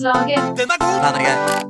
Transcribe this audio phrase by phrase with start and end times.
[0.00, 0.58] Nerdelandslaget.
[0.58, 0.96] Den er god!
[1.06, 1.69] Den er gøy.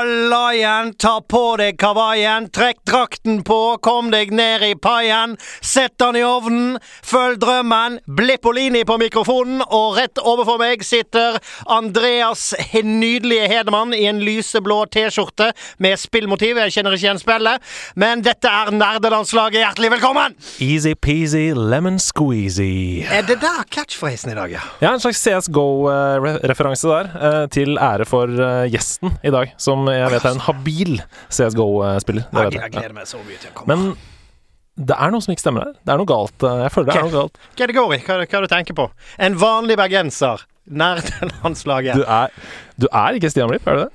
[0.00, 6.18] Igjen, ta på deg kavaien, trekk drakten på, kom deg ned i paien, sett den
[6.18, 11.38] i ovnen, følg drømmen, Blippolini på mikrofonen, og rett overfor meg sitter
[11.70, 15.50] Andreas nydelige Hedemann i en lyseblå T-skjorte
[15.80, 17.70] med spillmotiv, jeg kjenner ikke igjen spillet,
[18.00, 20.36] men dette er nerdelandslaget, hjertelig velkommen!
[20.64, 23.06] Easy-peasy lemon squeezy.
[23.08, 24.64] Er det der catchphrasen i dag, ja?
[24.82, 30.10] Ja, en slags CSGO-referanse der, eh, til ære for eh, gjesten i dag, som jeg
[30.14, 30.94] vet er en habil
[31.28, 32.24] CSGO-spiller.
[32.32, 33.76] Jeg, jeg gleder meg så mye til å komme.
[33.76, 35.72] Men det er noe som ikke stemmer her.
[35.84, 36.36] Det er noe galt.
[36.46, 37.40] eh, Jeg føler det er noe galt.
[37.56, 38.00] Hva er det går i?
[38.06, 38.86] Hva, hva du tenker på?
[39.18, 40.46] En vanlig bergenser.
[40.70, 41.96] Nerdelandslaget.
[42.00, 42.30] Du er,
[42.80, 43.90] du er ikke Stian Blipp, er du det?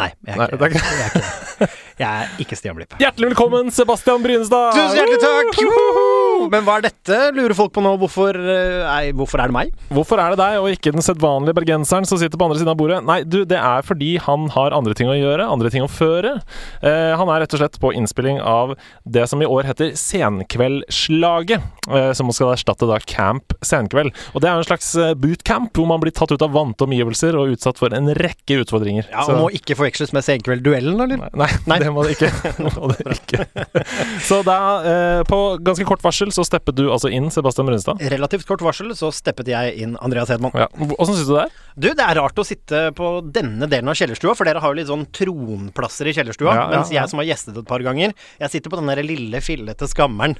[0.00, 0.80] Nei, jeg Nei, er ikke det.
[0.80, 1.70] Jeg er ikke.
[2.00, 2.94] Jeg er ikke Stian Blipp.
[3.02, 4.72] Hjertelig velkommen, Sebastian Brynestad!
[4.78, 5.58] Tusen hjertelig takk!
[5.60, 6.19] Joho!
[6.50, 7.92] Men hva er dette, lurer folk på nå.
[8.00, 9.72] Hvorfor, eh, nei, hvorfor er det meg?
[9.92, 12.78] Hvorfor er det deg, og ikke den sedvanlige bergenseren som sitter på andre siden av
[12.80, 13.00] bordet?
[13.04, 16.36] Nei, du, det er fordi han har andre ting å gjøre, andre ting å føre.
[16.82, 21.62] Eh, han er rett og slett på innspilling av det som i år heter Senkveldslaget,
[21.90, 24.14] eh, som skal erstatte da Camp Senkveld.
[24.34, 27.36] Og det er en slags eh, bootcamp, hvor man blir tatt ut av vante omgivelser
[27.38, 29.06] og utsatt for en rekke utfordringer.
[29.10, 31.30] Ja, Så- og Må ikke forveksles med Senkveld-duellen, eller?
[31.34, 31.78] Nei, Nei.
[31.82, 32.30] det må det ikke.
[32.60, 33.46] Det må det ikke.
[34.28, 38.00] Så da, eh, på ganske kort varsel, så steppet du altså inn, Sebastian Brunstad.
[38.12, 40.54] Relativt kort varsel så steppet jeg inn Andreas Hedman.
[40.56, 40.68] Ja.
[40.96, 41.56] Åssen syns du det er?
[41.80, 44.78] Du, det er rart å sitte på denne delen av kjellerstua, for dere har jo
[44.80, 46.50] litt sånn tronplasser i kjellerstua.
[46.50, 49.02] Ja, ja, mens jeg som har gjestet et par ganger, jeg sitter på den der
[49.06, 50.36] lille, fillete skammeren.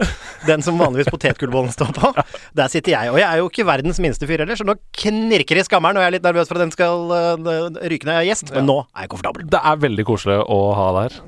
[0.48, 2.12] Den som vanligvis potetgullbollen står på.
[2.58, 3.10] Der sitter jeg.
[3.12, 5.98] Og jeg er jo ikke verdens minste fyr heller, så nå knirker det i skammeren,
[5.98, 8.52] og jeg er litt nervøs for at den skal øh, ryke når jeg er gjest.
[8.56, 9.46] Men nå er jeg komfortabel.
[9.52, 11.18] Det er veldig koselig å ha deg her.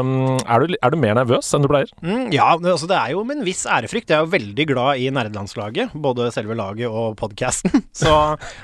[0.00, 1.90] Um, er, du, er du mer nervøs enn du pleier?
[2.04, 3.93] Mm, ja, altså det er jo med en viss ærefrykt.
[3.94, 7.70] Jeg er jo veldig glad i nerdelandslaget, både selve laget og podkasten.
[8.02, 8.12] Så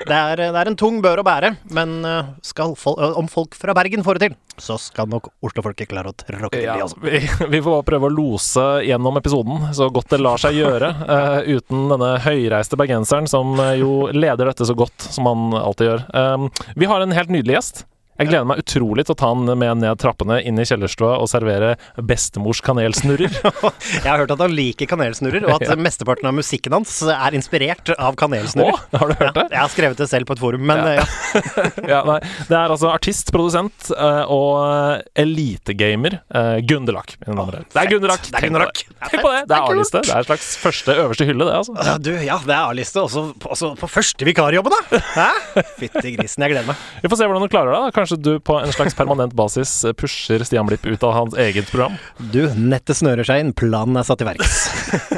[0.03, 1.55] det er, det er en tung bør å bære.
[1.71, 1.99] Men
[2.45, 6.15] skal fol om folk fra Bergen får det til, så skal nok Oslo-folket klare å
[6.17, 6.99] tråkke til, de også.
[7.01, 7.21] vi,
[7.55, 11.87] vi får prøve å lose gjennom episoden så godt det lar seg gjøre, uh, uten
[11.91, 16.03] denne høyreiste bergenseren som eh, jo leder dette så godt som han alltid gjør.
[16.13, 17.85] Um, vi har en helt nydelig gjest.
[18.21, 21.27] Jeg gleder meg utrolig til å ta han med ned trappene inn i kjellerstua og
[21.31, 21.73] servere
[22.05, 23.33] bestemors kanelsnurrer.
[24.01, 25.77] Jeg har hørt at han liker kanelsnurrer, og at Ja.
[25.79, 28.75] mesteparten av musikken hans er inspirert av kanelsnurrer.
[28.77, 29.45] Å, har du hørt det?
[29.47, 30.93] Ja, jeg har skrevet det selv på et forum, men Ja.
[31.01, 31.05] ja.
[31.95, 31.99] ja.
[32.07, 32.17] Nei,
[32.49, 36.99] det er altså artist, produsent eh, og elitegamer mine damer
[37.31, 37.65] og herrer.
[37.71, 38.25] Det er Gunderlach.
[38.27, 38.85] Det er Tenk det.
[39.11, 39.41] Tenk på det.
[39.49, 39.65] Det er.
[39.71, 40.01] A-liste.
[40.05, 41.75] Det er en slags første øverste hylle, det, altså.
[41.87, 45.01] Ja, Du, ja, det er A-liste, også, også på første vikarjobben, da!
[45.15, 45.63] Hæ?
[45.79, 46.81] Fytti grisen, jeg gleder meg.
[47.03, 47.87] Vi får se hvordan du klarer deg.
[47.87, 47.95] da.
[47.95, 51.95] Kanskje du på en slags permanent basis pusher Stian Blipp ut av hans eget program.
[52.33, 54.61] Du, nettet snører seg inn, planen er satt i verks.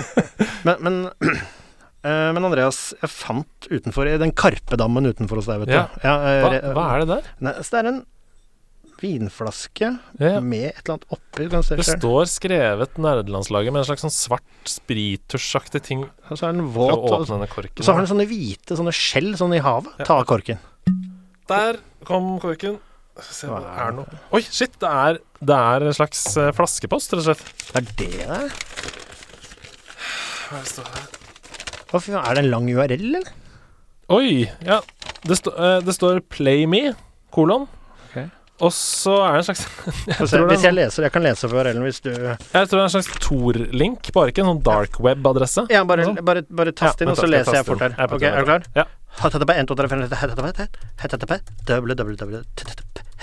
[0.68, 5.74] men, men, uh, men Andreas, jeg fant utenfor i den Karpedammen utenfor hos deg, vet
[5.74, 5.78] du.
[5.78, 5.88] Ja.
[5.98, 7.31] uh, Hva, hva er det der?
[7.50, 8.02] Nei, så det er en
[9.04, 9.88] vinflaske
[10.20, 10.40] Ja.
[10.40, 11.50] med et eller annet oppi.
[11.52, 12.00] Kan se Det selv.
[12.00, 16.06] står skrevet nerdelandslaget med en slags sånn svart sprittusjaktig ting.
[16.30, 16.94] Og så er den våt.
[16.94, 20.06] Og så har den sånne hvite sånne skjell sånn i havet.
[20.08, 20.58] Ta av korken.
[21.53, 22.80] Der kom korken.
[23.22, 24.03] Se hva er det er nå.
[24.34, 24.74] Oi, shit!
[24.81, 27.68] Det er, det er en slags eh, flaskepost, rett og slett.
[27.69, 28.56] Hva er det det er?
[30.50, 31.06] Hva er det står her?
[31.92, 33.30] Hva faen, Er det en lang URL, eller?
[34.18, 34.47] Oi!
[34.66, 34.80] Ja.
[35.24, 36.96] Det, stå, eh, det står 'Play me',
[37.31, 37.68] kolon.
[38.62, 41.50] Og så er det en slags jeg, se, Hvis er, jeg leser Jeg kan lese
[41.50, 44.62] før, URL-en hvis du jeg tror det er en slags Tor-link, bare ikke en sånn
[44.66, 45.66] dark web-adresse.
[45.74, 46.19] Ja, bare, Sånn.
[46.25, 47.96] bare, bare tast Ja, inn, og så leser jeg fort her.
[47.97, 48.68] Jeg Ok, er du klar?
[48.78, 48.86] Ja.
[49.24, 50.47] HTTP 1, 2, 3, 4, 5, HTTP
[51.03, 52.44] HTTP www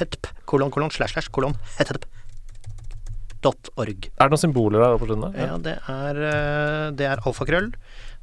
[0.00, 1.54] HTTP kolon kolon slash slash kolon
[3.44, 4.06] org.
[4.20, 5.36] Er det noen symboler der oppe på slutten?
[5.38, 7.70] Ja, det er eh, Det er alfakrøll,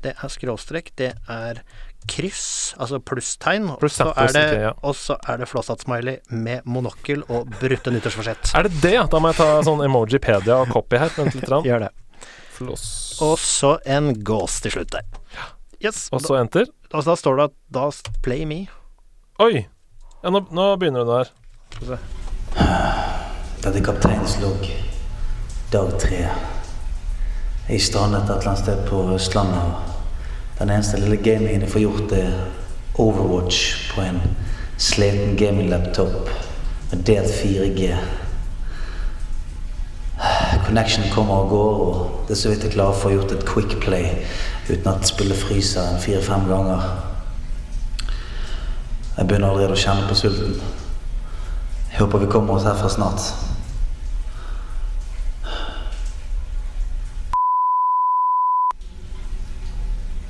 [0.06, 1.63] det er skråstrek, det er
[2.07, 4.72] kryss, altså plusstegn, Pluss, så er det ja.
[4.81, 8.53] og så er det flåsatt-smiley med monokkel og brutte nyttårsforsett.
[8.58, 8.97] Er det det?
[9.11, 11.14] Da må jeg ta sånn emojipedia og copy her.
[11.17, 11.47] Vent litt.
[11.52, 11.67] Rann.
[11.67, 11.93] Gjør det.
[12.58, 12.87] Floss.
[13.22, 15.05] Og så en gås til slutt der.
[15.84, 16.08] Yes.
[16.16, 16.66] Og så enter.
[16.90, 17.90] Da, da står det at da
[18.26, 18.64] play me.
[19.43, 19.67] Oi!
[20.23, 21.99] Ja, nå, nå begynner hun der.
[23.61, 24.66] Dette er kapteinens logg.
[25.73, 26.23] Dag tre.
[27.67, 29.97] Jeg strandet et eller annet sted på Østlandet.
[30.59, 32.31] Den eneste lille gamingen jeg får gjort, er
[32.97, 34.21] Overwatch på en
[34.77, 36.29] sliten gaming-laptop
[36.91, 37.91] med delt 4G.
[40.65, 43.45] Connection kommer og går, og det er så vidt jeg klarer å få gjort et
[43.45, 44.09] quick play
[44.69, 46.89] uten at spillet fryser en fire-fem ganger.
[49.17, 50.57] Jeg begynner allerede å kjenne på sulten.
[51.91, 53.29] Jeg håper vi kommer oss herfra snart.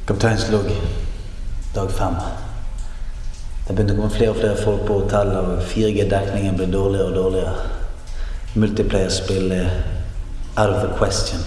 [0.07, 0.69] Kapteinens logg,
[1.75, 2.13] dag fem.
[3.67, 7.17] Det begynte å komme flere og flere folk på hotellet, og 4G-dekningen ble dårligere og
[7.17, 7.65] dårligere.
[8.55, 9.67] Multiplayer-spill er
[10.55, 11.43] out of the question.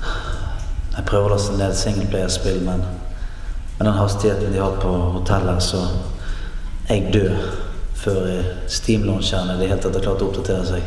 [0.00, 5.84] Jeg prøver å laste ned singleplayerspill, men med den hastigheten de har på hotellet, så
[6.88, 7.36] jeg død
[8.00, 8.26] før
[8.72, 10.82] Steam-launcherne i det hele tatt har klart å oppdatere seg.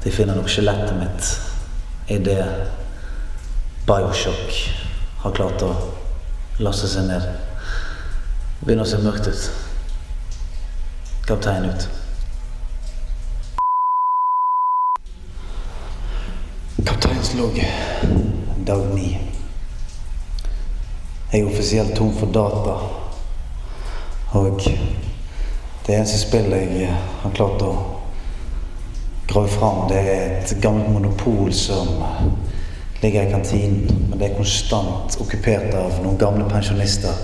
[0.00, 1.34] De finner nok skjelettet mitt
[2.08, 2.40] i det
[3.86, 4.74] Bioshock
[5.18, 5.72] har klart å
[6.62, 7.24] laste seg ned.
[8.60, 9.48] Begynner å se mørkt ut.
[11.26, 11.88] Kaptein ut.
[16.86, 17.58] Kapteinslogg
[18.70, 19.08] dag ni.
[21.32, 22.78] Jeg er offisielt tom for data.
[24.38, 26.94] Og det eneste spillet jeg
[27.24, 27.74] har klart å
[29.26, 31.98] grave fram, det er et gammelt monopol som
[33.02, 34.06] ligger i kantinen.
[34.10, 37.16] Men det er konstant okkupert av noen gamle pensjonister.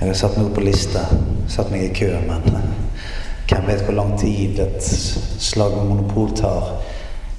[0.00, 1.02] Jeg har satt meg opp på liste,
[1.50, 2.46] satt meg i kø, men
[3.48, 6.70] hvem vet hvor lang tid et slag med monopol tar.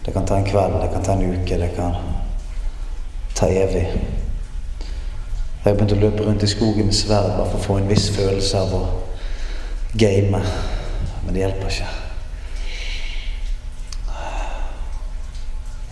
[0.05, 1.95] Det kan ta en kveld, det kan ta en uke, det kan
[3.35, 3.87] ta evig.
[5.65, 7.89] Jeg har begynt å løpe rundt i skogen med sverd bare for å få en
[7.89, 8.83] viss følelse av å
[9.97, 10.41] game.
[11.25, 11.93] Men det hjelper ikke.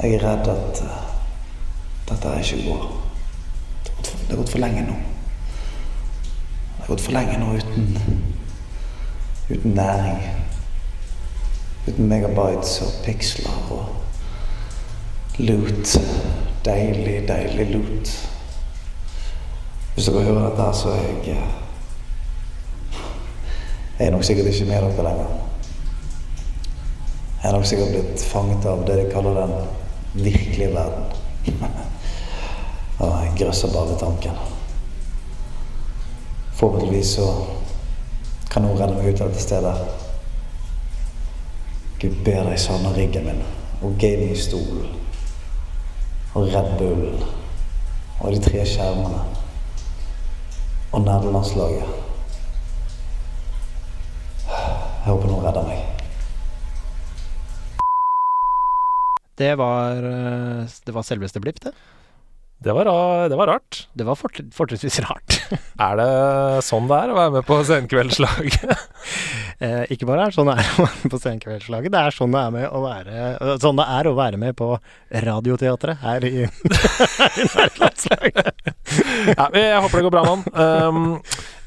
[0.04, 0.84] Jeg er redd at
[2.24, 2.84] dette ikke går.
[4.04, 4.96] Det har, gått for lenge nå.
[6.78, 7.98] Det har gått for lenge nå uten,
[9.50, 10.22] uten næring.
[11.88, 15.98] Uten megabytes og piksler og loot.
[16.66, 18.14] Deilig, deilig loot.
[19.94, 21.42] Hvis dere hører dette, så er jeg
[24.00, 25.40] Jeg er nok sikkert ikke med dere lenger.
[27.44, 31.84] Jeg er nok sikkert blitt fanget av det de kaller den virkelige verden.
[33.00, 34.38] Og jeg grøsser bare ved tanken.
[36.54, 37.28] Forhåpentligvis så
[38.51, 39.75] kan noen renne meg ut av dette stedet.
[42.04, 43.42] Gud ber deg savne riggen min
[43.84, 44.92] og gamingstolen
[46.34, 47.24] og Red Bullen
[48.19, 49.22] og de tre skjermene
[50.94, 52.00] og nerdelandslaget.
[54.48, 55.81] Jeg håper noen redder meg.
[59.38, 61.74] Det var, eh, det var selveste Blipp, det.
[62.63, 62.88] Det var,
[63.30, 63.88] det var rart.
[63.94, 65.36] Det var fort, fortrinnsvis rart.
[65.83, 66.12] Er det
[66.63, 68.74] sånn det er å være med på Senkveldslaget?
[69.63, 72.15] Eh, ikke bare er det sånn det er å være med på Senkveldslaget, det er
[72.15, 74.68] sånn det er, med å være, eh, sånn det er å være med på
[75.24, 76.31] Radioteatret her i,
[77.44, 78.50] i Nærlandslaget.
[79.30, 80.44] ja, jeg håper det går bra mann.
[80.57, 81.06] Um,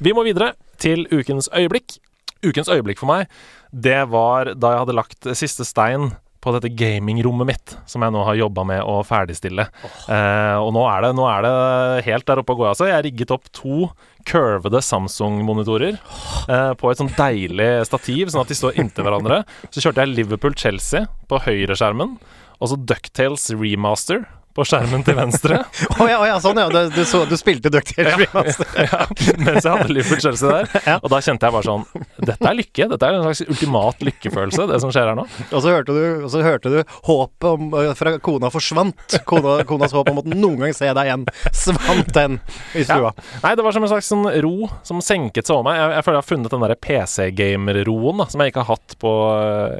[0.03, 0.51] vi må videre
[0.83, 1.95] til ukens øyeblikk.
[2.45, 3.31] Ukens øyeblikk for meg,
[3.71, 6.11] det var da jeg hadde lagt siste stein
[6.43, 9.67] på dette gamingrommet mitt, som jeg nå har jobba med å ferdigstille.
[10.07, 11.53] Eh, og nå er, det, nå er det
[12.07, 12.87] helt der oppe å gå, altså.
[12.89, 13.89] Jeg rigget opp to
[14.27, 19.41] curvede Samsung-monitorer eh, på et sånn deilig stativ, sånn at de står inntil hverandre.
[19.71, 22.17] Så kjørte jeg Liverpool-Chelsea på høyreskjermen,
[22.57, 24.25] og så Ducktales Remaster
[24.57, 25.59] på skjermen til venstre.
[26.01, 26.67] Å ja, oh, ja, sånn ja.
[26.73, 28.69] Du, du, så, du spilte Ducktail Remaster.
[28.87, 29.05] ja,
[29.37, 30.71] mens jeg hadde Liverpool Chelsea der.
[30.87, 30.97] Ja.
[31.01, 31.85] Og da kjente jeg bare sånn
[32.17, 32.89] Dette er lykke.
[32.93, 35.27] Dette er en slags ultimat lykkefølelse, det som skjer her nå.
[35.51, 39.17] Og så hørte du, så hørte du håpet om, fra kona forsvant.
[39.29, 41.27] Kona, konas håp om at noen gang se deg igjen.
[41.55, 42.39] Svant den
[42.77, 43.13] i stua.
[43.43, 45.79] Nei, det var som en slags sånn ro som senket seg over meg.
[45.79, 49.13] Jeg, jeg føler jeg har funnet den derre PC-gamer-roen som jeg ikke har hatt på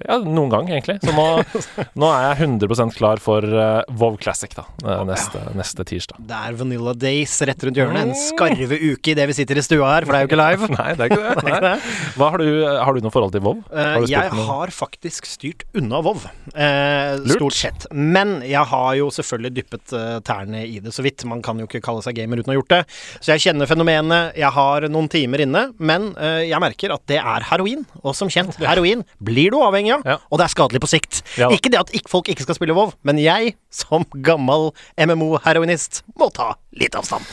[0.04, 1.00] ja, noen gang, egentlig.
[1.04, 1.28] Så nå,
[2.02, 4.67] nå er jeg 100 klar for uh, WoW Classic, da.
[4.84, 6.20] Eh, Neste, neste tirsdag.
[6.28, 8.08] Det er Vanilla Days rett rundt hjørnet.
[8.10, 10.70] En skarve uke idet vi sitter i stua her, for det er jo ikke live.
[10.78, 11.46] Nei, det er ikke det.
[11.48, 11.74] Det Nei.
[12.18, 12.50] Hva har, du,
[12.88, 13.62] har du noe forhold til Vov?
[13.72, 14.46] Eh, Har jeg noe?
[14.52, 17.88] har faktisk styrt unna Vov, eh, stort sett.
[17.94, 21.26] Men jeg har jo selvfølgelig dyppet eh, tærne i det så vidt.
[21.30, 22.82] Man kan jo ikke kalle seg gamer uten å ha gjort det.
[23.20, 24.38] Så jeg kjenner fenomenet.
[24.40, 26.12] Jeg har noen timer inne, men
[26.48, 27.84] jeg merker at det er heroin.
[28.04, 30.18] Og som kjent, heroin blir du avhengig av, Ja.
[30.32, 31.22] og det er skadelig på sikt.
[31.40, 36.30] Ja ikke det at folk ikke skal spille Vov, men jeg, som gammel MMO-heroinist, må
[36.36, 37.26] ta litt avstand.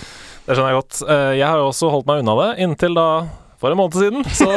[0.44, 1.00] Det skjønner jeg godt.
[1.08, 3.08] Eh, Jeg har jo også holdt meg unna det inntil da
[3.64, 4.24] for en måned siden.
[4.36, 4.48] Så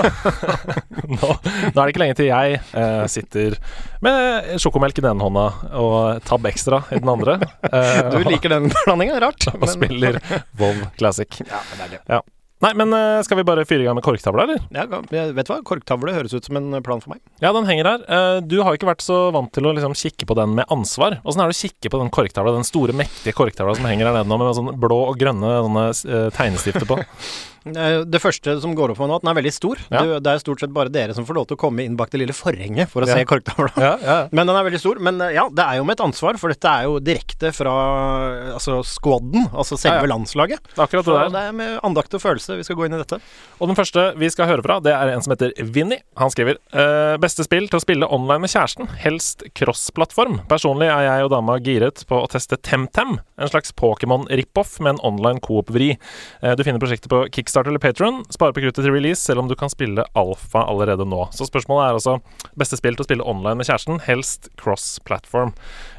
[1.16, 3.56] nå, nå er det ikke lenge til jeg eh, sitter
[4.04, 5.46] med sjokomelk i den ene hånda
[5.80, 7.38] og Tab Extra i den andre.
[7.72, 9.22] eh, Du liker den blandinga?
[9.24, 9.48] Rart.
[9.56, 10.20] og spiller
[10.60, 11.40] Vov Classic.
[11.48, 12.02] Ja, det er det.
[12.18, 12.20] Ja.
[12.66, 14.62] Nei, men eh, skal vi bare fyre i gang med korktavla, eller?
[14.74, 15.60] Ja, vet du hva?
[15.68, 17.20] Korktavle høres ut som en plan for meg.
[17.44, 18.06] Ja, den henger her.
[18.10, 20.66] Eh, Du har jo ikke vært så vant til å liksom kikke på den med
[20.74, 21.20] ansvar.
[21.22, 24.18] Åssen er det å kikke på den korktavla, den store, mektige korktavla som henger her
[24.18, 26.98] nede nå, med sånne blå og grønne eh, tegnestifter på?
[27.74, 29.82] Det første som går opp for meg nå, at den er veldig stor.
[29.92, 30.02] Ja.
[30.04, 32.10] Du, det er stort sett bare dere som får lov til å komme inn bak
[32.14, 33.16] det lille forhenget for å Ja.
[33.18, 33.72] se korktavla.
[33.78, 34.18] Ja, ja.
[34.36, 35.00] Men den er veldig stor.
[35.04, 37.74] Men eh, ja, det er jo med et ansvar, for dette er jo direkte fra
[38.56, 40.62] altså squaden, altså selve landslaget.
[40.74, 41.34] Det er akkurat Så det der.
[41.36, 43.20] det er med andakt og følelse vi skal gå inn i dette.
[43.60, 46.00] Og den første vi skal høre fra, det er en som heter Vinny.
[46.20, 50.42] Han skriver eh, Beste spill til å spille online med kjæresten, helst cross-plattform.
[50.50, 55.02] Personlig er jeg og dama giret på å teste Temtem, en slags Pokémon-rip-off med en
[55.12, 55.94] online coop-vri.
[56.42, 57.24] Eh, du finner prosjektet på
[57.58, 58.26] Kickstarter eller Patron.
[58.30, 61.28] Spare på kruttet til release, selv om du kan spille alfa allerede nå.
[61.34, 62.18] Så spørsmålet er altså
[62.60, 65.54] beste spill til å spille online med kjæresten, helst cross-platform.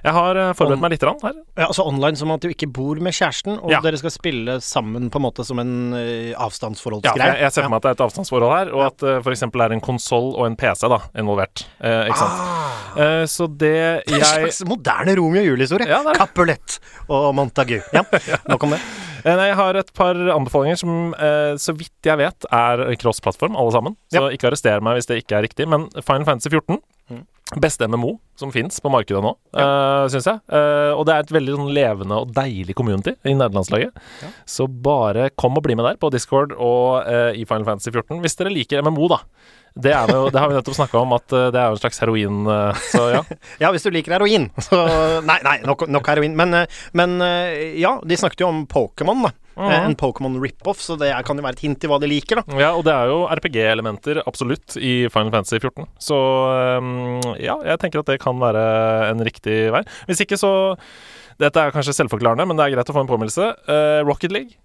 [0.05, 1.35] Jeg har eh, forberedt meg litt her.
[1.59, 3.81] Ja, altså online som at du ikke bor med kjæresten, og Ja.
[3.83, 7.73] dere skal spille sammen på en måte som en uh, Ja, jeg, jeg ser for
[7.73, 9.43] meg at det er et avstandsforhold her, og at uh, f.eks.
[9.43, 11.67] er en konsoll og en PC da, involvert.
[11.83, 12.97] Eh, ikke sant?
[12.99, 13.75] Eh, så det
[14.07, 15.89] En slags moderne Romeo og Julie-historie.
[15.91, 16.03] Ja.
[16.15, 17.81] Capulet og Montagu.
[17.93, 18.05] Ja,
[18.51, 18.83] nok om det.
[19.25, 23.57] Eh, Nei, jeg har et par anbefalinger som eh, så vidt jeg vet er cross-plattform,
[23.59, 23.97] alle sammen.
[24.13, 24.29] Så Ja.
[24.35, 25.69] ikke arrester meg hvis det ikke er riktig.
[25.69, 27.23] Men Final Fantasy 14 Mm.
[27.63, 30.07] Beste MMO som fins på markedet nå, ja.
[30.13, 30.43] syns jeg.
[30.53, 33.97] Uh, og det er et veldig sånn levende og deilig community i nederlandslaget.
[34.21, 34.29] Ja.
[34.45, 38.21] Så bare kom og bli med der på Discord og uh, i Final Fantasy 14
[38.21, 39.23] hvis dere liker MMO, da.
[39.79, 41.83] Det, er jo, det har vi nettopp snakka om, at eh, det er jo en
[41.83, 42.39] slags heroin.
[42.51, 43.21] eh, så ja.
[43.63, 44.49] Ja, hvis du liker heroin.
[44.65, 44.79] Så
[45.27, 46.35] Nei, nei nok, nok heroin.
[46.39, 47.19] Men, eh, men
[47.79, 49.33] ja, de snakket jo om Pokémon, da.
[49.59, 49.71] Mhm.
[49.75, 52.39] Eh, En Pokémon rip-off, så det kan jo være et hint i hva de liker,
[52.43, 52.59] da.
[52.61, 55.87] Ja, og det er jo RPG-elementer absolutt i Final Fantasy 14.
[55.99, 56.19] Så
[57.43, 58.63] ja, jeg tenker at det kan være
[59.11, 59.83] en riktig vei.
[60.11, 60.53] Hvis ikke, så
[61.39, 63.45] Dette er kanskje selvforklarende, men det er greit å få en påminnelse.
[63.71, 64.57] Eh, Rocket League.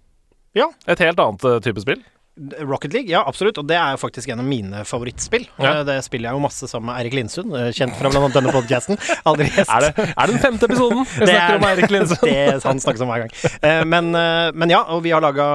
[0.58, 0.66] Ja.
[0.90, 2.00] Et helt annet type spill.
[2.36, 5.44] Rocket League, ja absolutt, og det er jo faktisk en av mine favorittspill.
[5.62, 5.68] Ja.
[5.78, 8.50] Eh, Det spiller jeg jo masse sammen med Eirik Lindsund, eh, kjent fra annet denne
[8.50, 8.98] podcasten.
[9.30, 9.70] Aldri gjest.
[9.70, 12.24] Er det, er det den femte episoden vi snakker om Eirik Lindsund?
[12.26, 13.34] det han snakkes om hver gang.
[13.62, 15.46] Eh, Men, eh, men ja, og vi har laga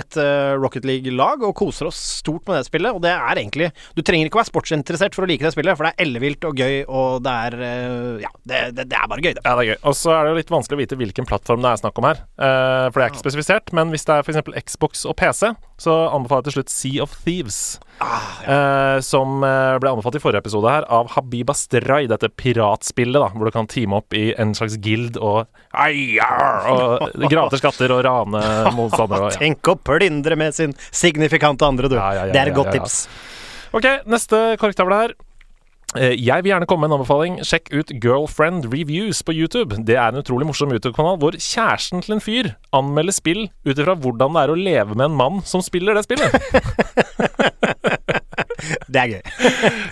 [0.00, 0.16] et
[0.64, 2.94] Rocket League-lag og koser oss stort med det spillet.
[2.96, 5.76] Og det er egentlig Du trenger ikke å være sportsinteressert for å like det spillet,
[5.76, 7.58] for det er ellevilt og gøy, og det er
[8.24, 9.44] Ja, det, det, det er bare gøy, det.
[9.44, 9.78] Ja, det er gøy.
[9.90, 12.08] Og så er det jo litt vanskelig å vite hvilken plattform det er snakk om
[12.08, 12.24] her.
[12.40, 13.74] For det er ikke spesifisert.
[13.76, 14.72] Men hvis det er f.eks.
[14.72, 17.58] Xbox og PC, så anbefaler jeg til slutt Sea of Thieves.
[18.50, 23.28] eh, som eh, ble anbefalt i forrige episode her av Habib Astray, dette piratspillet, da,
[23.34, 28.02] hvor du kan teame opp i en slags guild og og grave til skatter og
[28.06, 28.42] rane
[28.78, 29.30] motstandere.
[29.34, 29.42] Ja.
[29.46, 31.98] Tenk å plyndre med sin signifikante andre, du.
[31.98, 32.82] Ja, ja, ja, det er et ja, godt ja, ja.
[32.82, 32.98] tips.
[33.74, 35.16] Ok, neste korktavle her.
[35.94, 37.36] Eh, Jeg vil gjerne komme med en anbefaling.
[37.46, 39.76] Sjekk ut Girlfriend Reviews på YouTube.
[39.86, 43.94] Det er en utrolig morsom YouTube-kanal hvor kjæresten til en fyr anmelder spill ut ifra
[43.94, 46.34] hvordan det er å leve med en mann som spiller det spillet.
[48.64, 49.22] Det er gøy.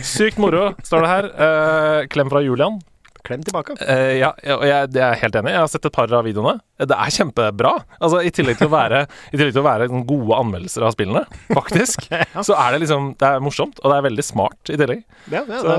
[0.07, 1.27] Sykt moro, står det her.
[1.45, 2.79] Eh, klem fra Julian.
[3.27, 3.77] Klem tilbake.
[3.79, 5.55] Uh, ja, og jeg, jeg, er helt enig.
[5.55, 6.57] Jeg har sett et par av videoene.
[6.83, 7.73] Det er kjempebra.
[8.01, 12.09] Altså, I tillegg til å være, i til å være gode anmeldelser av spillene, faktisk,
[12.49, 15.05] så er det liksom Det er morsomt, og det er veldig smart i tillegg.
[15.31, 15.77] Ja, ja, Så,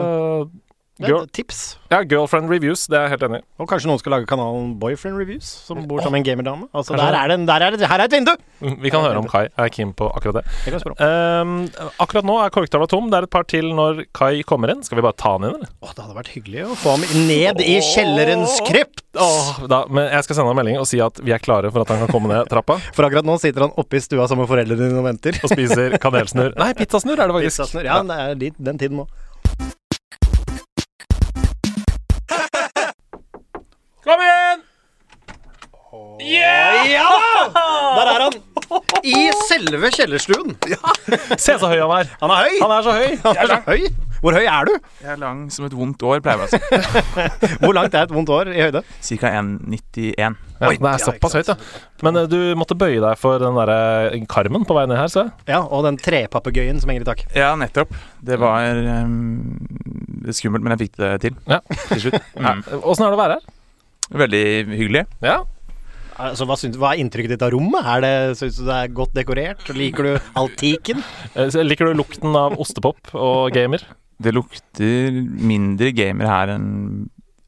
[0.99, 1.59] det, er girl, et tips.
[1.89, 3.43] ja, Girlfriend Reviews, det er jeg helt enig i.
[3.63, 6.67] Og kanskje noen skal lage kanalen Boyfriend Reviews, som bor sammen med en gamerdame.
[6.73, 8.31] Altså, der er det, en- der er det, her er et vindu!
[8.61, 10.43] Mm, Vi kan høre om Kai er keen på akkurat det.
[10.45, 11.01] Det kan jeg spørre om.
[11.07, 13.09] Ehm, akkurat nå er korktavla tom.
[13.09, 14.83] Det er et par til når Kai kommer inn.
[14.85, 15.73] Skal vi bare ta han inn, eller?
[15.81, 19.01] Åh, det hadde vært hyggelig å få ham ned i kjellerens krypt!
[19.17, 21.69] Åh, da, men jeg skal sende han en melding og si at vi er klare
[21.73, 24.25] for at han kan komme ned trappa For akkurat nå sitter han oppe i stua
[24.29, 25.37] sammen med foreldrene dine og venter.
[25.43, 26.55] og spiser kanelsnurr.
[26.57, 27.59] Nei, pizzasnurr er det faktisk.
[27.59, 27.85] Pizzasnurr.
[27.89, 29.07] Ja, det er dit, den tiden nå.
[34.03, 34.63] Kom igjen!
[36.27, 37.03] Ja
[37.53, 37.61] da!
[37.95, 38.41] Der er han!
[39.05, 40.55] I selve kjellerstuen.
[41.37, 42.09] Se så høy han er.
[42.19, 42.57] Han er høy!
[42.63, 43.13] Han er så høy.
[43.27, 43.85] Han er så høy.
[44.23, 44.73] Hvor høy er du?
[45.03, 46.59] Jeg er lang som et vondt år, pleier jeg å si.
[47.63, 48.83] Hvor langt er et vondt år i høyde?
[48.83, 49.31] Ca.
[49.39, 50.13] 1,91.
[50.17, 50.33] Ja,
[50.71, 51.57] det er såpass høyt, ja.
[52.03, 55.27] Men eh, du måtte bøye deg for den derre karmen på vei ned her, ser
[55.27, 55.47] jeg.
[55.55, 57.25] Ja, og den trepapegøyen som henger i tak.
[57.39, 57.91] Ja, nettopp.
[58.23, 58.67] Det var
[59.03, 59.59] um,
[60.31, 61.59] skummelt, men jeg fikk det til Ja.
[61.91, 62.23] til slutt.
[62.35, 62.47] Mm.
[62.47, 62.55] ja.
[62.79, 63.51] er det å være her?
[64.13, 65.05] Veldig hyggelig.
[65.25, 65.41] Ja.
[66.21, 67.81] Altså, hva, synes, hva er inntrykket ditt av rommet?
[67.89, 69.65] Er det, synes du det er godt dekorert?
[69.73, 71.01] Liker du altiken?
[71.33, 73.81] Eh, Liker du lukten av ostepop og gamer?
[74.21, 76.67] Det lukter mindre gamer her enn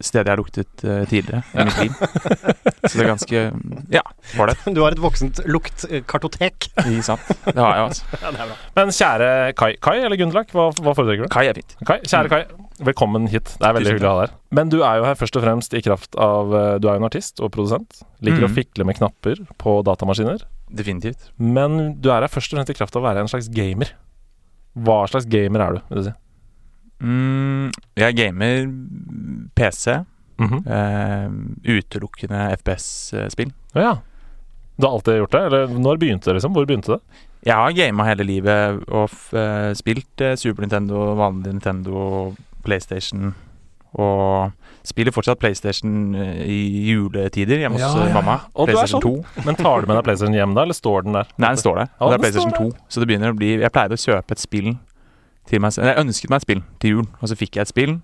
[0.01, 1.93] stedet jeg har luktet uh, tidligere i mitt liv.
[2.89, 3.43] Så det er ganske
[3.93, 4.01] Ja,
[4.35, 4.73] var det.
[4.75, 6.67] Du har et voksent luktkartotek.
[6.83, 7.23] I sant.
[7.45, 8.09] Det har jeg, altså.
[8.23, 8.57] Ja, det er bra.
[8.79, 9.29] Men kjære
[9.61, 11.31] Kai, Kai eller Gunderlach, hva, hva foretrekker du?
[11.31, 11.77] Kai er fint.
[11.87, 12.41] Kai, kjære Kai,
[12.79, 13.55] velkommen hit.
[13.59, 14.35] Det er veldig hyggelig å ha deg her.
[14.57, 17.03] Men du er jo her først og fremst i kraft av eh, Du er jo
[17.03, 18.01] en artist og produsent.
[18.21, 18.55] Liker å Mhm.
[18.55, 20.43] fikle med knapper på datamaskiner.
[20.73, 21.29] Definitivt.
[21.37, 23.91] Men du er her først og fremst i kraft av å være en slags gamer.
[24.75, 26.15] Hva slags gamer er du, vil du si?
[27.05, 28.67] Mm, jeg gamer
[29.55, 30.05] PC.
[30.37, 30.61] Mm -hmm.
[30.67, 31.29] uh,
[31.63, 33.51] utelukkende FPS-spill.
[33.75, 33.93] Å ja.
[34.77, 35.41] Du har alltid gjort det?
[35.45, 36.53] Eller når begynte det, liksom?
[36.53, 36.99] Hvor begynte det?
[37.45, 43.33] Jeg har gama hele livet og eh, spilt eh, Super Nintendo, vanlig Nintendo, PlayStation.
[43.95, 44.51] Og
[44.85, 46.57] spiller fortsatt PlayStation eh, i
[46.91, 48.35] juletider hjemme hos Ja, eh, ja, mamma.
[48.53, 49.23] Og PlayStation sånn.
[49.39, 49.45] 2.
[49.47, 51.31] Men tar du med deg PlayStation hjem da, eller står den der?
[51.37, 51.93] Nei, den står der.
[51.93, 52.83] Ja, Og det er PlayStation står 2.
[52.91, 54.73] Så det begynner å bli Jeg pleide å kjøpe et spill
[55.47, 55.93] til meg selv.
[55.93, 57.99] Jeg ønsket meg et spill til jul, og så fikk jeg et spill,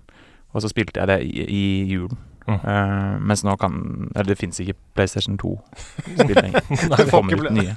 [0.54, 2.18] og så spilte jeg det i, i julen.
[2.42, 2.56] Mm.
[2.58, 3.74] Uh, mens nå kan
[4.16, 6.64] Eller det fins ikke PlayStation 2-spill lenger.
[6.96, 7.74] Det kommer ut nye.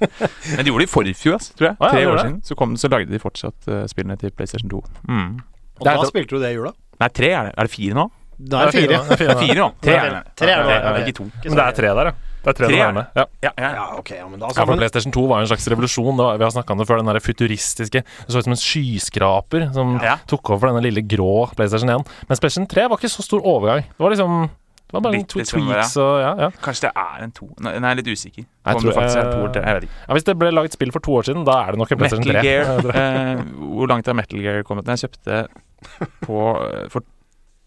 [0.56, 1.76] Men de gjorde det i forfjor, ass, tror jeg.
[1.80, 2.24] Ah, ja, Tre år det?
[2.24, 2.40] siden.
[2.48, 4.82] Så, kom, så lagde de fortsatt uh, spillene til PlayStation 2.
[5.10, 5.36] Mm.
[5.80, 6.72] Og er da spilte du det i jula?
[7.00, 7.54] Nei, tre er det.
[7.58, 8.06] Er det fire nå?
[8.36, 9.02] Da er det fire.
[9.10, 9.60] Det er fire.
[9.60, 9.68] nå.
[9.82, 10.22] Tre er det.
[10.40, 11.04] tre er det.
[11.08, 11.26] Ikke to.
[11.46, 12.16] Men det er tre der, ja.
[12.46, 12.98] Det er tre, Tre er.
[13.00, 13.04] Ja.
[13.16, 13.70] Ja, ja, ja.
[13.74, 16.12] Ja, ok, ja, men da Ja, for PlayStation 2 var jo en slags revolusjon.
[16.20, 17.00] Det var, vi har snakka om det før.
[17.02, 20.18] Den der futuristiske Det så ut som en skyskraper som Ja.
[20.30, 22.06] tok over for denne lille grå PlayStation 1.
[22.30, 23.82] Men PlayStation 3 var ikke så stor overgang.
[23.90, 24.50] Det var liksom
[24.86, 26.50] Det var bare Litt noen liksom, tweaks og ja, ja.
[26.62, 28.44] Kanskje det er en to Nei, jeg er litt usikker.
[28.46, 29.66] Jeg tror- det faktisk er to eller.
[29.66, 29.98] Jeg vet ikke.
[30.08, 30.14] ja.
[30.14, 32.28] Hvis det ble laget spill for to år siden, da er det nok en PlayStation
[32.30, 32.46] Metal 3.
[32.46, 33.42] Gear uh,
[33.74, 34.86] Hvor langt har Metal Gear kommet?
[34.86, 35.48] Jeg kjøpte
[36.26, 37.06] på eh, for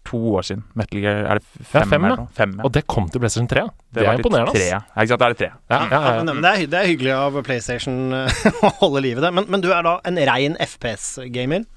[0.09, 0.63] to år siden.
[0.79, 2.07] Metal Gear Er det Ja, fem, fem, ja.
[2.07, 2.31] eller noe?
[2.33, 2.65] Fem, ja.
[2.65, 3.61] Og det kom til PlayStation 3.
[3.61, 4.53] Det, Det, er imponerende.
[4.55, 4.79] Tre, ja.
[4.95, 5.19] Ja, ikke sant.
[5.19, 5.49] det er det tre.
[5.69, 6.23] Ja, ja, ja, ja.
[6.23, 9.33] men det, er, det er hyggelig av PlayStation eh, å holde liv i det.
[9.37, 11.67] Men, men du er da en rein FPS-gamer.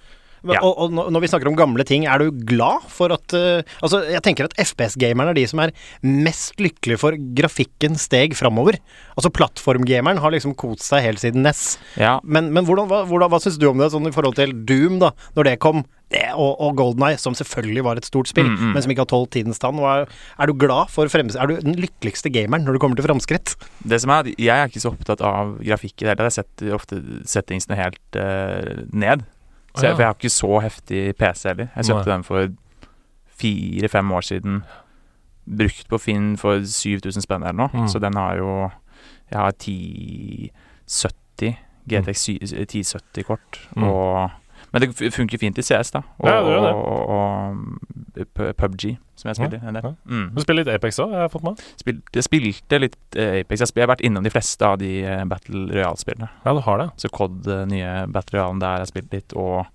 [0.45, 0.59] Ja.
[0.67, 4.01] Og, og når- vi snakker om gamle ting, er du glad for at uh, Altså,
[4.11, 5.71] jeg tenker at FPS-gamerne er de som er
[6.03, 8.79] mest lykkelige for grafikken steg framover.
[9.17, 11.79] Altså, plattformgameren har liksom kost seg helt siden NES.
[12.01, 12.17] Ja.
[12.25, 14.99] Men, men hvordan, hva, hvordan, hva syns du om det, sånn i forhold til Doom,
[15.03, 15.85] da, når det kom?
[16.13, 18.73] Det, og, og Golden Eye, som selvfølgelig var et stort spill, Mm, mm.
[18.75, 19.79] men som ikke har tolv tidens tann.
[19.81, 20.03] Er,
[20.37, 23.55] er du glad for fremst, Er du den lykkeligste gameren når det kommer til framskritt?
[23.89, 26.29] Det som er, Jeg er ikke så opptatt av grafikk i det hele tatt.
[26.35, 26.99] Jeg setter ofte
[27.33, 29.25] settingsene helt uh, ned.
[29.75, 31.67] Så jeg, for jeg har ikke så heftig PC heller.
[31.77, 32.13] Jeg kjøpte Nei.
[32.13, 32.49] den for
[33.43, 34.65] fire-fem år siden.
[35.59, 37.71] Brukt på Finn for 7000 spenn eller noe.
[37.73, 37.89] Mm.
[37.89, 38.71] Så den har jo
[39.33, 41.57] Jeg har 1070
[41.89, 43.69] GTX 1070-kort.
[43.77, 43.83] Mm.
[43.89, 44.31] Og
[44.73, 46.01] Men det funker fint i CS, da.
[46.19, 46.73] Og, Ja, det gjør det.
[46.73, 47.57] og, og,
[48.39, 48.85] og PubG,
[49.17, 49.85] som jeg spiller en del.
[49.85, 49.93] ja.
[50.09, 50.31] Mm.
[50.35, 51.61] Du spiller litt Apex òg, har jeg fått med.
[51.83, 53.65] Spil, jeg spilte litt eh, Apex.
[53.69, 56.31] Jeg har vært innom de fleste av de eh, Battle Royale-spillene.
[56.47, 56.89] Ja, du har det.
[57.05, 59.67] Så COD, eh, nye Battle Royale der jeg har spilt litt, og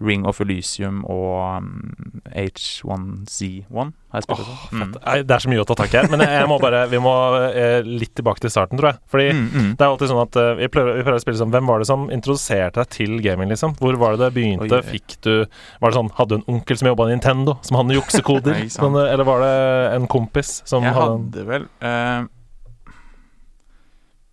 [0.00, 4.94] Ring of Elysium og um, H1Z1 har jeg spilt Oh, mm.
[5.28, 6.08] Det er så mye å ta tak i her.
[6.10, 7.12] Men jeg, jeg må bare Vi må
[7.50, 8.98] eh, litt tilbake til starten, tror jeg.
[9.12, 9.68] Fordi Mm, mm.
[9.78, 11.82] det er alltid sånn at eh, vi, prøver, vi prøver å spille sånn Hvem var
[11.84, 13.76] det som introduserte deg til gaming, liksom?
[13.78, 14.80] Hvor var det det begynte?
[14.80, 14.88] Oi.
[14.96, 17.98] Fikk du Var det sånn Hadde du en onkel som jobba i Nintendo, som hadde
[18.00, 18.52] juksekoder?
[18.56, 19.54] Nei, ikke sånn, eh, eller var det
[20.00, 22.24] en kompis som Jeg hadde hadde vel uh,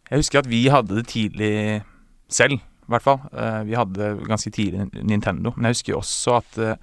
[0.09, 1.53] Jeg husker at vi hadde det tidlig
[2.31, 2.57] selv,
[2.91, 3.19] hvert fall.
[3.31, 5.53] Eh, vi hadde ganske tidlig Nintendo.
[5.55, 6.75] Men jeg husker også at eh,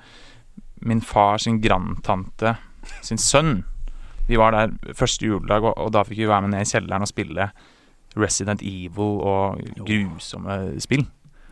[0.84, 2.56] min far sin grandtante
[3.00, 3.62] sin sønn
[4.28, 7.04] Vi var der første juledag, og, og da fikk vi være med ned i kjelleren
[7.04, 7.50] og spille
[8.16, 11.04] Resident Evil og grusomme spill.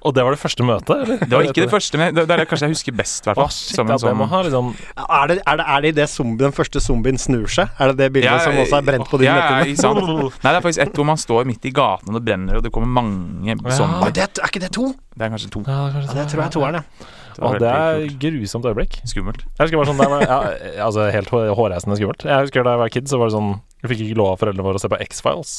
[0.02, 1.18] Og det var det første møtet, eller?
[1.22, 3.28] Det var ikke det første, men det, det er det kanskje jeg husker best, i
[3.30, 3.52] hvert fall.
[3.54, 6.06] shit, Som ja, en sånn ha liksom Er det, er det, er det i det
[6.10, 7.70] zombie, den første zombien snur seg?
[7.78, 9.62] Er det det bildet Ja, som også er brent på din ja, ja?
[9.62, 12.66] Nei, det er faktisk et hvor man står midt i gaten, og det brenner, og
[12.66, 13.76] det kommer mange Ja.
[13.78, 14.10] zombier.
[14.10, 14.90] Oi, er ikke det to?
[15.14, 15.62] Det er kanskje to.
[15.68, 17.08] Ja, det, Ja, det tror jeg er toeren, ja.
[17.32, 18.98] Det og det er grusomt øyeblikk.
[19.08, 19.40] skummelt.
[19.56, 22.26] Jeg husker bare sånn var, ja, altså Helt hår- hårreisende skummelt.
[22.28, 24.38] Jeg husker da jeg var kid, så var det sånn Vi fikk ikke lov av
[24.42, 25.54] foreldrene våre å se på X-Files.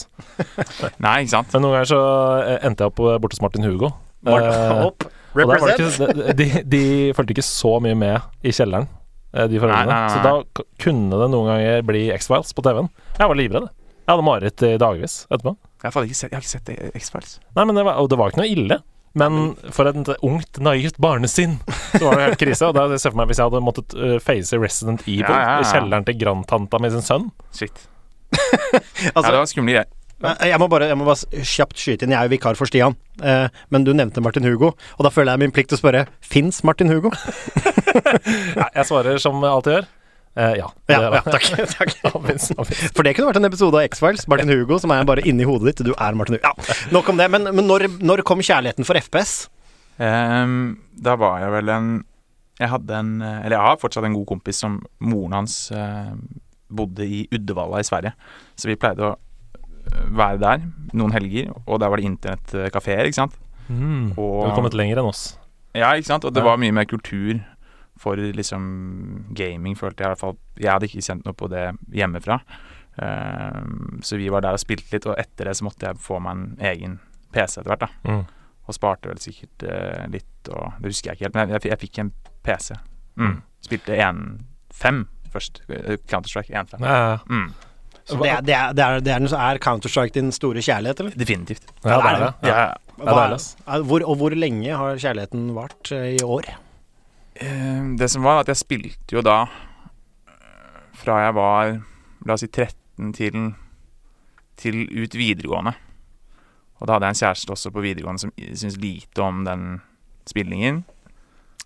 [1.04, 1.50] Nei, ikke sant?
[1.56, 2.02] Men noen ganger så
[2.46, 3.90] eh, endte jeg opp eh, borte hos Martin Hugo.
[4.24, 6.10] Martin, Eh, det Represent.
[6.14, 6.82] ikke, de, de,
[7.18, 8.86] fulgte ikke så mye med i kjelleren,
[9.34, 10.00] eh, de foreldrene.
[10.14, 12.90] Så da kunne det noen ganger bli X-Files på TV-en.
[13.18, 13.70] Jeg var livredd.
[14.04, 15.56] Jeg hadde mareritt i dagevis etterpå.
[15.84, 17.40] Jeg har, ikke sett, jeg har ikke sett X-Files.
[17.56, 18.80] Nei, men det var, Og det var ikke noe ille.
[19.14, 21.60] Men for et ungt, naivt barnesinn
[21.94, 22.66] så var det helt krise.
[22.66, 25.52] Og da ser for meg Hvis jeg hadde måttet uh, face Resident Evil Ja, ja,
[25.52, 25.60] ja.
[25.62, 27.84] i kjelleren til grandtanta med sin sønn Shit.
[28.34, 29.92] ja, Altså, det var skumle greier.
[30.24, 32.14] Eh, Jeg må bare, jeg må bare kjapt skyte inn.
[32.16, 32.96] Jeg er jo vikar for Stian.
[33.22, 36.06] Eh, men du nevnte Martin Hugo, og da føler jeg min plikt til å spørre
[36.24, 37.12] Fins Martin Hugo?
[38.60, 39.90] Nei, Jeg svarer som jeg alltid gjør.
[40.34, 40.68] Eh, ja.
[40.90, 41.46] Ja, ja takk.
[41.78, 41.92] takk.
[42.02, 44.26] For det kunne vært en episode av X-Files.
[44.32, 45.84] Martin Hugo, som er bare inni hodet ditt.
[45.86, 46.48] Du er Martin Hugo.
[46.48, 47.28] Ja, nok om det.
[47.34, 49.36] Men, men når, når kom kjærligheten for FPS?
[50.02, 51.90] Um, da var jeg vel en
[52.58, 56.16] Jeg hadde en eh, Eller jeg har fortsatt en god kompis som moren hans uh,
[56.74, 58.16] bodde i Uddevalla i Sverige.
[58.58, 59.14] Så vi pleide å
[60.14, 63.38] være der noen helger, og der var det internettkafeer, ikke sant.
[63.70, 64.12] Mm.
[64.16, 65.38] Du har kommet lenger enn oss.
[65.74, 66.26] Ja, ikke sant?
[66.26, 66.50] Og det Ja.
[66.52, 67.40] var mye mer kultur
[67.98, 70.38] for liksom gaming, følte jeg i hvert fall.
[70.60, 72.40] Jeg hadde ikke kjent noe på det hjemmefra.
[73.02, 76.20] Uh, så vi var der og spilte litt, og etter det så måtte jeg få
[76.22, 77.00] meg en egen
[77.34, 77.90] PC etter hvert, da.
[78.06, 78.26] Mm.
[78.68, 81.72] Og sparte vel sikkert uh, litt, og det husker jeg ikke helt, men jeg, jeg,
[81.74, 82.12] jeg fikk en
[82.46, 82.78] PC.
[83.18, 83.36] Mm.
[83.66, 85.04] Spilte 1.5
[85.34, 85.62] først.
[85.70, 86.86] eh, Counter-Strike 1.5.
[86.86, 87.18] Ja, ja.
[87.30, 87.54] Mm.
[88.06, 91.14] Så det, det, er, det, er, det er er Counter-Strike din store kjærlighet, eller?
[91.16, 91.64] Definitivt.
[91.86, 92.32] Ja, det er det.
[92.50, 92.64] Ja.
[93.00, 93.36] Er
[93.78, 96.50] er- hvor, og hvor lenge har kjærligheten vart eh, i år?
[97.40, 99.38] Eh, Det som var at jeg spilte jo da
[100.28, 101.72] eh, fra jeg var
[102.26, 103.54] la oss si 13 til,
[104.60, 105.74] til ut videregående.
[106.80, 109.82] Og da hadde jeg en kjæreste også på videregående som syntes lite om den
[110.28, 110.84] spillingen.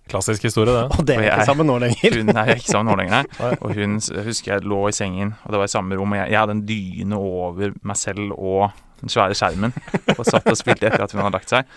[0.08, 0.86] Klassisk historie, det.
[1.00, 2.18] Og dere Og er ikke sammen nå lenger.
[2.22, 3.52] Hun er ikke sammen nå lenger, Nei.
[3.62, 6.20] Og hun jeg husker jeg lå i sengen, og det var i samme rom, og
[6.22, 8.70] jeg, jeg hadde en dyne over meg selv og
[9.02, 9.76] den svære skjermen,
[10.18, 11.68] og satt og spilte etter at hun hadde lagt seg.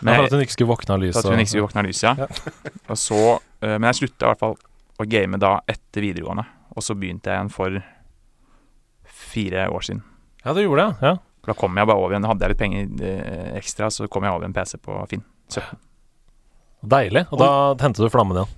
[0.00, 1.24] Men for at hun ikke skulle våkne av For lyset.
[1.24, 2.74] at hun ikke skulle våkne av lyset, ja.
[2.92, 3.18] Og så,
[3.64, 4.54] eh, men jeg slutta i hvert fall
[5.00, 6.44] å game da etter videregående.
[6.76, 7.80] Og så begynte jeg igjen for
[9.30, 10.02] fire år siden.
[10.44, 11.16] Ja, du gjorde det, ja.
[11.46, 12.26] Da kom jeg bare over igjen.
[12.28, 15.24] Hadde jeg litt penger eh, ekstra, så kom jeg over en PC på Finn.
[15.50, 15.78] 17.
[16.80, 17.26] Deilig.
[17.30, 18.56] Og da tente du flammen igjen.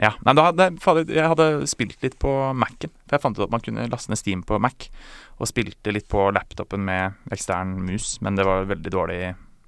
[0.00, 0.70] Ja, Nei, da hadde,
[1.12, 2.92] jeg hadde spilt litt på Mac-en.
[3.04, 4.88] For jeg fant ut at man kunne laste ned Steam på Mac.
[5.38, 9.20] Og spilte litt på laptopen med ekstern mus, men det var veldig dårlig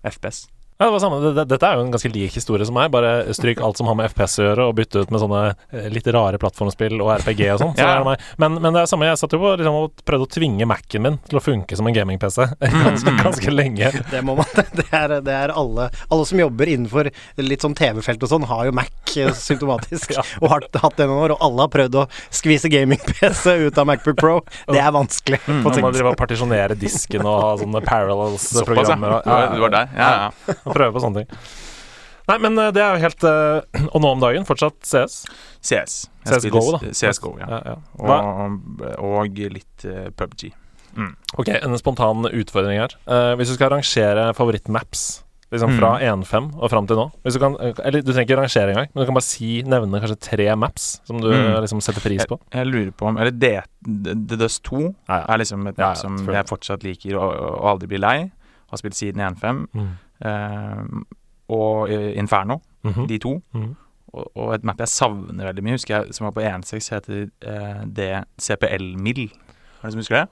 [0.04, 0.46] FPS.
[0.78, 1.20] Ja, det var samme.
[1.22, 2.90] Det- det- Dette er jo en ganske lik historie som meg.
[2.90, 5.88] Bare stryk alt som har med FPS å gjøre, og bytte ut med sånne eh,
[5.88, 7.74] litt rare plattformspill og RPG og sånn.
[7.78, 8.00] Så Ja.
[8.00, 8.20] er det.
[8.38, 9.06] Men, men det er samme.
[9.06, 11.86] Jeg satt jo på liksom, og prøvde å tvinge Mac-en min til å funke som
[11.86, 13.92] en gaming-PC ganske, ganske lenge.
[14.10, 14.46] Det må man.
[14.74, 17.08] Det er, det er alle Alle som jobber innenfor
[17.38, 20.10] litt sånn TV-felt og sånn, har jo Mac eh, symptomatisk.
[20.18, 20.22] Ja.
[20.42, 23.86] Og har hatt det noen år, og alle har prøvd å skvise gaming-PC ut av
[23.86, 24.40] Macbook Pro.
[24.66, 25.38] Det er vanskelig.
[25.46, 29.20] Mm, Man må drive og partisjonere disken og ha sånne parallels-programmer.
[29.24, 29.88] Var, du var der?
[29.94, 30.10] Ja,
[30.48, 30.54] ja.
[30.64, 31.38] Og prøve på sånne ting.
[32.28, 35.18] Nei, men eh, det er jo helt eh, Og nå om dagen fortsatt CS.
[35.60, 35.96] CS.
[36.24, 36.92] CS CSGO, spiller da.
[37.00, 37.48] CSGO, ja.
[37.50, 37.76] Ja, ja.
[38.00, 40.50] Og, og litt eh, PubG.
[40.94, 41.10] Mm.
[41.42, 42.92] ok, en spontan utfordring her.
[43.34, 45.00] Hvis du skal rangere favorittmaps
[45.50, 46.22] liksom fra Mm.
[46.22, 49.06] 1.5 og fram til nå du kan, Eller du trenger ikke rangere engang, men du
[49.10, 51.60] kan bare si, nevne kanskje tre maps som du Mm.
[51.66, 52.38] liksom setter pris på.
[52.54, 53.30] Jeg lurer på om Eller
[53.84, 55.24] The Dust 2 Ja, ja.
[55.34, 58.30] er liksom et map som jeg fortsatt liker og, og aldri blir lei.
[58.70, 59.66] Har spilt siden 1.5.
[59.74, 59.92] Mm.
[60.20, 60.84] Eh,
[61.54, 63.06] og Inferno, Inferno, -hmm.
[63.08, 63.42] de to.
[63.52, 63.74] Mhm.
[64.14, 67.26] Og, og et map jeg savner veldig mye, husker jeg, som var på 1.6, heter
[67.42, 69.24] eh, det CPL-mill.
[69.82, 70.28] Er det som husker det?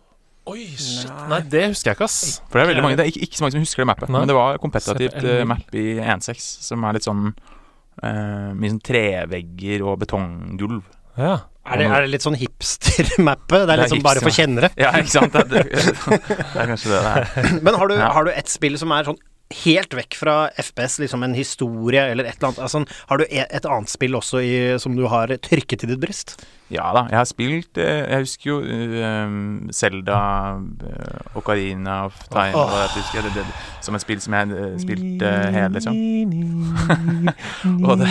[0.47, 1.11] Oi, shit.
[1.31, 2.43] Nei, det husker jeg ikke, ass.
[2.51, 4.11] For det er veldig mange, det er ikke, ikke så mange som husker det mappet.
[4.11, 4.23] Nei.
[4.23, 9.85] Men det var eh, map i 1.6, som er litt sånn eh, Mye sånn trevegger
[9.87, 10.83] og betonggulv.
[11.19, 11.37] Ja.
[11.63, 13.53] Er det, er det litt sånn hipster-mappet?
[13.55, 14.73] Det er Det er liksom bare for kjennere.
[14.79, 15.37] Ja, ikke sant?
[15.37, 15.93] Det, det,
[16.55, 17.53] det er kanskje det det er.
[17.63, 18.11] Men har du, Ja.
[18.17, 19.19] har du et spill som er sånn
[19.63, 22.65] helt vekk fra FPS, liksom en historie eller et eller annet?
[22.67, 26.03] Altså, har du e- et annet spill også i, som du har trykket til ditt
[26.03, 26.37] bryst?
[26.73, 30.21] Ja da, jeg har spilt eh, Jeg husker jo um, Selda,
[30.57, 32.65] uh, Ocarina of Time oh.
[32.65, 35.99] og det, husker jeg, det, det, Som et spill som jeg eh, spilte hele, liksom.
[37.91, 38.09] Og det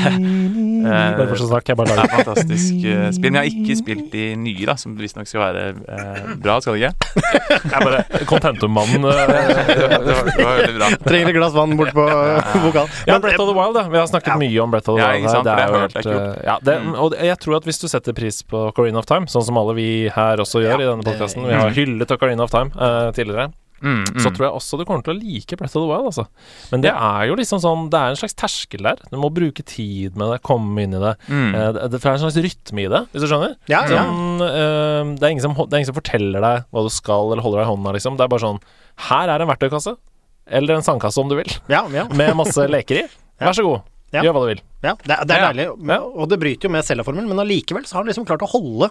[0.81, 3.31] Bare fortsett å snakke, jeg bare Det lager er et fantastisk eh, spill.
[3.31, 6.77] Men jeg har ikke spilt de nye, da, som visstnok skal være eh, bra, skal
[6.77, 7.11] det ikke?
[7.61, 9.05] Jeg er bare Contentum-mannen.
[9.11, 9.61] Det eh.
[9.71, 10.89] det det var veldig bra.
[11.05, 12.05] Trenger et glass vann bort på
[12.67, 12.91] vokal.
[13.09, 13.85] Ja, Brett of the Wild, da.
[13.89, 14.37] Vi har snakket Ja.
[14.41, 15.25] mye om Breath of the Wild.
[15.25, 18.13] Ja, Det er jo har eh, ja, det, og jeg tror at hvis du setter
[18.17, 21.07] pris på Ocarina of Time, sånn som alle vi her også gjør Ja, i denne
[21.07, 21.75] podkasten Vi har Mm.
[21.79, 23.51] hyllet Ocarina of Time uh, tidligere.
[23.81, 24.17] Mm, mm.
[24.21, 26.27] Så tror jeg også du kommer til å like Breath of the Wild, altså.
[26.69, 28.99] Men det er jo liksom sånn Det er en slags terskel der.
[29.09, 31.15] Du må bruke tid med det, komme inn i det.
[31.25, 31.55] mm.
[31.57, 33.55] Eh, det, det er en slags rytme i det, hvis du skjønner.
[33.73, 34.03] Ja, ja.
[34.05, 37.31] Sånn, eh, det, er ingen som, det er ingen som forteller deg hva du skal,
[37.33, 38.17] eller holder deg i hånda, liksom.
[38.21, 38.61] Det er bare sånn
[39.09, 39.95] Her er en verktøykasse.
[40.51, 41.49] Eller en sandkasse, om du vil.
[41.71, 42.05] ja, ja.
[42.19, 43.07] Med masse leker i.
[43.41, 43.87] Vær så god.
[44.11, 44.25] Ja.
[44.25, 44.59] Gjør hva du vil.
[44.83, 45.49] Ja, det, er- det er Ja.
[45.53, 48.49] deilig, og det bryter jo med Zelda-formelen, men allikevel så har han liksom klart å
[48.51, 48.89] holde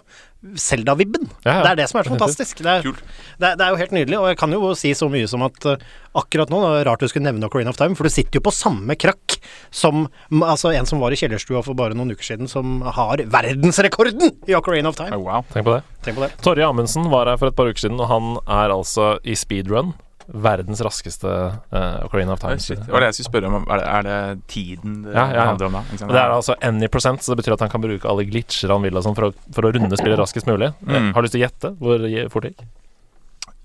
[0.57, 1.27] Zelda-vibben.
[1.45, 1.61] Ja, ja.
[1.61, 2.63] Det er det som er så fantastisk.
[2.65, 5.05] Det er, det, er, det er jo helt nydelig, og jeg kan jo si så
[5.13, 5.83] mye som at eh,
[6.17, 8.45] akkurat nå, det er rart du skulle nevne Ocarina of Time, for du sitter jo
[8.49, 9.37] på samme krakk
[9.69, 10.07] som
[10.41, 14.57] altså en som var i kjellerstua for bare noen uker siden, som har verdensrekorden i
[14.57, 15.13] Ocarina of Time.
[15.21, 15.45] Oh, wow.
[15.53, 15.83] Tenk på det.
[16.01, 16.31] Tenk på det.
[16.41, 19.93] Torje Amundsen var her for et par uker siden, og han er altså i speedrun
[20.33, 22.59] verdens raskeste uh, Ocarina of Time.
[22.59, 22.79] shit.
[22.85, 23.65] Det var det jeg skulle spørre om.
[23.67, 25.45] Er det, er det tiden det Ja, ja, ja.
[25.49, 25.81] handler om da?
[26.07, 28.71] Og det er altså any percent, så det betyr at han kan bruke alle glitcher
[28.71, 30.71] han vil og sånn for, for å runde spillet raskest mulig.
[30.87, 31.11] Eh, Mm.
[31.13, 32.63] Har du lyst til å gjette hvor fort det gikk?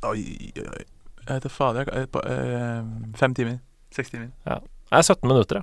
[0.07, 0.24] Oi,
[0.62, 0.85] oi.
[1.26, 1.88] Jeg vet da fader.
[1.96, 2.83] eh,
[3.18, 3.59] Fem timer.
[3.94, 4.31] Seks timer.
[4.44, 4.61] Det
[4.92, 5.57] er 17 minutter,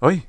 [0.00, 0.20] Oi!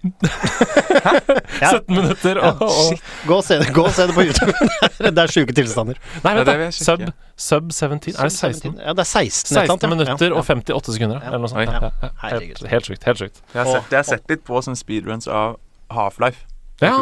[1.62, 1.70] Ja.
[1.78, 3.02] 17 minutter og, og shit.
[3.28, 4.54] Gå og se det, gå og se det på YouTube.
[5.16, 5.98] det er sjuke tilstander.
[6.26, 6.68] Nei, vent, da.
[6.76, 7.04] Sub,
[7.40, 8.76] sub 17 Er det 16?
[8.82, 9.56] Ja, det er 16.
[9.56, 9.90] 16 annet, ja.
[9.94, 11.70] minutter Ja, og 58 sekunder, eller noe sånt.
[11.70, 12.12] Ja.
[12.28, 13.06] Helt, helt sjukt.
[13.08, 13.42] Helt sjukt.
[13.54, 15.58] Jeg har, sett, jeg har sett litt på sånne speedruns av
[15.94, 16.44] Half-Life.
[16.82, 16.94] Ja.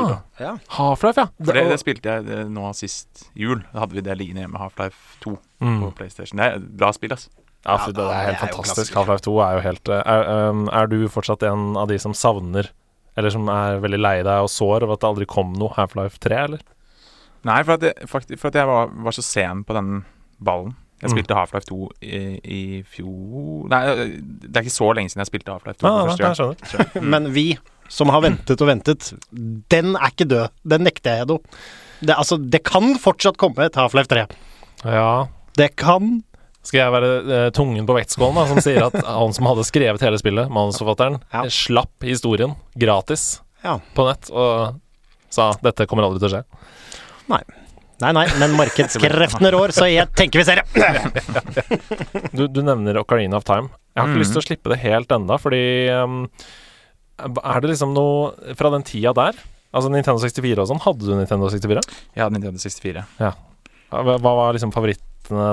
[0.41, 0.53] Ja.
[0.75, 1.29] Half-Life, ja.
[1.43, 3.61] For det, det spilte jeg det, nå sist jul.
[3.73, 5.81] Da hadde vi det liggende hjemme, Half-Life 2 Mm.
[5.81, 6.39] på PlayStation.
[6.39, 7.27] Det er et bra spill, altså.
[7.65, 8.93] Ja, for det er helt fantastisk.
[8.95, 12.13] Half-Life 2 er jo helt eh, er, um, er du fortsatt en av de som
[12.15, 12.69] savner
[13.19, 16.21] Eller som er veldig lei deg og sår over at det aldri kom noe Half-Life
[16.23, 16.61] 3, eller?
[17.47, 20.05] Nei, for at jeg, faktisk, for at jeg var, var så sen på den
[20.43, 20.71] ballen.
[21.03, 23.81] Jeg spilte Half-Life 2 i, i fjor Nei,
[24.19, 26.55] det er ikke så lenge siden jeg spilte Half-Life 2 Ja, for ja, første jeg
[26.55, 26.71] gang.
[26.71, 27.11] skjønner.
[27.15, 27.45] Men vi
[27.89, 29.07] som har ventet og ventet,
[29.73, 30.51] den er ikke død.
[30.75, 31.39] Den nekter jeg, Edo.
[31.99, 34.25] Det, altså, det kan fortsatt komme et Half-Life 3.
[34.85, 35.07] Ja.
[35.57, 36.19] Det kan.
[36.63, 40.01] Skal jeg være eh, tungen på vektskålen da, som sier at han som hadde skrevet
[40.03, 41.45] hele spillet, manusforfatteren, Ja.
[41.49, 43.77] slapp historien gratis Ja.
[43.95, 44.79] på nett og
[45.29, 46.43] sa dette kommer aldri til å skje.
[47.29, 47.41] Nei.
[47.99, 50.65] Nei, nei, men markedskreftene rår, så jeg tenker vi ser det.
[52.37, 53.69] Du, du nevner Ocarina of Time.
[53.95, 54.21] Jeg har ikke Mhm.
[54.23, 55.61] lyst til å slippe det helt enda, fordi
[55.99, 56.29] um,
[57.19, 59.35] Er det liksom noe fra den tida der?
[59.75, 60.79] Altså Nintendo 64 og sånn.
[60.81, 61.83] Hadde du Nintendo 64?
[62.15, 63.03] Jeg hadde Nintendo 64.
[63.19, 63.33] Ja,
[63.89, 65.05] Hva var liksom favorittene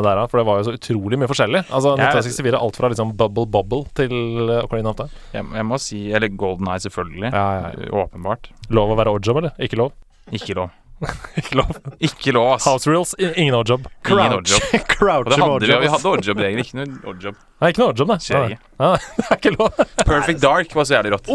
[0.04, 0.24] der, da?
[0.30, 1.62] For det var jo så utrolig mye forskjellig.
[1.68, 4.14] Altså 1964 er alt fra liksom Bubble Bubble til
[4.48, 5.12] uh, Ocarina of Time.
[5.36, 7.30] Jeg, jeg må si Eller Golden Eye, selvfølgelig.
[7.32, 7.92] Ja, ja, ja.
[8.04, 8.50] Åpenbart.
[8.72, 9.56] Lov å være oddjob, eller?
[9.62, 9.94] Ikke lov?
[10.34, 10.72] Ikke lov.
[11.40, 11.74] Ikke lov.
[12.00, 12.64] Ikke lov, ass.
[12.68, 13.84] House reels, ingen oddjob.
[13.84, 14.36] Ingen Crouch.
[14.38, 14.86] oddjob.
[14.94, 17.36] Crouch vi hadde oddjob-regler, ikke noe oddjob.
[17.56, 18.18] Nei, ikke noe oddjob, nei.
[18.20, 18.62] Skjer Nei, ikke.
[18.82, 19.78] nei, det er ikke lov.
[20.04, 21.30] Perfect Dark var så jævlig rått.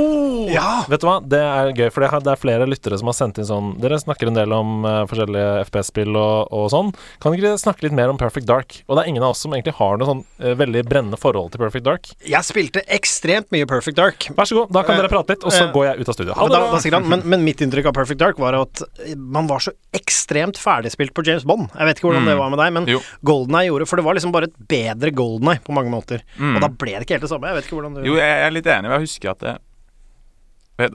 [0.54, 0.74] Ja!
[0.92, 3.40] Vet du hva, det er gøy, for det er, er flere lyttere som har sendt
[3.42, 6.92] inn sånn Dere snakker en del om uh, forskjellige FPS-spill og, og sånn.
[7.24, 8.78] Kan dere snakke litt mer om Perfect Dark?
[8.86, 11.56] Og det er ingen av oss som egentlig har noe sånn uh, veldig brennende forhold
[11.56, 12.12] til Perfect Dark.
[12.30, 14.30] Jeg spilte ekstremt mye Perfect Dark.
[14.38, 16.16] Vær så god, da kan Eh, dere prate litt, og så går jeg ut av
[16.18, 16.34] studio.
[16.36, 18.84] Ha Men, det da, da men, men mitt inntrykk av Perfect Dark var at
[19.16, 21.70] man var så ekstremt ferdigspilt på James Bond.
[21.74, 23.02] Jeg vet ikke hvordan det var med deg, men Jo.
[23.26, 26.11] Goldeneye gjorde For det var liksom bare et bedre Goldeneye på mange måter.
[26.38, 26.56] Mm.
[26.56, 27.52] Og da ble det ikke helt det samme.
[27.52, 28.92] Jeg vet ikke hvordan du Jo, jeg er litt enig.
[28.92, 29.58] Jeg husker at det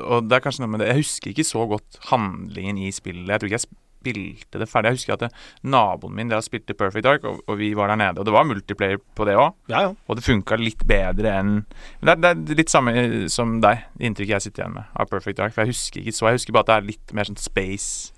[0.02, 3.28] Og det er kanskje noe med det Jeg husker ikke så godt handlingen i spillet.
[3.28, 3.68] Jeg tror ikke jeg
[4.06, 4.90] spilte det ferdig.
[4.90, 5.30] Jeg husker at det,
[5.66, 8.20] naboen min der spilte Perfect Dark, og, og vi var der nede.
[8.20, 9.94] Og det var multiplayer på det òg, Ja, ja.
[10.06, 11.54] og det funka litt bedre enn
[12.00, 12.92] Men det er, det er litt samme
[13.32, 15.54] som deg, inntrykket jeg sitter igjen med av Perfect Dark.
[15.54, 18.12] For jeg husker ikke så Jeg husker bare at det er litt mer sånn space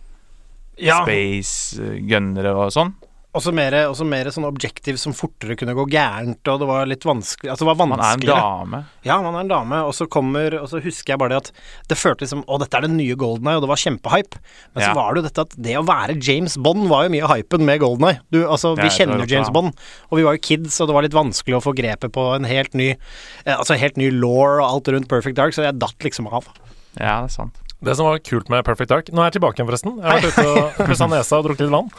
[0.79, 1.01] ja.
[1.03, 2.93] Space, uh, gunnere og sånn.
[3.39, 7.05] Også mer, også mer sånn objektiv som fortere kunne gå gærent, og det var litt
[7.07, 8.81] vanskelig Altså, det var Man er en dame.
[9.07, 11.53] Ja, man er en dame, og så kommer Og så husker jeg bare det at
[11.93, 14.41] det føltes som Å, dette er den nye Goldeneye, og det var kjempehype.
[14.75, 17.31] Men så var det jo dette at det å være James Bond var jo mye
[17.31, 18.21] hypen med Goldeneye.
[18.35, 19.53] Du, altså, vi Ja, kjenner jo James.
[19.55, 19.73] Bond,
[20.11, 22.49] og vi var jo kids, og det var litt vanskelig å få grepet på en
[22.49, 26.05] helt ny eh, Altså helt ny law og alt rundt Perfect Dark, så jeg datt
[26.05, 26.49] liksom av.
[26.99, 27.63] Ja, det er sant.
[27.79, 30.01] Det som var kult med Perfect Dark Nå er jeg tilbake igjen, forresten.
[30.03, 31.93] Jeg har vært ute og pussa nesa og drukket litt vann.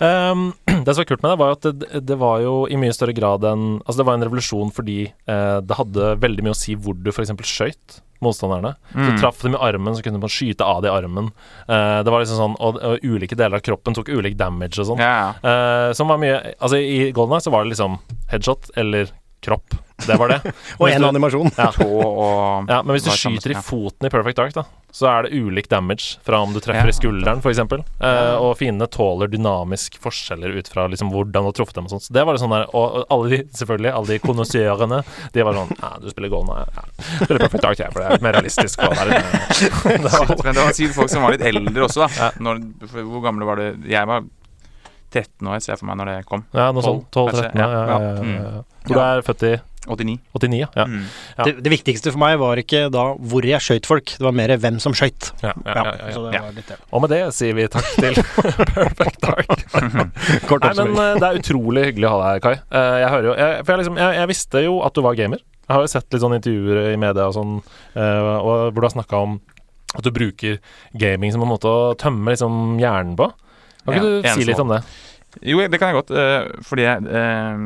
[0.00, 0.52] Um,
[0.84, 3.12] det som var kult med det, var at det, det var jo i mye større
[3.16, 6.74] grad en Altså, det var en revolusjon fordi eh, det hadde veldig mye å si
[6.78, 7.32] hvor du f.eks.
[7.44, 8.76] skøyt motstanderne.
[8.92, 9.16] Så Mm.
[9.18, 11.32] traff dem i armen, så kunne man skyte av det i armen.
[11.66, 14.92] Eh, det var liksom sånn og, og ulike deler av kroppen tok ulik damage og
[14.92, 15.02] sånn.
[15.02, 15.34] Yeah.
[15.42, 17.98] Eh, som var mye Altså, i Golden Eye så var det liksom
[18.30, 19.10] headshot eller
[19.42, 19.74] kropp.
[20.02, 20.38] Det var det.
[20.80, 21.50] Og én en animasjon.
[21.54, 21.68] Ja.
[21.84, 25.28] Og Ja, men hvis du er skyter i foten i Perfect Dark, da, så er
[25.28, 26.90] det ulik damage fra om du treffer Ja.
[26.90, 27.60] i skulderen, f.eks.
[27.62, 31.94] Eh, og fiendene tåler dynamisk forskjeller ut fra liksom hvordan du har truffet dem og
[31.94, 32.08] sånt.
[32.08, 35.00] Så det var det sånn der, og og alle de, selvfølgelig, alle de konnoissørene,
[35.36, 36.66] de var sånn Ja, du spiller Golden Eye.
[36.74, 38.82] Ja, du spiller Perfect Dark, jeg, for det er mer realistisk.
[38.82, 39.08] Og det er
[40.02, 42.10] det var, men det var sikkert folk som var litt eldre også, da.
[42.18, 42.30] Ja.
[42.42, 42.62] Når,
[43.06, 43.70] hvor gamle var det?
[43.90, 44.26] Jeg var
[45.12, 46.46] 13 år, ser jeg for meg, når det kom.
[46.56, 47.04] ja, noe sånt.
[47.10, 47.50] 12-13, Tolv, ja.
[47.52, 48.32] ja, Ja, ja, ja.
[48.32, 48.64] ja, ja.
[48.86, 50.12] Hvor du er født i 89.
[50.38, 50.66] 89, ja.
[50.78, 50.84] ja.
[50.86, 51.06] Mm.
[51.42, 54.52] Det, det viktigste for meg var ikke da hvor jeg skøyt folk, det var mer
[54.62, 55.32] hvem som skøyt.
[55.42, 56.30] ja, ja, ja, ja, Så ja.
[56.30, 56.76] det var litt det.
[56.90, 58.20] Og med det sier vi takk til
[58.76, 59.56] Perfect Dark.
[60.50, 62.54] Kort Nei, men eh, det er utrolig hyggelig å ha deg, her, Kai.
[62.78, 65.18] Eh, jeg hører jo jeg, For jeg, liksom, jeg, jeg visste jo at du var
[65.18, 65.42] gamer.
[65.62, 67.58] Jeg har jo sett litt sånne intervjuer i media og sånn,
[67.98, 69.40] eh, og hvor du har snakka om
[69.92, 70.60] at du bruker
[70.96, 73.28] gaming som en måte å tømme liksom hjernen på.
[73.84, 74.82] Kan ikke Ja, du si litt om det?
[75.48, 76.10] Jo, det kan jeg godt.
[76.10, 77.62] eh, fordi eh,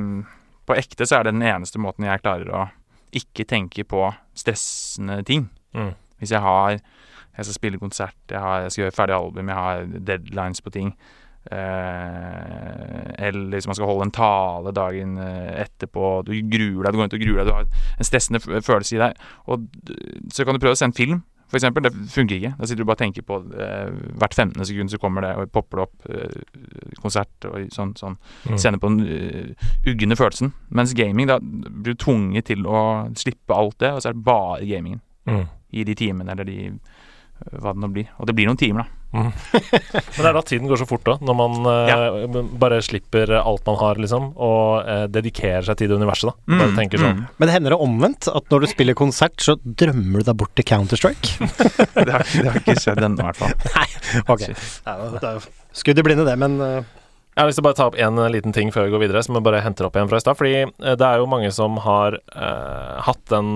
[0.67, 2.65] på ekte så er det den eneste måten jeg klarer å
[3.17, 5.49] ikke tenke på stressende ting.
[5.75, 5.93] Mm.
[6.21, 6.79] Hvis jeg har
[7.37, 10.71] Jeg skal spille konsert, jeg, har, jeg skal gjøre ferdig album, jeg har deadlines på
[10.73, 10.95] ting.
[11.53, 16.97] Eh, eller hvis man skal holde en tale dagen eh, etterpå, du gruer deg, du
[16.97, 17.67] går rundt og gruer deg, du har
[18.01, 19.21] en stressende følelse i deg.
[19.53, 19.67] Og
[20.33, 21.87] så kan du prøve å se en film, for eksempel.
[21.87, 22.53] Det funker ikke.
[22.59, 24.65] Da sitter du bare og tenker på eh, hvert 15.
[24.67, 27.95] sekund så kommer det og popper det opp eh, konsert og sånn.
[27.99, 28.17] sånn.
[28.49, 28.59] Mm.
[28.59, 30.53] Sender på den uh, uggende følelsen.
[30.75, 32.81] Mens gaming, da blir du tvunget til å
[33.19, 35.47] slippe alt det, og så er det bare gamingen Mm.
[35.75, 38.11] i de timene eller de øh, hva det nå blir.
[38.23, 38.96] Og det blir noen timer, da.
[39.16, 41.14] Men det er da tiden går så fort, da.
[41.25, 45.97] Når man eh, bare slipper alt man har, liksom, og uh, dedikerer seg til det
[46.01, 46.37] universet, da.
[46.57, 47.25] Bare Mm, tenker sånn mm.
[47.40, 48.29] Men hender det omvendt?
[48.29, 51.49] At når du spiller konsert, så drømmer du deg bort til Counter-Strike?
[52.07, 53.55] Det, har, det har ikke skjedd ennå, i hvert fall.
[53.79, 53.87] Nei,
[54.29, 54.42] Ok.
[54.87, 55.45] Ja, det jo
[55.77, 56.81] skudd i blinde, det, men uh,
[57.37, 59.03] Jeg har lyst til å bare ta opp en eh, liten ting før vi går
[59.07, 60.38] videre, som jeg bare henter opp igjen fra i stad.
[60.38, 63.51] Fordi eh, det er jo mange som har eh, hatt den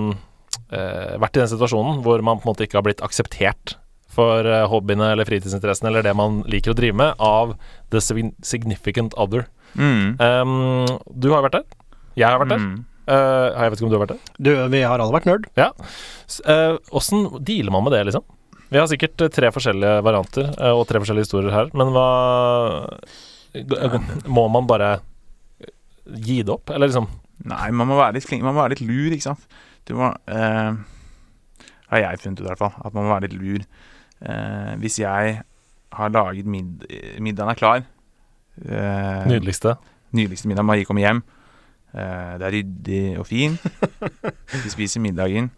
[0.69, 3.75] eh, Vært i den situasjonen hvor man på en måte ikke har blitt akseptert
[4.11, 7.55] for eh, hobbyene eller fritidsinteressene eller det man liker å drive med, av
[7.93, 9.47] the significant other.
[9.79, 10.19] Mm.
[10.19, 11.67] Um, du har vært der.
[12.19, 12.65] Jeg har vært der.
[12.65, 12.83] Mm.
[13.07, 14.35] Uh, jeg vet ikke om du har vært der.
[14.37, 15.47] Du, vi har alle vært nerd.
[16.91, 18.27] Åssen dealer man med det, liksom?
[18.71, 22.07] Vi har sikkert eh, tre forskjellige varianter uh, og tre forskjellige historier her, men hva
[24.31, 24.93] Må man bare
[26.07, 27.09] gi det opp, eller liksom
[27.51, 28.43] Nei, man må være litt flink.
[28.45, 29.45] Man må være litt lur, ikke sant.
[29.89, 30.75] Du må eh,
[31.89, 32.75] Har jeg funnet ut, i hvert fall.
[32.85, 33.63] At man må være litt lur.
[34.21, 35.41] Eh, hvis jeg
[35.91, 36.85] har laget mid
[37.19, 37.81] Middagen er klar.
[38.65, 39.75] Eh, Nydeligste.
[40.13, 40.65] Nydeligste middag.
[40.67, 41.23] Marie kommer hjem.
[41.93, 43.57] Eh, det er ryddig og fin.
[44.51, 45.49] Vi spiser middagen.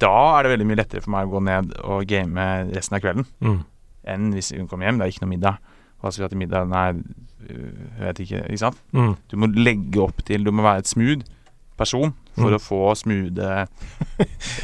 [0.00, 3.00] Da er det veldig mye lettere for meg å gå ned og game resten av
[3.00, 3.62] kvelden Mm.
[4.06, 4.98] enn hvis hun kommer hjem.
[4.98, 5.56] Det er ikke noe middag.
[6.02, 6.68] Hva skal vi ha til middag?
[6.68, 6.90] Nei,
[7.48, 8.42] øh, jeg vet ikke.
[8.50, 8.76] Ikke sant?
[8.92, 9.16] Mm.
[9.30, 11.24] Du må legge opp til Du må være et smooth
[11.78, 12.56] person for Mm.
[12.56, 13.66] å få smoothe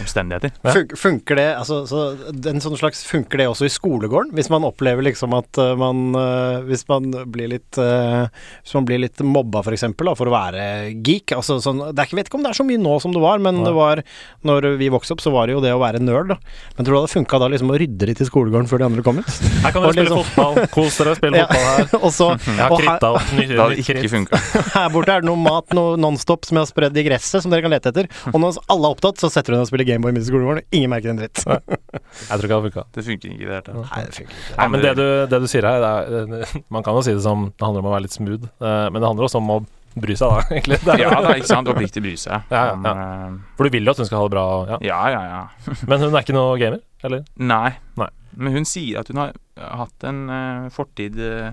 [0.02, 0.52] omstendigheter.
[0.62, 0.72] Ja.
[0.76, 2.00] Fun funker det altså, så
[2.32, 4.30] den sånn slags Funker det også i skolegården?
[4.36, 8.28] Hvis man opplever liksom at uh, man uh, Hvis man blir litt uh,
[8.62, 10.64] Hvis man blir litt mobba, for eksempel, for å være
[11.04, 11.34] geek.
[11.36, 13.22] Altså, sånn, det er ikke, vet ikke om det er så mye nå som det
[13.24, 13.66] var, men Nei.
[13.68, 14.02] det var
[14.48, 16.38] Når vi vokste opp, så var det jo det å være nerd, da.
[16.76, 18.88] Men tror du det hadde funka da liksom å rydde litt i skolegården før de
[18.90, 19.32] andre kom ut?
[19.64, 20.70] Her kan dere spille liksom- fotball.
[20.76, 21.48] Kos dere, spille Ja.
[21.50, 22.02] fotball her.
[22.06, 24.12] og så Jeg har kritta opp ny, Det hadde ikke kritt.
[24.14, 24.42] funka.
[24.78, 27.50] her borte er det noe mat, noe Nonstop som jeg har spredd i gresset, som
[27.52, 28.08] dere kan lete etter.
[28.32, 30.62] Og når alle er opptatt, så setter hun deg og spiller Gameboy midt i skolegården,
[30.62, 31.42] og ingen merker en dritt.
[31.42, 32.84] Jeg tror ikke det funka.
[32.98, 33.78] Det funker ikke i det hele tatt.
[33.82, 34.56] Nei, det funker ikke.
[34.58, 37.24] Nei, men det du, det du sier her, det er, Man kan jo si det
[37.24, 39.58] som det handler om å være litt smooth, eh, men det handler også om å
[39.92, 40.78] bry seg, da, egentlig.
[40.86, 41.68] Det er- Ja, det er ikke sant.
[41.68, 42.46] Oppriktig bry seg.
[42.52, 44.46] Ja, ja, Om, eh, For du vil jo at hun skal ha det bra.
[44.72, 44.78] Ja.
[44.88, 45.42] ja, ja, ja.
[45.90, 47.24] Men hun er ikke noe gamer, eller?
[47.36, 47.74] Nei.
[48.00, 48.08] Nei.
[48.40, 49.34] Men hun sier at hun har
[49.82, 51.50] hatt en uh, fortid uh,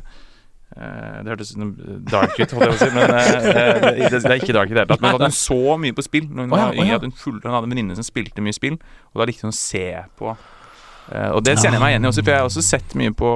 [0.69, 1.71] Det hørtes ut som
[2.05, 4.69] dark ut, holdt jeg på å si, men eh, eh, det, det er ikke dark
[4.69, 5.01] i det hele tatt.
[5.01, 6.91] Men at hun så mye på spill når hun ja, var yngre.
[6.93, 6.99] ja.
[7.01, 8.77] At hun, fulgte, hun hadde en venninne som spilte mye spill,
[9.11, 9.87] og da likte hun å se
[10.19, 12.93] på eh, og det kjenner jeg meg igjen i også, for jeg har også sett
[13.01, 13.31] mye på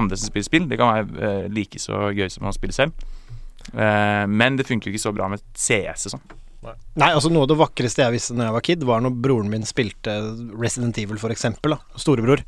[0.00, 0.70] andre som spiller spill.
[0.70, 3.04] Det kan være eh, like så gøy som å spille selv.
[3.72, 6.26] Eh, men det funker jo ikke så bra med CS og sånn.
[6.96, 9.50] Nei, altså Noe av det vakreste jeg visste da jeg var kid, var når broren
[9.52, 10.14] min spilte
[10.56, 11.76] Resident Evil, eksempel.
[12.00, 12.40] Storebror.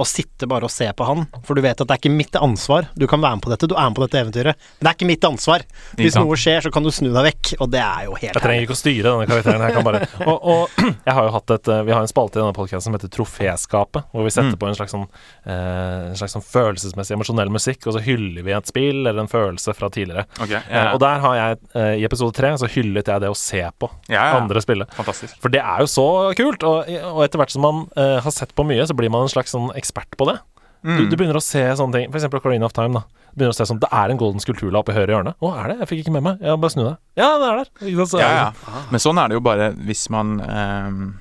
[0.00, 1.26] Å sitte bare og se på han.
[1.44, 2.86] For du vet at det er ikke mitt ansvar.
[2.96, 4.56] Du kan være med på dette, du er med på dette eventyret.
[4.78, 5.64] Men det er ikke mitt ansvar.
[5.98, 7.50] Hvis noe skjer, så kan du snu deg vekk.
[7.60, 9.64] Og det er jo helt Jeg trenger ikke å styre denne karakteren.
[9.68, 12.38] Jeg kan bare Og, og jeg har jo hatt et eh, Vi har en spalte
[12.38, 14.56] i denne podcasten som heter Troféskapet, hvor vi setter Mm.
[14.58, 15.04] på en slags sånn
[15.44, 19.28] eh, En slags sånn følelsesmessig, emosjonell musikk, og så hyller vi et spill eller en
[19.30, 20.24] følelse fra tidligere.
[20.40, 23.60] Eh, og der har jeg eh, I episode tre så hyllet jeg det å se
[23.78, 24.38] på ja, ja.
[24.40, 24.86] andre spille.
[24.96, 25.36] Fantastisk.
[25.42, 26.06] For det er jo så
[26.38, 29.32] kult, og, og etter hvert som man har sett på mye, så blir man en
[29.32, 30.38] slags sånn ekspert på det.
[30.82, 31.10] Du, Mm.
[31.10, 32.24] du begynner å se sånne ting, f.eks.
[32.32, 32.94] Ocarina of Time.
[32.94, 33.00] da
[33.34, 35.34] Du begynner å se sånn Det er en golden skulpturlapp i høyre hjørne.
[35.42, 35.78] Å, er det?
[35.80, 36.38] Jeg fikk ikke med meg.
[36.40, 36.96] Ja, bare snu deg.
[37.20, 38.06] Ja, det er der.
[38.06, 38.80] Så er Ja, det- ja.
[38.90, 41.14] Men sånn er det jo bare hvis man ehm,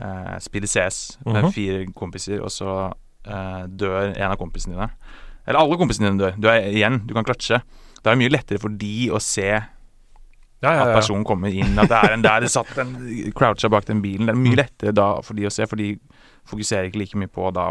[0.00, 1.52] eh, spiller CS med Mhm.
[1.52, 2.92] fire kompiser, og så
[3.26, 4.90] eh, dør en av kompisene dine.
[5.46, 6.36] Eller alle kompisene dine dør.
[6.40, 7.60] Du er igjen, du kan klatsje.
[8.02, 9.64] Da er det mye lettere for de å se ja,
[10.62, 12.94] ja, at personen kommer inn, at det er en der det satt en
[13.34, 14.26] croucha bak den bilen.
[14.26, 14.44] Det er Mm.
[14.46, 15.98] mye lettere da for de å se, for de
[16.50, 17.66] fokuserer ikke like mye på da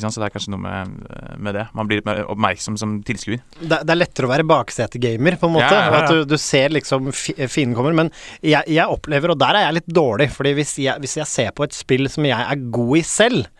[0.00, 0.14] sant?
[0.14, 0.92] Så det er kanskje noe med,
[1.36, 1.66] med det.
[1.76, 3.42] Man blir litt mer oppmerksom som tilskuer.
[3.60, 5.68] det, det er lettere å være baksetegamer, på en måte.
[5.68, 5.98] Ja, ja, ja.
[6.06, 7.92] At du, du ser liksom fi- fienden kommer.
[7.98, 8.08] Men
[8.40, 11.52] jeg, jeg opplever, og der er jeg litt dårlig, fordi hvis jeg, hvis jeg ser
[11.52, 13.50] på et spill som jeg er god i selv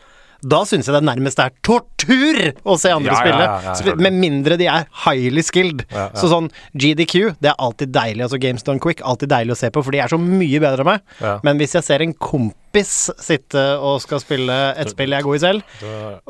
[0.42, 3.44] da syns jeg det nærmest er tortur å se andre Ja, spille.
[3.46, 5.84] ja, ja, Med mindre de er highly skilled.
[6.18, 8.24] Så sånn GDQ, det er alltid deilig.
[8.26, 10.82] Altså Games Done Quick, alltid deilig å se på, for de er så mye bedre
[10.82, 11.14] enn meg.
[11.46, 15.37] Men hvis jeg ser en kompis sitte og skal spille et spill jeg er god
[15.37, 15.62] i selv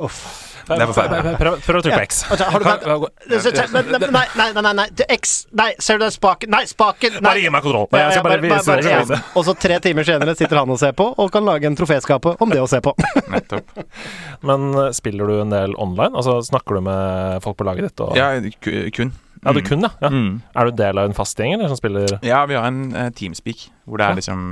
[0.02, 0.18] Uff.
[0.62, 1.32] Det er forferdelig.
[1.40, 2.20] Prøv, å trykke på X.
[2.30, 2.66] Har du
[4.14, 4.86] Nei, nei, nei, nei.
[5.16, 6.52] X Nei, ser du den spaken?
[6.54, 7.16] Nei, spaken!
[7.18, 7.24] Nei.
[7.26, 7.88] Bare gi meg kontroll.
[7.98, 9.18] Jeg skal bare vise bare-.
[9.38, 12.36] Og så tre timer senere sitter han og ser på, og kan lage en troféskape
[12.42, 12.94] om det å se på.
[13.34, 13.74] Nettopp.
[14.46, 16.14] Men eh, spiller du en del online?
[16.18, 18.04] Altså Snakker du med folk på laget ditt?
[18.04, 18.16] Og...
[18.18, 18.32] Ja,
[18.94, 19.12] kun.
[19.42, 19.66] Ja, du Mm.
[19.66, 19.90] kun, ja.
[20.00, 20.08] ja.
[20.14, 20.42] Mm.
[20.54, 23.08] Er du del av en fast gjeng, eller som spiller Ja, vi har en uh,
[23.10, 24.44] teamspeak hvor det er liksom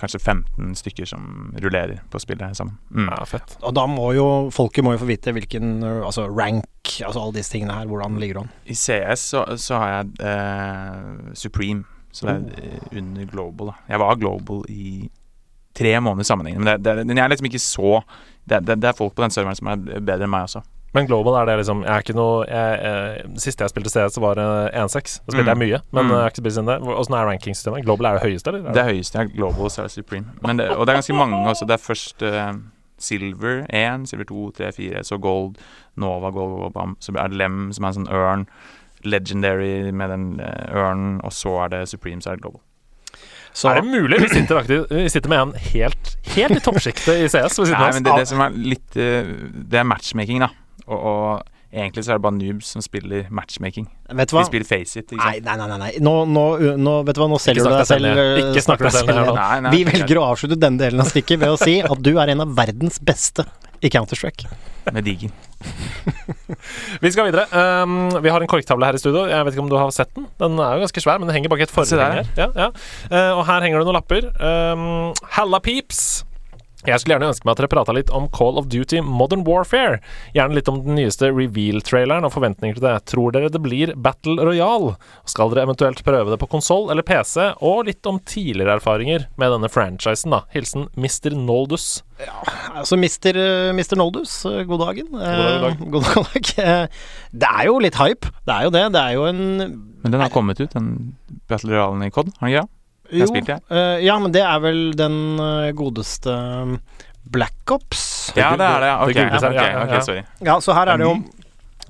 [0.00, 2.78] kanskje 15 stykker som rullerer på spillet sammen.
[2.90, 3.08] Mm.
[3.10, 3.56] Ja, fett.
[3.60, 6.66] Og da må jo folket må jo få vite hvilken uh, altså rank,
[7.06, 8.52] altså alle disse tingene her, hvordan ligger du an?
[8.64, 12.98] I CS så, så har jeg eh, Supreme, så det er oh.
[12.98, 13.72] under Global.
[13.72, 15.10] da Jeg var Global i
[15.76, 18.00] tre måneder sammenhengende, men det, det, jeg er liksom ikke så
[18.50, 20.64] det, det, det er folk på den serveren som er bedre enn meg også.
[20.92, 24.16] Men Global er det liksom Jeg er ikke noe jeg, jeg, Siste jeg spilte CS,
[24.18, 25.20] var eh, 1-6.
[25.26, 25.62] Da spilte jeg Mm.
[25.62, 26.10] mye, men Mm.
[26.10, 26.78] eh, jeg har ikke spilt siden det.
[26.82, 27.84] Åssen er rankingsystemet?
[27.84, 28.72] Global er jo høyeste, eller?
[28.74, 29.24] Det høyeste ja.
[29.36, 30.26] Global, så er det Supreme.
[30.42, 31.66] Men det, og det er ganske mange også.
[31.66, 32.52] Det er først eh,
[32.98, 35.54] Silver 1, Silver 2, 3, 4, så Gold,
[35.96, 36.96] Nova, Gold, Gold, Bam.
[37.00, 38.46] Så er det Lem, som er en sånn ørn.
[39.04, 42.60] Legendary med den eh, ørnen, og så er det Supreme, så er det Global.
[43.52, 44.20] Så Er det mulig?
[44.22, 44.62] Vi sitter,
[44.94, 47.56] vi sitter med en helt, helt i toppsjiktet i CS.
[47.66, 49.26] Nei, men det, det som er litt eh,
[49.66, 50.50] Det er matchmaking, da.
[50.90, 53.86] Og, og egentlig så er det bare noobs som spiller matchmaking.
[54.18, 55.46] Vet du De spiller Faceit, ikke Nei, sant?
[55.46, 55.68] nei, nei.
[55.70, 55.90] nei, nei.
[56.02, 56.44] Nå, nå,
[56.82, 57.28] nå, vet du hva?
[57.30, 59.12] nå selger du deg selv eh, Ikke snakk deg selv.
[59.38, 62.12] Nei, nei, Vi velger å avslutte denne delen av stikket ved å si at du
[62.18, 63.46] er en av verdens beste
[63.80, 64.50] i Counter-Strike.
[64.92, 65.32] Med Digen.
[67.04, 67.46] Vi skal videre.
[67.52, 69.22] Um, vi har en korktavle her i studio.
[69.30, 70.26] Jeg vet ikke om du har sett den?
[70.40, 72.28] Den er jo ganske svær, men den henger bak et forheng her.
[72.36, 72.68] Ja, ja.
[73.08, 74.28] Uh, og her henger det noen lapper.
[74.36, 74.84] Um,
[75.36, 76.26] Halla peeps!
[76.86, 79.98] Jeg skulle gjerne ønske meg at dere prata litt om Call of Duty Modern Warfare.
[80.32, 82.94] Gjerne litt om den nyeste reveal-traileren og forventninger til det.
[83.10, 84.94] Tror dere det blir Battle Royale?
[85.28, 87.50] Skal dere eventuelt prøve det på konsoll eller PC?
[87.60, 90.42] Og litt om tidligere erfaringer med denne franchisen, da.
[90.54, 91.36] Hilsen Mr.
[91.36, 92.00] Noldus.
[92.20, 92.40] Ja,
[92.80, 93.36] Altså, Mr.
[93.36, 93.96] eh, Mr.
[94.00, 95.12] Noldus, eh, god dagen.
[95.12, 95.78] dag, god dag.
[95.92, 96.50] God dag.
[96.64, 98.32] Eh, Det er jo litt hype.
[98.48, 98.84] Det er jo det.
[98.96, 99.40] Det er jo en
[100.02, 101.16] Men den har kommet ut, den
[101.48, 102.76] Battle Royalen i COD, har den ikke det?
[103.10, 103.62] Jeg Jo, spilte, jeg.
[103.74, 106.76] eh, ja, men det er vel den eh, godeste um,
[107.30, 108.32] Black Ops.
[108.38, 108.90] Ja, det er det.
[109.02, 110.00] Ok, det okay, okay, ja, ja, ok, ja.
[110.06, 110.24] sorry.
[110.46, 111.14] Ja, så her er det jo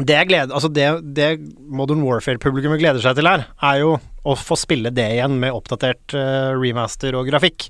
[0.00, 1.26] Det jeg gleder Altså, det, det
[1.68, 6.12] Modern Warfare-publikummet gleder seg til her, er jo å få spille det igjen med oppdatert
[6.16, 7.68] uh, remaster og grafikk.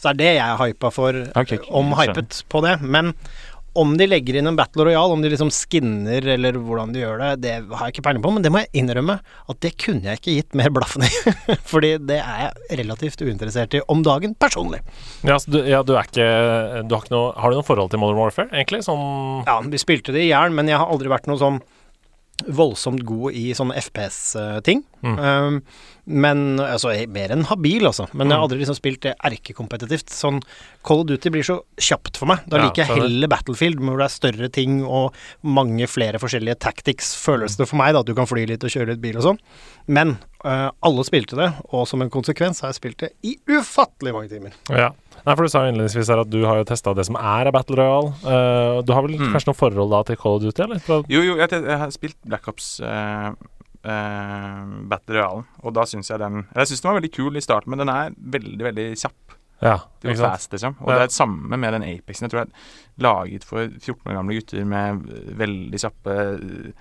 [0.00, 2.78] Så er det jeg er hypa for, okay, ok, om hypet på det.
[2.80, 3.12] Men
[3.78, 7.20] om de legger inn en Battle Royale, om de liksom skinner eller hvordan de gjør
[7.22, 10.10] det, det har jeg ikke peiling på, men det må jeg innrømme at det kunne
[10.10, 11.10] jeg ikke gitt mer blaffen i.
[11.72, 14.82] Fordi det er jeg relativt uinteressert i om dagen, personlig.
[15.26, 16.26] Ja, så du, ja, du er ikke
[16.88, 18.82] Du har ikke noe Har du noe forhold til Modern Warfare, egentlig?
[18.86, 21.60] Sånn Ja, vi spilte det i jern, men jeg har aldri vært noe sånn
[22.48, 24.82] voldsomt god i sånne FPS-ting.
[25.02, 25.16] Mm.
[25.18, 25.62] Um,
[26.10, 28.06] men altså mer enn habil, altså.
[28.12, 28.46] Men jeg har Mm.
[28.50, 30.10] aldri liksom spilt det erkekompetitivt.
[30.10, 30.40] Sånn
[30.82, 32.40] Call of Duty blir så kjapt for meg.
[32.48, 37.14] Da liker jeg heller Battlefield, hvor det er større ting og mange flere forskjellige tactics,
[37.16, 38.00] føles det for meg, da.
[38.00, 39.38] At du kan fly litt og kjøre litt bil og sånn.
[39.86, 44.12] Men uh, alle spilte det, og som en konsekvens har jeg spilt det i ufattelig
[44.16, 44.52] mange timer.
[44.68, 44.90] Ja.
[45.26, 47.46] Nei, for Du sa jo innledningsvis her at du har jo testa det som er
[47.46, 48.12] av Battle Royale.
[48.24, 49.32] Uh, du har vel Mm.
[49.34, 50.78] kanskje noe forhold da til Call of Duty, eller?
[50.78, 53.32] Fra- Jo, jo, jeg, jeg har spilt Black Ops uh,
[53.84, 57.40] uh, Battle Royale, og da syns jeg den Jeg syns den var veldig kul i
[57.44, 59.36] starten, men den er veldig, veldig kjapp.
[59.62, 60.74] Ja, Det fast, liksom.
[60.80, 60.94] Og Ja.
[60.94, 62.24] det er det samme med den Apexen.
[62.24, 65.02] Jeg tror jeg er laget for 14 år gamle gutter med
[65.36, 66.72] veldig kjappe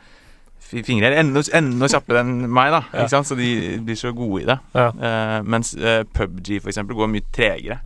[0.59, 1.11] fi- fingre.
[1.19, 2.81] Enda, enda kjappere enn meg, da.
[2.93, 3.07] Ja.
[3.21, 4.59] Så de blir så gode i det.
[4.73, 4.87] Ja.
[4.95, 5.73] Eh, mens
[6.13, 7.81] PubG for eksempel går mye tregere.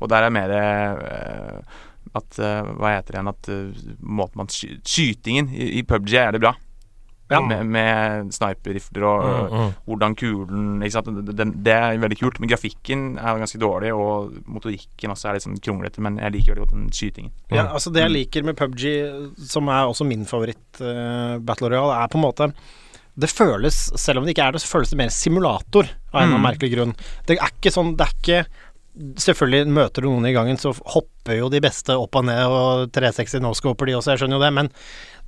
[0.00, 1.76] Og der er mer eh,
[2.16, 3.28] at eh, Hva heter det igjen?
[3.34, 6.54] At eh, måten man sky Skytingen i, i PubG er det bra.
[7.30, 7.38] Ja.
[7.46, 9.68] Med, med sniperrifler og Mm, mm.
[9.86, 11.10] hvordan kulen ikke sant?
[11.28, 12.40] Det, det, Det er veldig kult.
[12.42, 16.02] Men grafikken er ganske dårlig, og motorikken også er litt sånn kronglete.
[16.02, 17.30] Men jeg liker veldig godt den skytingen.
[17.54, 18.82] Ja, altså Det jeg liker med PubG,
[19.46, 22.50] som er også min favoritt-battle Battle Royale, er på en måte
[23.20, 26.24] Det føles, selv om det ikke er det, så føles det mer simulator av en
[26.24, 26.46] eller annen Mm.
[26.50, 26.96] merkelig grunn.
[27.26, 28.46] Det er ikke sånn Det er ikke
[29.20, 32.90] Selvfølgelig møter du noen i gangen, så hopper jo de beste opp og ned, og
[32.92, 34.68] 360 no-scoper de også, jeg skjønner jo det, men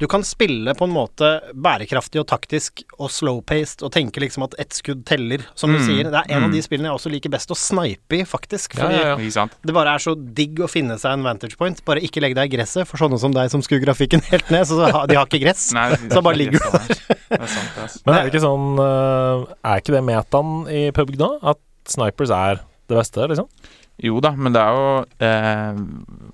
[0.01, 4.57] du kan spille på en måte bærekraftig og taktisk og slow-paced og tenke liksom at
[4.59, 5.85] ett skudd teller, som du Mm.
[5.87, 6.05] sier.
[6.11, 6.57] Det er en av Mm.
[6.57, 8.75] de spillene jeg også liker best å snipe i, faktisk.
[8.77, 9.17] Ja, Fordi ja, ja.
[9.17, 11.85] Ikke det bare er så digg å finne seg en vantage point.
[11.85, 14.67] Bare ikke legg deg i gresset for sånne som deg som skrur grafikken helt ned.
[14.67, 15.73] Så de har ikke gress.
[15.73, 16.89] Nei, Så bare ligger du der.
[16.89, 18.01] Det er sant, det, altså.
[18.07, 21.31] Men er det ikke sånn eh, Er ikke det metaen i PubG da?
[21.55, 22.61] At snipers er
[22.93, 23.49] det beste, liksom?
[24.03, 24.87] Jo da, men det er jo
[25.21, 25.73] eh,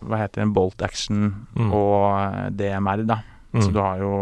[0.09, 0.53] Hva heter det?
[0.55, 1.19] Bolt action
[1.57, 1.73] Mm.
[1.73, 3.19] og eh, DMR, da.
[3.55, 3.73] Så Mm.
[3.75, 4.13] du har jo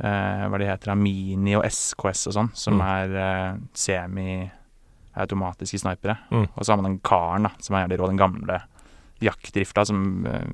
[0.00, 2.84] eh, hva de heter, Mini og SKS og sånn, som Mm.
[2.86, 6.16] er eh, semi-automatiske snipere.
[6.30, 6.46] Mm.
[6.56, 8.60] Og så har man den karen, da, som er jævlig rå, den gamle
[9.20, 10.46] jaktdrifta som eh,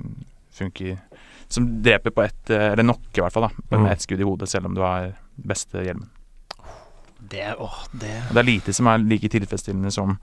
[0.57, 0.99] funker
[1.49, 3.83] Som dreper på ett eh, Eller knocker, i hvert fall, da, Mm.
[3.85, 6.09] med ett skudd i hodet, selv om du har beste hjelmen.
[7.27, 10.15] Det, åh, det det er lite som er like tilfredsstillende som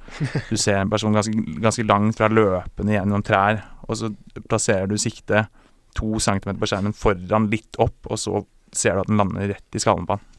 [0.49, 1.33] du ser en person ganske,
[1.63, 4.11] ganske langt fra løpende gjennom trær, og så
[4.47, 5.49] plasserer du siktet
[5.97, 8.43] to centimeter på skjermen foran litt opp, og så
[8.73, 10.29] ser du at den lander rett i skallen på han.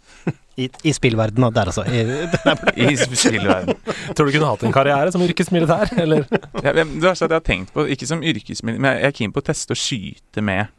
[0.57, 1.83] I, i spillverdenen, der altså.
[1.85, 3.75] I, I spillverden.
[4.15, 6.25] Tror du kunne hatt en karriere som yrkesmilitær, eller?
[6.63, 9.17] Ja, det verste er at jeg har tenkt på, ikke som yrkesmilitær, men jeg er
[9.19, 10.71] keen på å teste å skyte med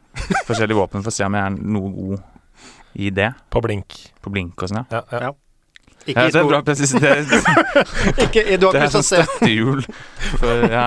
[0.48, 3.30] forskjellige våpen for å se om jeg er noe god i det.
[3.52, 3.98] På blink.
[4.24, 5.02] På blink og sånn, ja.
[5.12, 5.34] Ja, ja.
[6.06, 7.32] Ikke ja det er bra presisert.
[8.24, 9.82] Ikke, du har Det er sånn støttehjul.
[10.70, 10.86] Ja.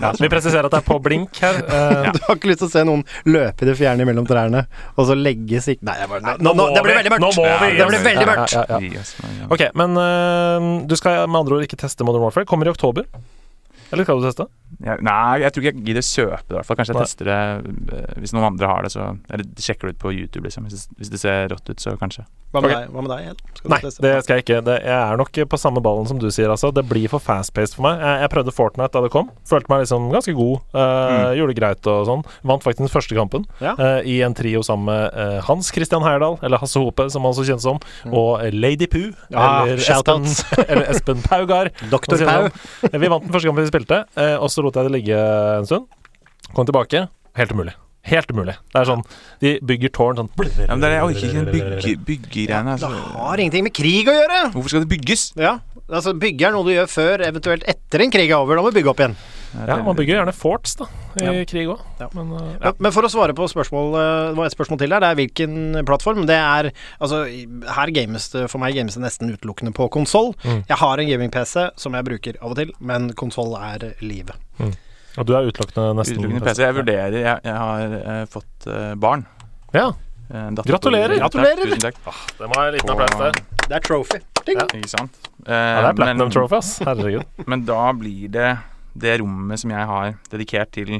[0.00, 1.60] Ja, vi presiserer at det er på blink her.
[1.68, 4.64] Uh, Du har ikke lyst til å se noen løpe i det fjerne mellom trærne,
[4.96, 5.82] og så legge sik...
[5.86, 7.26] Nei, jeg bare, nei nå, nå, det blir veldig mørkt!
[7.26, 7.70] Nå må vi!
[7.76, 9.16] det blir veldig mørkt!
[9.52, 12.48] Ok, men uh, du skal med andre ord ikke teste Modern Warfare.
[12.48, 13.08] Kommer i oktober.
[13.90, 14.46] Eller skal du teste?
[14.82, 16.50] Ja, nei, jeg tror ikke jeg gidder å kjøpe det.
[16.50, 17.04] i hvert fall Kanskje jeg Nei.
[17.06, 18.90] tester det eh, hvis noen andre har det.
[18.96, 20.66] Så Eller sjekker det ut på YouTube, liksom.
[20.66, 22.26] Hvis det, hvis det ser rått ut, så kanskje.
[22.54, 22.84] Hva med okay.
[22.86, 24.58] deg, Hva med deg Nei, det skal jeg ikke.
[24.64, 26.70] Det, jeg er nok på samme ballen som du sier, altså.
[26.74, 27.98] Det blir for fast-paced for meg.
[27.98, 29.30] Jeg, jeg prøvde Fortnite da det kom.
[29.48, 30.60] Følte meg liksom ganske god.
[30.78, 32.24] eh, Gjorde det greit og sånn.
[32.46, 33.74] Vant faktisk den første kampen Ja.
[33.80, 37.34] uh, i en trio sammen med uh, Hans Christian Heyerdahl, eller Hasse Hope, som han
[37.36, 37.80] så kjennes som,
[38.12, 40.44] og eh, Lady Poo, Ja, eller, Espen, shoutouts.
[40.70, 41.72] eller Espen Paugar.
[41.94, 42.46] Doktor Pau.
[42.52, 43.00] sånn.
[43.00, 44.04] Vi vant den første kampen vi spilte,
[44.38, 45.24] og så lot jeg det ligge
[45.58, 45.90] en stund.
[46.54, 47.08] Kom tilbake.
[47.36, 47.74] Helt umulig.
[48.06, 48.54] Helt umulig.
[48.72, 49.04] Det er sånn
[49.42, 52.76] De bygger tårn sånn Ja, men det er, jeg orker ikke den bygge, byggegreiene.
[52.76, 53.16] Det Altså.
[53.16, 54.42] har ingenting med krig å gjøre!
[54.54, 55.32] Hvorfor skal det bygges?
[55.40, 55.56] Ja,
[55.88, 58.56] altså Bygge er noe du gjør før, eventuelt etter en krig er over.
[58.58, 59.16] Da må du bygge opp igjen.
[59.56, 60.86] Ja, man bygger gjerne forts, da,
[61.16, 61.32] i Ja.
[61.48, 61.80] krig òg.
[62.00, 62.08] Ja.
[62.12, 62.72] Men uh, ja.
[62.78, 65.00] Men, for å svare på spørsmål eh, Det var et spørsmål til der.
[65.00, 65.54] Det er hvilken
[65.86, 66.26] plattform.
[66.28, 67.22] Det er Altså,
[67.78, 70.34] her games det for meg games det nesten utelukkende på konsoll.
[70.44, 70.64] Mm.
[70.68, 74.36] Jeg har en gaming-PC som jeg bruker av og til, men konsoll er livet.
[75.16, 76.62] Og du er utelukkende nesten Utelukkende PC.
[76.64, 79.24] Jeg vurderer Jeg, jeg har eh, fått eh, barn.
[79.74, 79.90] Ja,
[80.30, 81.18] Eh, datter Gratulerer.
[81.18, 81.98] Takk, Tusen takk.
[82.38, 83.44] det må jeg ha en liten applaus til.
[83.66, 84.18] Det er trophy.
[84.46, 84.58] Ding.
[84.58, 84.66] Ja.
[84.78, 85.28] Ikke sant?
[85.46, 86.70] Ja, det er Platinum men, Trophy, ass.
[86.86, 87.28] Herregud.
[87.50, 88.48] men da blir det
[88.96, 90.98] det rommet som jeg har dedikert til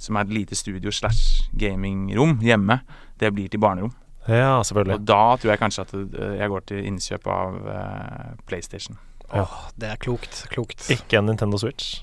[0.00, 2.80] Som er et lite studio slash gamingrom hjemme,
[3.16, 3.94] det blir til barnerom.
[4.28, 4.98] Ja, selvfølgelig.
[4.98, 8.98] Og da tror jeg kanskje at eh, jeg går til innkjøp av eh, PlayStation.
[9.32, 10.42] Åh, det er klokt.
[10.52, 10.90] Klokt.
[10.92, 12.02] Ikke en Nintendo Switch.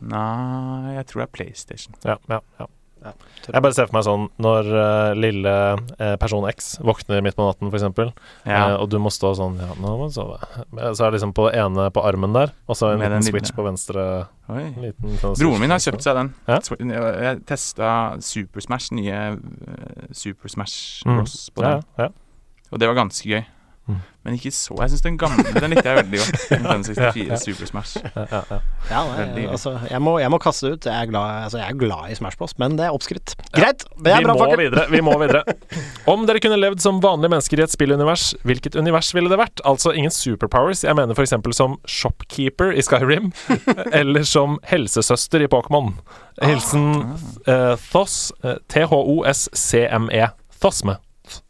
[0.00, 1.94] Nei, jeg tror det er PlayStation.
[2.04, 2.66] Ja, ja, ja.
[3.06, 3.12] Ja,
[3.52, 5.50] Jeg bare ser for meg sånn når uh, lille
[6.00, 7.84] uh, person X våkner midt på natten, f.eks.,
[8.48, 8.62] Ja.
[8.72, 10.38] Uh, og du må stå sånn Ja, nå må du sove.
[10.96, 13.52] Så er det liksom på det ene på armen der, og så en liten switch
[13.52, 13.56] lille.
[13.60, 14.06] på venstre.
[14.48, 14.64] Oi.
[14.88, 15.60] Liten sånn, Broren Switch.
[15.60, 16.32] min har kjøpt seg den.
[16.48, 16.58] Ja?
[17.28, 17.92] Jeg, testa
[18.26, 19.20] Super Smash, nye
[20.16, 21.20] Super Smash Mm.
[21.20, 21.50] Bros.
[21.54, 21.84] på Ja, den.
[21.98, 22.08] ja.
[22.72, 23.44] Og det var ganske gøy.
[23.86, 23.98] Mm.
[24.26, 24.74] Men ikke så.
[24.82, 26.40] Jeg syns den gamle den likte jeg veldig godt.
[26.66, 27.36] Den 64 Ja, ja.
[27.38, 28.00] Super Smash.
[28.02, 28.56] ja, ja, ja.
[28.90, 30.88] Ja, nei, altså, jeg må, jeg må kaste det ut.
[30.90, 33.36] Jeg er glad, altså, jeg er glad i Smash Bros, men det er oppskrytt.
[33.54, 33.84] Greit.
[34.02, 34.86] Det er Vi bra, må videre.
[34.90, 35.44] Vi må videre.
[36.12, 39.62] Om dere kunne levd som vanlige mennesker i et spillunivers, hvilket univers ville det vært?
[39.64, 40.82] Altså ingen superpowers.
[40.82, 41.36] Jeg mener f.eks.
[41.54, 43.30] som shopkeeper i Skyrim,
[44.00, 45.94] eller som helsesøster i Pokémon.
[46.42, 46.88] Hilsen
[47.46, 50.26] eh, Thos, eh, T-H-O-S-C-M-E.
[50.58, 50.98] Thosme.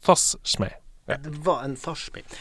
[0.05, 0.75] Thosme.
[1.07, 1.77] Det en.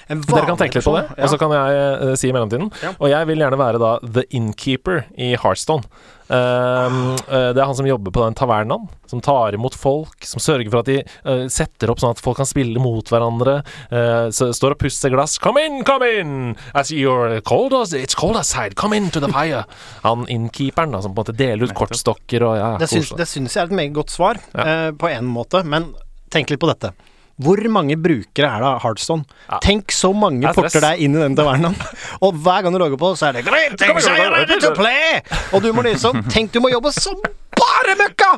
[0.09, 1.21] En Dere kan tenke litt på det, ja.
[1.21, 2.71] og så kan jeg uh, si i mellomtiden.
[2.81, 2.95] Ja.
[2.97, 5.85] Og jeg vil gjerne være da The Innkeeper i Heartstone.
[6.25, 10.41] Uh, uh, det er han som jobber på den tavernaen, som tar imot folk, som
[10.41, 13.59] sørger for at de eh, setter opp sånn at folk kan spille mot hverandre.
[13.93, 15.37] eh, står og pusser glass.
[15.37, 16.33] Come in, come in!
[16.73, 18.73] As you're cold, as- it's cold outside.
[18.75, 19.61] Come in to the fire.
[20.01, 23.29] Han innkeeperen da, som på en måte deler ut kortstokker og ja, Det syns, det
[23.29, 25.61] syns jeg er et meget godt svar, eh, på en måte.
[25.61, 25.91] Men
[26.33, 26.95] tenk litt på dette.
[27.35, 29.25] Hvor mange brukere er det av Heartstone?
[29.49, 29.59] Ja.
[29.63, 31.75] Tenk så mange er porter deg inn i den tavernaen.
[32.23, 35.19] og hver gang du logger på, så er det Greetings, are you ready to play?
[35.51, 37.19] Og du må liksom Tenk, du må jobbe som
[37.55, 38.29] bare møkka!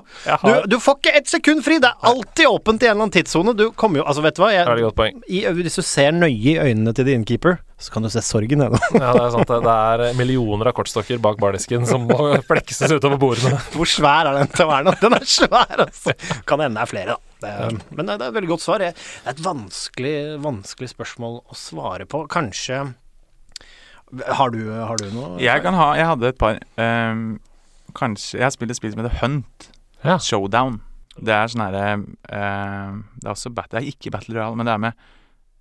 [0.43, 1.77] Du, du får ikke ett sekund fri.
[1.81, 3.53] Det er alltid åpent i en eller annen tidssone.
[3.57, 4.51] Du kommer jo Altså, vet du hva?
[4.53, 8.21] Jeg, i, hvis du ser nøye i øynene til the innkeeper, så kan du se
[8.25, 8.81] sorgen i det.
[8.97, 9.49] Ja, det er sant.
[9.49, 9.61] det.
[9.65, 9.77] Det
[10.09, 13.61] er millioner av kortstokker bak bardisken som må flekses utover bordene.
[13.73, 14.97] Hvor svær er den tavernaen?
[15.01, 16.17] Den er svær, altså.
[16.49, 17.26] Kan hende det er flere, da.
[17.41, 18.81] Det er, men det er et veldig godt svar.
[18.81, 22.23] Det er et vanskelig, vanskelig spørsmål å svare på.
[22.33, 22.79] Kanskje
[24.39, 25.35] Har du, har du noe?
[25.43, 27.37] Jeg kan ha Jeg hadde et par Um,
[27.97, 29.67] Kanskje Jeg har spilt et spill som heter Hunt.
[30.05, 30.17] Ja.
[30.21, 30.79] Showdown.
[31.17, 34.69] Det er sånn herre uh, Det er også battle, Det er ikke Battle Royale, men
[34.69, 35.05] det er med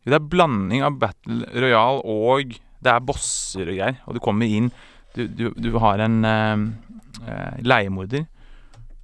[0.06, 4.00] Det er blanding av Battle Royale og Det er bosser og greier.
[4.06, 4.70] Og du kommer inn
[5.16, 6.64] Du, du, du har en uh,
[7.24, 8.26] uh, leiemorder.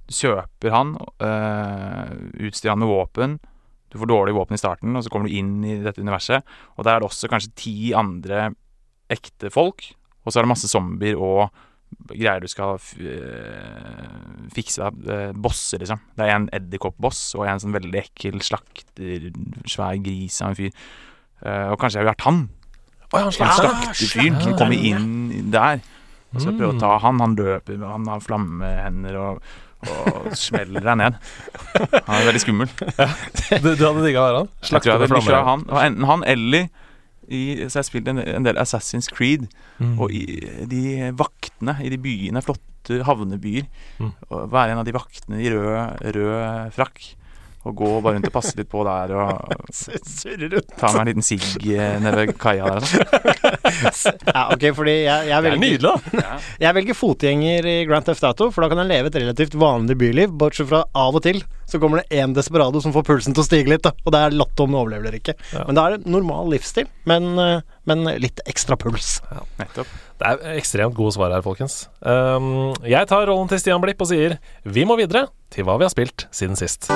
[0.07, 2.11] Du kjøper han, uh,
[2.43, 3.37] utstyrer han med våpen.
[3.93, 6.41] Du får dårlig våpen i starten, og så kommer du inn i dette universet.
[6.77, 8.49] Og der er det også kanskje ti andre
[9.13, 9.85] ekte folk.
[10.25, 11.51] Og så er det masse zombier og
[12.09, 15.99] greier du skal eh, fikse eh, bosser, liksom.
[16.17, 19.29] Det er en edderkoppboss og en sånn veldig ekkel slakter,
[19.69, 20.73] svær gris av en fyr.
[21.43, 22.41] Uh, og kanskje jeg har vært han.
[23.13, 25.83] Å, ja, han slakterfyren som kommer inn der.
[26.33, 26.81] Så jeg prøver å Mm.
[26.81, 27.19] ta han.
[27.21, 29.43] Han løper, han har flammehender og,
[29.89, 31.17] og smeller deg ned.
[31.75, 32.71] Han er veldig skummel.
[33.63, 34.51] Du, du hadde digga å være han?
[34.65, 35.43] Slakte med flammer.
[35.49, 35.65] han.
[35.83, 36.69] Enten han eller
[37.31, 39.47] i, Så jeg har spilt en, en del Assassin's Creed.
[39.79, 39.95] Mm.
[40.03, 40.23] Og i
[40.69, 43.67] de vaktene i de byene, flotte havnebyer
[44.01, 44.09] Mm.
[44.27, 47.13] Og være en av de vaktene i rød, rød frakk.
[47.63, 49.53] Og gå bare rundt og passe litt på der og
[50.79, 52.83] ta meg en liten sigg eh, nede ved kaia der.
[52.83, 54.19] og sånn.
[54.33, 56.37] Ja, ok, fordi jeg, jeg, Det er velger, nydelig, da.
[56.65, 59.97] jeg velger fotgjenger i Grand Theft Auto, for da kan jeg leve et relativt vanlig
[60.01, 61.43] byliv, bortsett fra av og til
[61.73, 64.19] så kommer det én desperado som får pulsen til å stige litt, da, og det
[64.21, 65.33] er latt om du overlever eller ikke.
[65.55, 65.63] Ja.
[65.65, 69.15] Men da er det normal livsstil, men, eh, men litt ekstra puls.
[69.31, 69.95] Ja, Nettopp.
[70.23, 71.89] Det er ekstremt gode svar her, folkens.
[71.99, 75.83] Um, jeg tar rollen til Stian Blipp og sier vi må videre til hva vi
[75.83, 76.87] har spilt siden sist.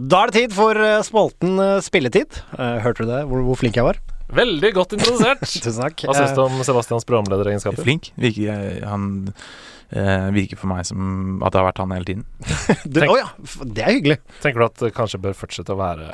[0.00, 2.40] Da er det tid for eh, spalten eh, Spilletid.
[2.56, 4.00] Eh, hørte du det, hvor, hvor flink jeg var?
[4.34, 5.46] Veldig godt introdusert.
[5.62, 6.06] Tusen takk.
[6.08, 7.86] Hva syns du om Sebastians programlederegenskaper?
[7.86, 8.10] Flink.
[8.18, 9.10] Virker, han
[9.94, 12.26] eh, virker for meg som at det har vært han hele tiden.
[13.06, 13.30] Å oh ja,
[13.62, 14.18] det er hyggelig.
[14.42, 16.10] Tenker du at det kanskje bør fortsette å være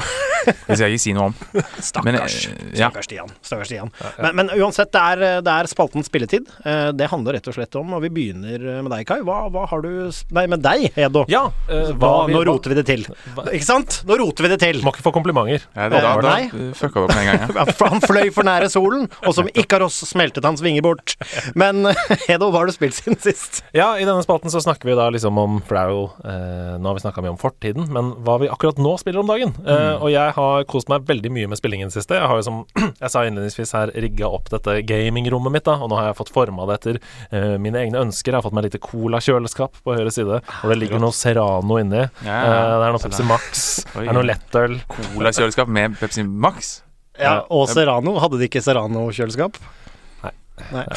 [0.47, 1.35] Det skal jeg ikke si noe om.
[1.91, 2.05] Stakkars.
[2.07, 2.89] Men, eh, ja.
[2.91, 3.33] Stakkars Stian.
[3.43, 3.91] Stakkars Stian.
[4.23, 6.49] Men, men uansett, det er, det er spalten Spilletid.
[6.65, 9.21] Eh, Det handler rett og slett om, og vi begynner med deg, Kai.
[9.27, 9.91] Hva, hva har du
[10.37, 11.25] Nei, med deg, Edo.
[11.31, 13.05] Ja, uh, Hva, nå roter vi det til.
[13.35, 14.01] hva- Ikke sant?
[14.09, 14.81] Nå roter vi det til.
[14.87, 15.65] Må ikke få komplimenter.
[15.77, 16.71] Ja, da, da, da nei.
[16.77, 17.73] fucka du opp med en gang.
[17.97, 21.15] Han fløy for nære solen, og som Ikaros smeltet hans vinger bort.
[21.59, 21.87] Men
[22.33, 23.63] Edo, hva har du spilt siden sist?
[23.77, 26.75] Ja, i denne spalten så snakker vi da liksom om For det er jo eh,
[26.83, 29.55] Nå har vi snakka mye om fortiden, men hva vi akkurat nå spiller om dagen.
[29.65, 32.17] Eh, og jeg har kost meg veldig mye med spillingen siste.
[32.19, 32.63] Jeg har jo som
[33.03, 36.33] jeg sa innledningsvis her rigga opp dette gamingrommet mitt, da, og nå har jeg fått
[36.35, 37.01] forma det etter
[37.33, 38.33] uh, mine egne ønsker.
[38.35, 42.05] Jeg har fått meg lite cola-kjøleskap på høyre side, og det ligger noe Serrano inni.
[42.27, 43.63] Ja, Eh, det er noe Pepsi Max,
[43.95, 44.77] det er noe lettøl.
[44.93, 46.77] Cola-kjøleskap med Pepsi Max.
[47.19, 48.19] Ja, Og Serrano.
[48.21, 49.57] Hadde de ikke Serrano-kjøleskap?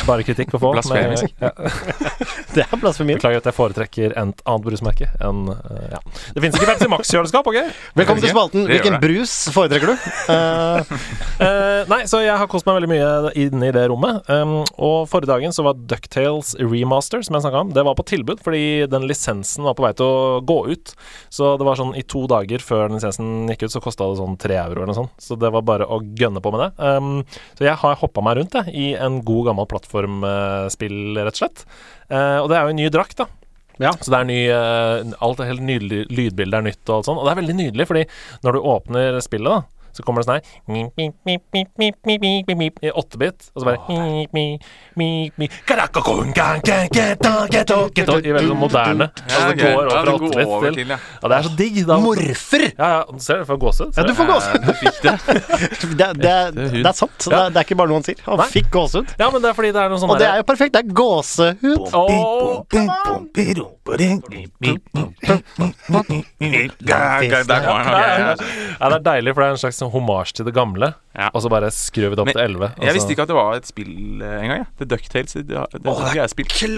[0.07, 0.71] Bare kritikk å få.
[0.75, 1.33] Blasfemisk.
[1.41, 1.51] Ja.
[2.55, 3.15] Det er blasfemi.
[3.17, 5.99] Beklager at jeg foretrekker et annet brusmerke enn uh, Ja.
[6.33, 7.59] Det fins ikke Pepsi Max-kjøleskap, OK?
[7.99, 8.65] Velkommen til spalten.
[8.69, 10.07] Hvilken brus foretrekker du?
[10.29, 10.93] Uh,
[11.43, 14.23] uh, nei, så jeg har kost meg veldig mye inne i det rommet.
[14.31, 18.07] Um, og forrige dagen så var Ducktales remaster, som jeg snakka om, det var på
[18.09, 20.95] tilbud fordi den lisensen var på vei til å gå ut.
[21.33, 24.19] Så det var sånn i to dager før den lisensen gikk ut, så kosta det
[24.21, 25.15] sånn tre euro eller noe sånt.
[25.21, 26.71] Så det var bare å gønne på med det.
[26.79, 27.21] Um,
[27.59, 31.65] så jeg har hoppa meg rundt jeg, i en god gammel plattformspill, rett og slett.
[32.07, 33.27] Eh, og det er jo en ny drakt, da.
[33.79, 33.93] Ja.
[33.95, 37.21] Så det er ny eh, Alt er helt nydelig, lydbildet er nytt og alt sånt.
[37.21, 38.07] Og det er veldig nydelig, fordi
[38.45, 40.43] når du åpner spillet, da så kommer det sånn her
[42.95, 43.49] Åttebit.
[43.51, 43.79] Og så bare
[48.23, 49.09] I veldig moderne.
[49.27, 51.81] Altså det går over fra åttebit til Ja, det er så digg.
[51.89, 51.97] Da.
[52.03, 52.63] Morfer!
[52.69, 53.91] Ja, ja, ser du, får gåsehud.
[53.97, 54.61] Ja, du får gåsehud.
[54.69, 56.07] Du det.
[56.15, 57.19] det, det, er sant.
[57.27, 58.23] Det, er ikke bare noe han sier.
[58.29, 59.07] Han fikk gåsehud.
[59.19, 60.77] Ja, men det er fordi det er noe sånn Og det er jo perfekt.
[60.77, 61.79] Det er gåsehud.
[61.91, 62.63] Oh.
[68.79, 70.93] Ja, det er deilig, for det er en slags hommage til det gamle.
[71.15, 71.29] Ja.
[71.33, 72.71] Og så bare skrur vi det opp Men til 11.
[72.85, 74.63] Jeg visste ikke at det var et spill eh, engang.
[74.63, 74.69] Ja.
[74.79, 75.35] The Ducktales.
[75.35, 76.33] Det, det, det, er.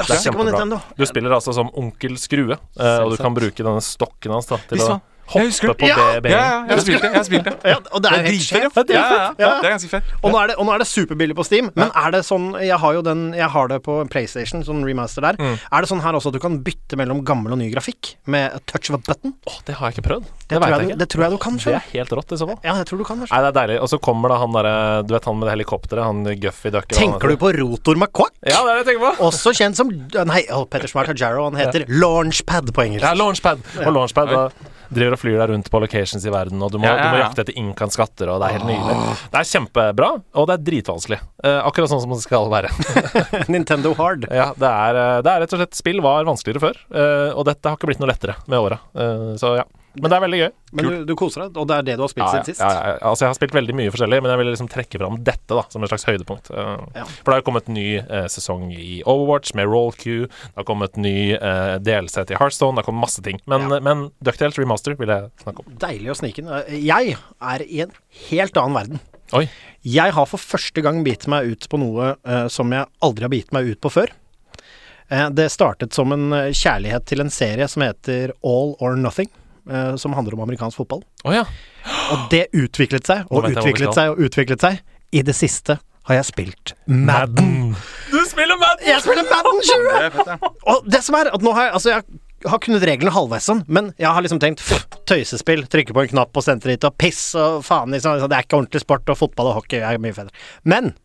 [0.08, 0.48] Klassiker på.
[0.48, 0.82] Nintendo.
[0.98, 4.60] Du spiller altså som onkel Skrue, eh, og du kan bruke denne stokken hans da,
[4.70, 5.00] til å
[5.34, 7.10] hoppe på Ja, ja, Ja, ja, jeg har spilt det.
[7.12, 7.56] Jeg har spilt det.
[7.72, 8.78] Ja, og det er jo helt sjef.
[8.78, 9.28] Ja, ja, ja.
[9.40, 9.52] Ja.
[9.62, 10.12] Det er ganske fett.
[10.22, 12.50] Og nå er det, og nå er det superbillig på Steam, men er det sånn
[12.62, 15.40] Jeg har jo den Jeg har det på PlayStation, sånn remaster der.
[15.40, 15.56] Mm.
[15.72, 18.58] Er det sånn her også at du kan bytte mellom gammel og ny grafikk med
[18.58, 19.36] a touch of a button?
[19.48, 20.28] Åh, det har jeg ikke prøvd.
[20.28, 21.60] Det, Det, tror, jeg, jeg det tror jeg du kan.
[21.62, 22.60] Det er helt rått, i så fall.
[22.66, 23.22] Ja, jeg tror du kan.
[23.24, 23.78] Nei, det er deilig.
[23.86, 24.76] Og så kommer da han derre
[25.08, 28.36] Du vet han med det helikopteret, han Guffy Ducker Tenker du på Rotor McQuack?
[28.44, 29.28] Ja, det er det jeg tenker på.
[29.30, 29.92] Også kjent som
[30.28, 33.06] Nei, oh, Petter Smart Hajaro, Han heter Launchpad på engelsk.
[33.06, 33.64] Ja, Launchpad.
[33.86, 34.44] Og Launchpad da
[34.92, 37.16] driver og flyr deg rundt på locations i verden, og du må, Ja, ja, du
[37.16, 38.96] må jakte etter Inkan skatter, og det er helt nydelig.
[39.32, 41.20] Det er kjempebra, og det er dritvanskelig.
[41.48, 42.72] Eh, akkurat sånn som det skal være.
[43.54, 44.28] Nintendo Hard.
[44.30, 47.48] ja, det er, eh, det er rett og slett Spill var vanskeligere før, eh, og
[47.50, 48.82] dette har ikke blitt noe lettere med åra.
[48.96, 49.68] Eh, så ja.
[49.94, 50.52] Men det er veldig gøy.
[50.72, 52.56] Men du, du koser deg, og det er det du har spilt Ja, ja, siden
[52.56, 52.62] sist?
[52.64, 52.94] ja, ja.
[53.10, 55.64] Altså, jeg har spilt veldig mye forskjellig, men jeg ville liksom trekke fram dette da
[55.74, 56.48] som et slags høydepunkt.
[56.54, 57.04] Uh, Ja.
[57.10, 60.28] For det har kommet ny uh, sesong i Overwatch med Roll Q.
[60.32, 62.78] Det har kommet ny uh, DLC til Heartstone.
[62.80, 63.42] Det har kommet masse ting.
[63.52, 63.82] Men, Ja.
[63.84, 65.76] men Ducktales Remaster vil jeg snakke om.
[65.84, 66.54] Deilig å snike inn.
[66.88, 67.18] Jeg
[67.52, 67.92] er i en
[68.30, 69.04] helt annen verden.
[69.36, 69.46] Oi.
[69.88, 73.32] Jeg har for første gang bitt meg ut på noe eh, som jeg aldri har
[73.32, 74.12] bitt meg ut på før.
[75.12, 79.30] Eh, det startet som en eh, kjærlighet til en serie som heter All or Nothing.
[79.70, 81.04] Eh, som handler om amerikansk fotball.
[81.26, 81.46] Oh, ja.
[82.14, 84.82] Og det utviklet seg og utviklet seg og utviklet seg.
[85.12, 85.76] I det siste
[86.08, 87.76] har jeg spilt Madden.
[88.10, 88.88] Du spiller Madden!
[88.88, 89.92] Jeg spiller Madden 20!
[89.92, 90.52] Det er fett, ja.
[90.74, 93.62] Og det som er at nå har jeg Altså, jeg har kunnet reglene halvveis sånn,
[93.70, 96.96] men jeg har liksom tenkt pff, tøysespill, trykke på en knapp og senter hit og
[96.98, 98.18] piss og faen, liksom.
[98.24, 100.34] Det er ikke ordentlig sport, og fotball og hockey er mye federe.
[100.66, 100.96] Men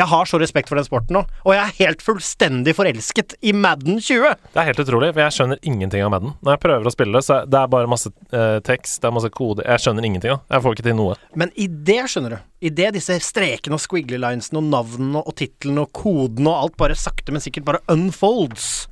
[0.00, 3.52] jeg har så respekt for den sporten nå, og jeg er helt fullstendig forelsket i
[3.56, 4.36] Madden 20.
[4.54, 6.36] Det er helt utrolig, for jeg skjønner ingenting av Madden.
[6.40, 9.16] Når jeg prøver å spille det, så det er bare masse eh, tekst, det er
[9.16, 11.18] masse kode Jeg skjønner ingenting av Jeg får ikke til noe.
[11.38, 15.36] Men i det, skjønner du, i det disse strekene og squiggly linesene og navnene og
[15.40, 18.88] titlene og kodene og alt bare sakte, men sikkert bare unfolds,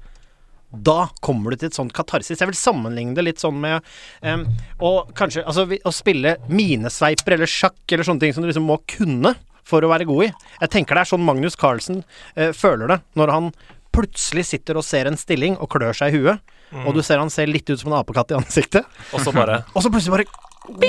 [0.69, 2.41] da kommer du til et sånt katarsis.
[2.43, 3.85] Jeg vil sammenligne det litt sånn med
[4.21, 4.45] um,
[4.85, 8.77] å kanskje Altså å spille minesveiper eller sjakk eller sånne ting som du liksom må
[8.91, 9.33] kunne
[9.69, 10.31] for å være god i.
[10.63, 12.03] Jeg tenker det er sånn Magnus Carlsen
[12.35, 13.51] eh, føler det når han
[13.95, 17.33] plutselig sitter og ser en stilling og klør seg i huet, og du ser han
[17.33, 18.85] ser litt ut som en apekatt i ansiktet.
[19.17, 20.27] Og så bare Og så plutselig bare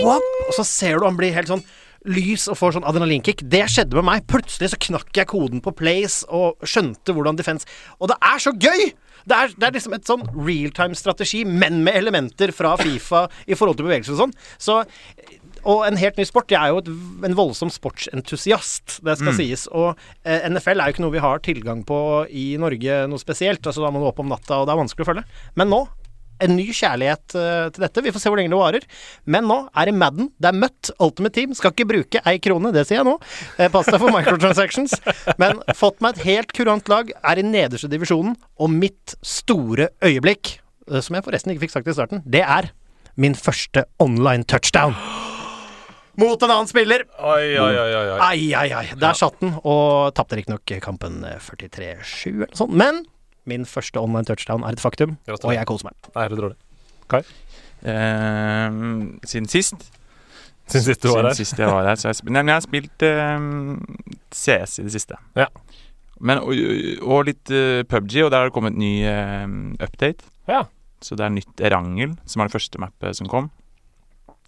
[0.03, 1.63] whoop, Og så ser du han blir helt sånn
[2.07, 3.41] lys og får sånn adrenalinkick.
[3.51, 4.25] Det skjedde med meg.
[4.27, 7.67] Plutselig så knakk jeg koden på Place og skjønte hvordan defense
[7.99, 8.91] Og det er så gøy!
[9.29, 13.77] Det er, det er liksom et sånn realtime-strategi, men med elementer fra Fifa i forhold
[13.77, 14.33] til bevegelse og sånn.
[14.57, 14.77] Så
[15.63, 16.51] og en helt ny sport.
[16.51, 16.89] Jeg er jo et,
[17.29, 19.67] en voldsom sportsentusiast, det skal sies.
[19.75, 19.93] Og
[20.23, 21.99] eh, NFL er jo ikke noe vi har tilgang på
[22.29, 23.63] i Norge noe spesielt.
[23.65, 25.25] Altså Da må du opp om natta, og det er vanskelig å følge.
[25.59, 25.83] Men nå
[26.43, 28.03] en ny kjærlighet uh, til dette.
[28.03, 28.85] Vi får se hvor lenge det varer.
[29.29, 30.29] Men nå er det Madden.
[30.39, 30.91] Det er møtt.
[30.97, 31.55] Ultimate Team.
[31.57, 33.17] Skal ikke bruke ei krone, det sier jeg nå.
[33.57, 34.95] Eh, pass deg for microtransactions.
[35.41, 37.11] Men fått meg et helt kurant lag.
[37.19, 38.37] Er i nederste divisjonen.
[38.59, 40.57] Og mitt store øyeblikk,
[40.89, 42.71] uh, som jeg forresten ikke fikk sagt i starten, det er
[43.19, 44.95] min første online touchdown.
[46.19, 47.05] Mot en annen spiller.
[47.17, 47.91] Oi, oi, oi.
[47.95, 48.17] oi, oi.
[48.25, 48.85] Ai, ai, ai.
[48.99, 52.75] Der satt den, og tapte riktignok kampen eh, 43-7 eller noe sånt.
[52.75, 53.05] Men
[53.49, 55.47] min første online touchdown er et faktum, Gratulerer.
[55.47, 56.09] og jeg koser meg.
[56.15, 56.51] Nei, er det
[57.09, 57.23] Kai?
[57.89, 58.79] Eh,
[59.25, 59.87] siden sist.
[60.69, 61.37] Siden sist du var Siden her?
[61.39, 61.97] sist jeg var her.
[61.97, 63.47] Så jeg, nei, men jeg har spilt eh,
[64.35, 65.17] CS i det siste.
[65.39, 65.47] Ja.
[66.19, 66.51] Men, og,
[67.07, 69.47] og litt uh, PubG, og der har det kommet ny uh,
[69.79, 70.27] update.
[70.51, 70.65] Ja.
[70.99, 73.47] Så det er nytt Erangel, som var det første mappet som kom.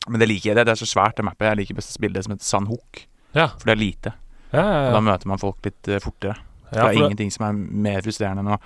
[0.09, 0.55] Men det liker jeg.
[0.57, 1.47] Det, det er så svært, det mappet.
[1.51, 3.03] Jeg liker best å spille det som heter Sandhook.
[3.37, 3.49] Ja.
[3.57, 4.13] For det er lite.
[4.51, 6.35] Ja, ja, Og da møter man folk litt eh, fortere.
[6.71, 7.53] ja det er for det- ingenting som er
[7.87, 8.59] mer frustrerende enn å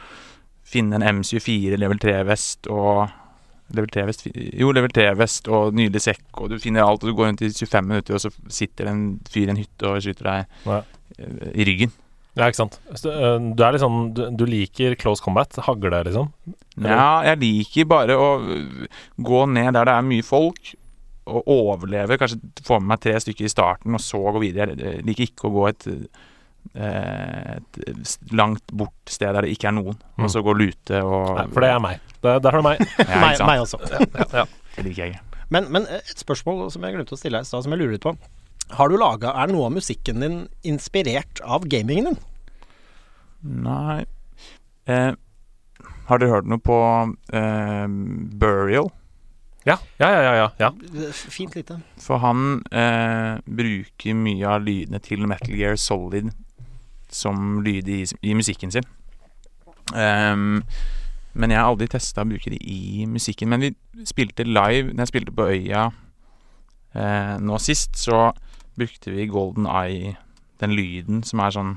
[0.65, 3.07] finne en M24 level 3-vest og
[3.73, 4.27] Level 3-vest
[4.61, 7.47] Jo, level 3-vest og nydelig sekk, og du finner alt, og du går rundt i
[7.49, 11.65] 25 minutter, og så sitter en fyr i en hytte og skyter deg eh, i
[11.65, 11.89] ryggen.
[12.37, 12.77] Ja, ikke sant.
[13.01, 15.49] Du er liksom Du, du liker close combat?
[15.65, 16.29] Hagle, liksom?
[16.77, 18.27] Ja, jeg liker bare å
[19.17, 20.75] gå ned der det er mye folk,
[21.25, 22.17] og overleve.
[22.21, 24.75] Kanskje få med meg tre stykker i starten, og så gå videre.
[24.77, 25.87] Jeg liker ikke å gå et,
[26.75, 30.23] eh, et langt bort sted der det ikke er noen, Mm.
[30.23, 31.99] og så gå og lute og Nei, for det er meg.
[32.21, 32.79] Det, der har du meg.
[33.09, 33.81] Ja, meg, meg, også.
[33.91, 34.45] Ja, ja.
[34.75, 35.19] Det liker jeg.
[35.49, 37.97] Men, men et spørsmål som jeg glemte å stille deg i stad, som jeg lurer
[37.97, 38.15] litt på.
[38.73, 42.17] Har du laga Er noe av musikken din inspirert av gamingen din?
[43.45, 44.05] Nei
[44.89, 45.11] eh,
[46.09, 46.77] Har dere hørt noe på
[47.29, 47.85] eh,
[48.41, 48.89] Burial?
[49.65, 50.21] Ja, ja, ja.
[50.21, 50.71] ja, ja, ja.
[51.11, 51.79] Fint lite.
[51.97, 56.29] For han eh, bruker mye av lydene til Metal Gear Solid
[57.09, 58.85] som lyd i, i musikken sin.
[59.93, 60.61] Um,
[61.35, 63.51] men jeg har aldri testa å bruke det i musikken.
[63.51, 63.71] Men vi
[64.07, 65.83] spilte live Når jeg spilte på Øya
[66.95, 68.29] eh, nå sist, så
[68.75, 70.15] brukte vi Golden Eye,
[70.63, 71.73] den lyden som er sånn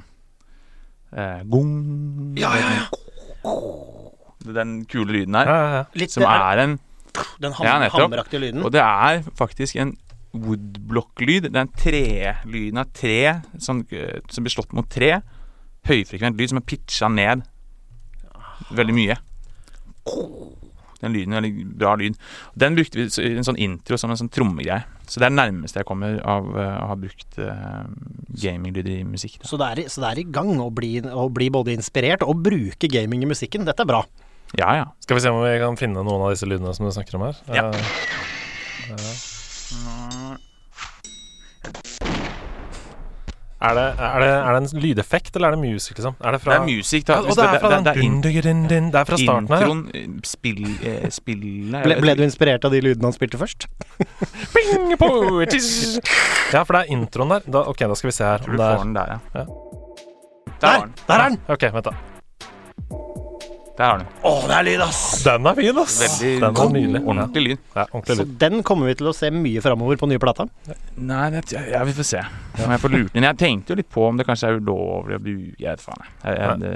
[1.13, 2.87] eh, gong Ja, ja, ja.
[4.47, 5.51] Den kule lyden ja, her.
[5.51, 5.85] ja, ja.
[5.99, 6.79] Litt Som er en
[7.43, 8.65] den ham, Ja, hammeraktige lyden.
[8.67, 9.97] Og det er faktisk en
[10.37, 11.49] woodblock-lyd.
[11.49, 13.19] Det er en trelyden av tre
[13.57, 15.21] sånn, eh, som blir slått mot tre.
[15.89, 17.47] Høyfrekvent lyd som er pitcha ned
[18.75, 19.19] veldig mye.
[20.99, 22.17] Den lyden er veldig bra lyd.
[22.59, 24.83] Den brukte vi i en sånn intro som en sånn trommegreie.
[25.07, 27.87] Så det er det nærmeste jeg kommer av eh, å ha brukt uh,
[28.43, 29.39] gaminglyd i musikk.
[29.47, 32.43] Så det, er, så det er i gang å bli, å bli både inspirert og
[32.45, 33.65] bruke gaming i musikken.
[33.69, 34.03] Dette er bra.
[34.57, 34.85] Ja, ja.
[35.05, 37.27] Skal vi se om vi kan finne noen av disse lydene som du snakker om
[37.29, 37.41] her?
[37.53, 37.69] Ja.
[37.69, 39.29] Eh,
[43.59, 46.15] er, det, er, det, er det en lydeffekt, eller er det music, liksom?
[46.23, 47.05] Er det fra Det er music.
[47.05, 47.17] Da.
[47.19, 47.91] Ja, det er fra den det,
[49.01, 49.65] er fra starten her.
[49.65, 49.71] ja.
[49.75, 53.67] introen, eh, spill, eh, spillet Ble, ble du inspirert av de lydene han spilte først?
[54.55, 55.11] Bing, po.
[55.43, 57.51] Ja, for det er introen der.
[57.51, 58.47] Da, ok, da skal vi se her.
[58.47, 59.43] Tror du får den der, ja.
[59.43, 59.49] Ja.
[60.63, 60.87] Der.
[61.07, 61.43] Der er den!
[61.51, 62.08] Ok, vent, da.
[63.79, 64.09] Der har den.
[64.27, 65.01] Å, det er lyd, ass!
[65.23, 65.97] Den er fin, ass!
[66.03, 67.01] Veldig Den er nydelig.
[67.07, 67.59] ordentlig lyd.
[67.77, 70.49] Ja, ordentlig Så den kommer vi til å se mye framover på nye plata.
[70.99, 72.67] Nei, det, ja, vi får se Ja.
[72.73, 73.23] jeg får lurt den.
[73.29, 76.03] Jeg tenkte jo litt på om det kanskje er ulovlig å bruke Jeg vet faen,
[76.03, 76.11] jeg.
[76.27, 76.73] jeg, jeg det,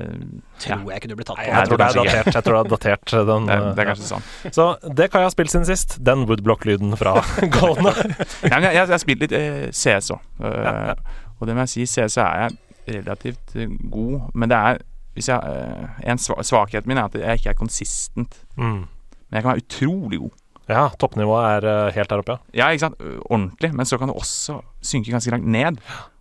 [0.63, 1.57] ja, Tror jeg ikke du blir tatt Nei, på.
[1.59, 2.35] jeg tror det er datert.
[2.39, 4.29] Jeg tror det er datert den, det, det er eh, kanskje sånn.
[4.61, 4.69] Så
[5.03, 7.17] det kan jeg ha spilt siden sist, den woodblock-lyden fra
[7.59, 7.91] Golden.
[7.91, 10.23] Jeg, jeg, jeg har spilt litt eh, CS òg.
[10.39, 10.97] Ja, ja.
[11.43, 14.83] Og det må jeg si, CS er jeg relativt eh, god, men det er
[15.17, 18.39] jeg, eh, En sva svakhet min er at jeg ikke er konsistent.
[18.57, 18.87] Mm.
[18.87, 20.31] Men jeg kan være utrolig god.
[20.69, 22.39] Ja, toppnivået er eh, helt der oppe, ja.
[22.55, 22.97] Ja, ikke sant?
[23.31, 23.75] Ordentlig.
[23.75, 25.77] Men så kan det også synke ganske langt ned.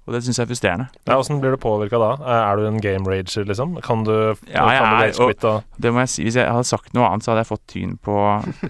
[0.08, 0.88] Og det syns jeg er frustrerende.
[1.08, 2.08] ja Åssen blir du påvirka da?
[2.26, 3.76] Eh, Er du en game rager, liksom?
[3.86, 4.12] Kan du,
[4.50, 6.24] Ja, jeg ja, er- rage og Det må jeg si.
[6.24, 8.16] Hvis jeg hadde sagt noe annet, så hadde jeg fått tyn på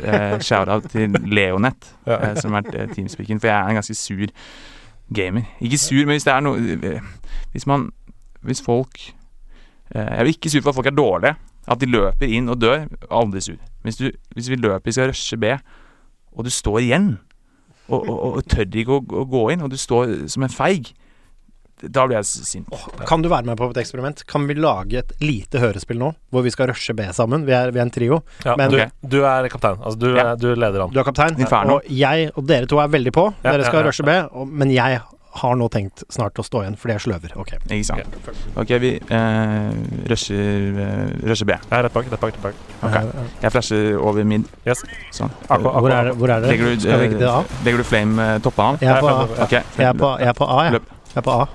[0.04, 2.18] eh, shout-out til Leonet, Ja.
[2.20, 4.28] eh, som er eh, teamspeaken, for jeg er en ganske sur
[5.14, 5.48] gamer.
[5.62, 6.60] Ikke sur, men hvis det er noe
[7.54, 7.92] Hvis man
[8.44, 9.14] Hvis folk
[9.96, 11.36] Jeg blir ikke sur for at folk er dårlige,
[11.68, 13.58] At de løper inn og dør, aldri sur.
[13.86, 15.52] Hvis, du, hvis vi løper, vi skal rushe B,
[16.34, 17.20] og du står igjen,
[17.92, 20.94] og, og, og tør ikke å, å gå inn, og du står som en feig,
[21.82, 22.48] da blir jeg sint.
[22.70, 23.04] sint.
[23.10, 24.20] Kan du være med på et eksperiment?
[24.30, 27.46] Kan vi lage et lite hørespill nå, hvor vi skal rushe B sammen?
[27.48, 28.20] Vi er, vi er en trio.
[28.46, 28.92] Ja, Men- du, okay.
[29.02, 29.80] du er kaptein.
[29.82, 30.32] Altså, du, Ja.
[30.32, 30.92] er, du leder an.
[30.94, 31.80] Du er kaptein, Inferno.
[31.80, 33.26] og jeg og dere to er veldig på.
[33.44, 33.88] Ja, Dere skal ja.
[33.90, 35.02] rushe B, og, men jeg
[35.40, 37.36] har nå tenkt snart å stå igjen for det er sløver.
[37.40, 37.54] Ok.
[37.64, 38.18] Ikke sant.
[38.60, 39.70] Ok, vi eh,
[40.12, 41.56] rusher, uh, rusher B.
[41.72, 42.36] Ja, rett bak, rett bak.
[42.36, 42.60] Rett bak.
[42.84, 43.32] Ok.
[43.46, 44.50] Jeg flasher over mid.
[44.68, 44.84] Yes.
[45.16, 45.32] Sånn.
[45.48, 45.80] AK, AK.
[45.80, 46.18] Hvor er det?
[46.20, 46.52] Hvor er det?
[46.56, 47.40] Legger du, Skal vi ikke til A?
[47.40, 48.84] eh, legger du flame uh, toppa han?
[48.84, 49.26] Jeg er på A.
[49.40, 50.80] Ja, Jeg er på, jeg er på A, jeg.
[50.80, 50.94] Løp.
[51.14, 51.50] jeg er på A.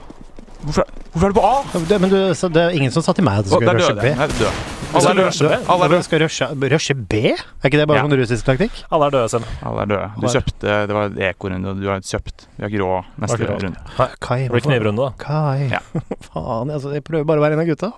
[0.67, 1.83] Hvorfor, hvorfor er du på A?
[1.87, 3.95] Det, men du, så det er ingen som sa til meg at du skulle rushe
[3.95, 4.11] B.
[4.41, 4.57] død.
[4.97, 5.59] Alle er døde.
[5.71, 7.21] Alle er skal rushe, rushe B?
[7.37, 8.07] Er ikke det bare Ja.
[8.07, 8.81] sånn russisk taktikk?
[8.91, 9.53] Alle er døde selv.
[9.63, 10.09] Alle er døde.
[10.23, 12.47] Du kjøpte Det var ekorunde, og du har kjøpt.
[12.57, 12.91] Vi har grå
[13.23, 14.11] neste Har runde.
[14.21, 15.13] Kai, Det blir knivrunde, da.
[15.23, 15.69] Kai.
[15.71, 15.81] Ja.
[16.31, 17.93] Faen, altså, jeg prøver bare å være en av gutta.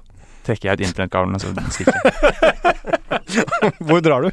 [0.48, 2.78] Trekker jeg ut internettgavlen, og så stikker jeg.
[3.88, 4.30] Hvor drar du?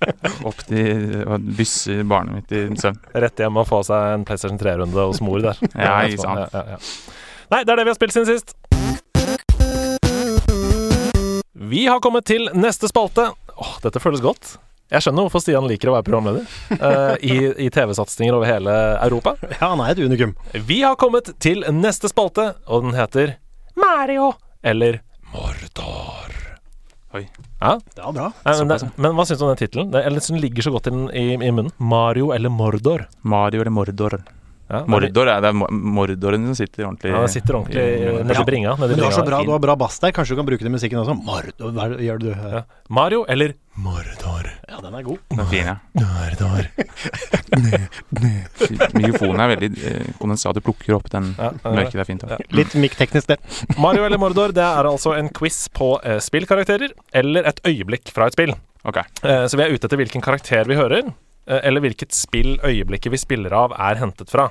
[0.48, 2.96] Opp til og bysser barnet mitt i søvn.
[3.14, 5.60] Rett hjem og få seg en PlayStation 3-runde hos mor der.
[5.74, 6.46] Ja, ikke sant.
[6.52, 6.78] Ja, ja, ja.
[7.48, 8.54] Nei, det er det vi har spilt siden sist.
[11.68, 13.30] Vi har kommet til neste spalte.
[13.56, 14.56] Åh, dette føles godt.
[14.88, 16.44] Jeg skjønner hvorfor Stian liker å være programleder
[16.80, 18.72] uh, i, i TV-satsinger over hele
[19.04, 19.34] Europa.
[19.58, 20.32] Ja, han er et unikum.
[20.68, 23.34] Vi har kommet til neste spalte, og den heter
[23.76, 24.30] Mario
[24.64, 26.32] eller Mordor.
[27.16, 27.26] Oi.
[27.60, 28.30] Ja, Det var bra.
[28.44, 29.92] Nei, men, det, men hva syns du om den tittelen?
[29.92, 31.72] Den eller den ligger så godt i, i, i munnen.
[31.80, 33.08] Mario eller Mordor?
[33.24, 34.20] Mario eller Mordor?
[34.68, 38.42] Ja, Mordor er det er mordoren som sitter ordentlig Ja, den sitter ordentlig i- nedi
[38.44, 38.74] bringa.
[38.76, 40.12] Nedi Men du har så bra, du har bra bass der.
[40.12, 41.14] Kanskje du kan bruke den musikken også?
[41.24, 42.28] Mordor, hva gjør du?
[42.36, 42.62] Ja.
[42.90, 44.44] Mario eller Mordor?
[44.68, 45.18] Ja, den er god.
[45.30, 45.76] Den er fin, ja.
[45.94, 46.66] Mordor.
[48.98, 50.56] Mikrofonen er veldig eh, kondensat.
[50.58, 51.94] Du plukker opp den Ja, mørke.
[51.96, 52.24] Det er fint.
[52.28, 52.38] Ja.
[52.58, 53.38] Litt mikkteknisk, det.
[53.80, 58.28] Mario eller Mordor det er altså en quiz på eh, spillkarakterer eller et øyeblikk fra
[58.28, 58.54] et spill.
[58.88, 58.98] Ok.
[59.22, 61.02] Eh, så vi er ute etter hvilken karakter vi hører,
[61.48, 64.48] eller hvilket spill øyeblikket vi spiller av, er hentet fra.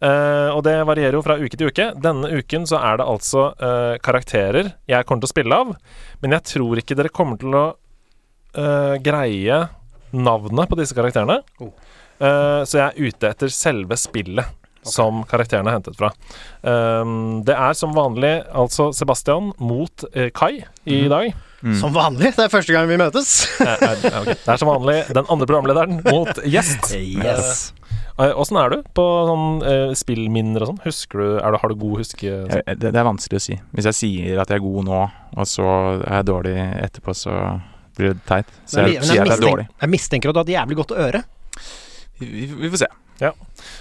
[0.00, 1.90] Eh, og det varierer jo fra uke til uke.
[2.02, 5.74] Denne uken så er det altså eh, karakterer jeg kommer til å spille av,
[6.22, 7.66] men jeg tror ikke dere kommer til å
[8.56, 9.64] eh, greie
[10.16, 11.40] navnet på disse karakterene.
[11.60, 11.72] Oh.
[12.18, 14.62] Eh, så jeg er ute etter selve spillet.
[14.86, 16.12] Som karakterene er hentet fra.
[16.62, 21.08] Um, det er som vanlig altså Sebastian mot eh, Kai i mm.
[21.10, 21.32] dag.
[21.62, 21.76] Mm.
[21.80, 22.34] Som vanlig.
[22.36, 23.30] Det er første gang vi møtes.
[23.60, 26.92] Det er som vanlig den andre programlederen mot gjest.
[26.96, 27.72] Yes.
[28.16, 30.78] Eh, Åssen er du på sånn uh, spillminner og sånn?
[30.86, 32.36] Husker du, er du Har du god huske...
[32.48, 33.56] Det, det er vanskelig å si.
[33.76, 35.00] Hvis jeg sier at jeg er god nå,
[35.36, 35.66] og så
[36.00, 36.54] er jeg dårlig
[36.86, 37.34] etterpå, så
[37.96, 38.48] blir det teit.
[38.64, 39.66] Så Men jeg jeg, at jeg er dårlig.
[39.84, 41.22] jeg mistenker at du har et jævlig godt øre.
[42.18, 42.86] Vi, vi, får se.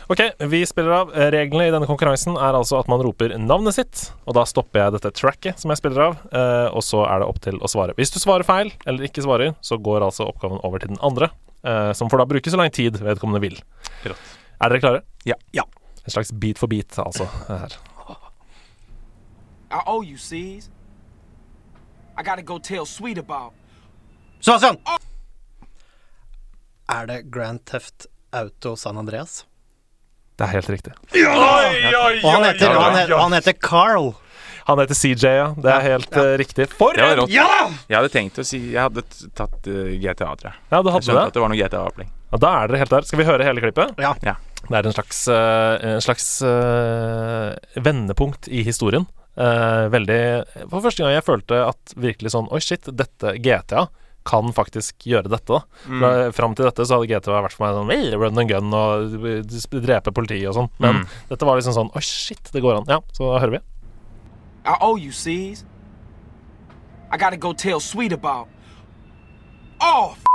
[0.08, 1.16] Ok, vi spiller av.
[1.16, 4.82] Eh, Reglene i denne konkurransen er altså at man roper navnet sitt, og da stopper
[4.82, 7.72] jeg dette tracket som jeg spiller av, eh, og så er det opp til å
[7.72, 7.96] svare.
[7.98, 11.32] Hvis du svarer feil, eller ikke svarer, så går altså oppgaven over til den andre,
[11.64, 13.60] eh, som får da bruke så lang tid vedkommende vil.
[14.06, 14.32] Rått.
[14.62, 15.04] Er dere klare?
[15.28, 15.36] Ja.
[15.56, 15.66] Ja.
[16.06, 17.28] En slags beat for beat, altså.
[17.48, 17.76] Her.
[19.72, 20.70] I owe you, C's.
[22.18, 23.54] I gotta go tell Sweet about.
[24.40, 24.78] Sebastian!
[26.88, 28.06] Er det Grand Theft
[28.36, 29.44] Auto San Andreas?
[30.36, 30.94] Det er helt riktig.
[31.16, 34.12] Og han heter, han heter, han heter Carl.
[34.66, 35.48] Han heter CJ, ja.
[35.62, 36.66] Det er helt eh, riktig.
[36.74, 37.48] For en ja!
[37.86, 39.04] Jeg hadde tenkt å si Jeg hadde
[39.38, 40.58] tatt uh, GTA, tror jeg.
[40.72, 41.28] Ja, du Jeg hadde skjønte det?
[41.30, 42.10] at det var noe GTA-opplegg.
[42.32, 43.08] Ja, da er dere helt der.
[43.08, 44.02] Skal vi høre hele klippet?
[44.02, 44.16] Ja.
[44.66, 49.06] Det er en slags, uh, en slags eh, vendepunkt i historien.
[49.36, 50.20] Eh, veldig
[50.72, 53.82] For første gang jeg følte at virkelig sånn Oi, shit, dette GTA
[54.26, 55.46] kan faktisk gjøre dette.
[55.54, 56.00] da Mm.
[56.02, 56.34] mm.
[56.34, 59.14] Fram til dette så hadde GTA vært for meg sånn "Hey, Run and gun og
[59.26, 60.70] eh, drepe politiet og sånn.
[60.80, 61.08] Men Mm.
[61.30, 62.86] dette var liksom sånn Oi, shit, det går an.
[62.88, 63.60] Ja, så da hører vi.
[64.66, 65.64] I owe you, C's.
[67.12, 68.48] I gotta go tell Sweet about.
[69.80, 70.26] Oh, f-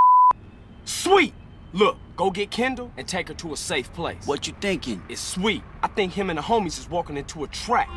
[0.85, 1.35] Sweet!
[1.73, 4.27] Look, go get Kendall and take her to a safe place.
[4.27, 5.03] What you thinking?
[5.09, 5.63] It's Sweet.
[5.83, 7.89] I think him and the homies is walking into a trap.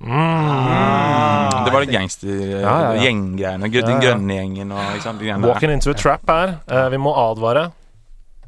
[0.00, 2.28] Det var det gangster...
[2.28, 3.02] Ja, ja, ja.
[3.06, 3.68] Gjenggreiene.
[3.68, 4.00] Den Ja, ja.
[4.02, 5.30] grønne gjengen og sant, de.
[5.46, 6.58] Walking into a trap her.
[6.70, 7.70] Uh, vi må advare.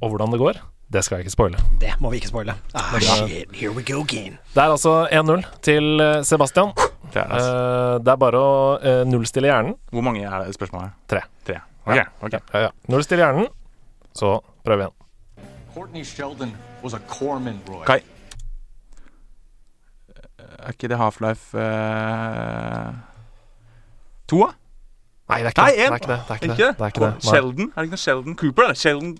[0.02, 0.60] Og hvordan det går,
[0.92, 1.58] det skal jeg ikke spoile.
[1.80, 2.54] Det må vi ikke spoile.
[2.74, 4.38] Ah, shit, here we go again.
[4.54, 6.70] Det er altså 1-0 til eh, Sebastian.
[7.12, 7.56] Det er altså.
[7.56, 9.74] uh, det er bare å uh, nullstille hjernen.
[9.90, 10.94] Hvor mange er det spørsmålet?
[11.10, 11.24] Tre.
[11.48, 11.58] Tre.
[11.88, 12.40] Ok, okay.
[12.52, 12.70] Ja, ja.
[12.92, 13.48] Nullstill hjernen,
[14.16, 14.94] så prøv igjen.
[15.74, 17.82] Courtney Sheldon was a corpsman, Roy.
[17.88, 18.00] Kai.
[20.58, 22.94] Er ikke det Half-Life uh,
[24.28, 24.54] to, da?
[25.28, 25.76] Nei, det er ikke Nei, det.
[25.76, 26.68] Det er ikke det.
[26.78, 27.08] Det er ikke det.
[27.08, 27.24] er.
[27.28, 27.66] Sheldon?
[27.68, 28.62] Er det ikke noe Sheldon Cooper?
[28.64, 28.78] Eller?
[28.80, 29.10] Sheldon,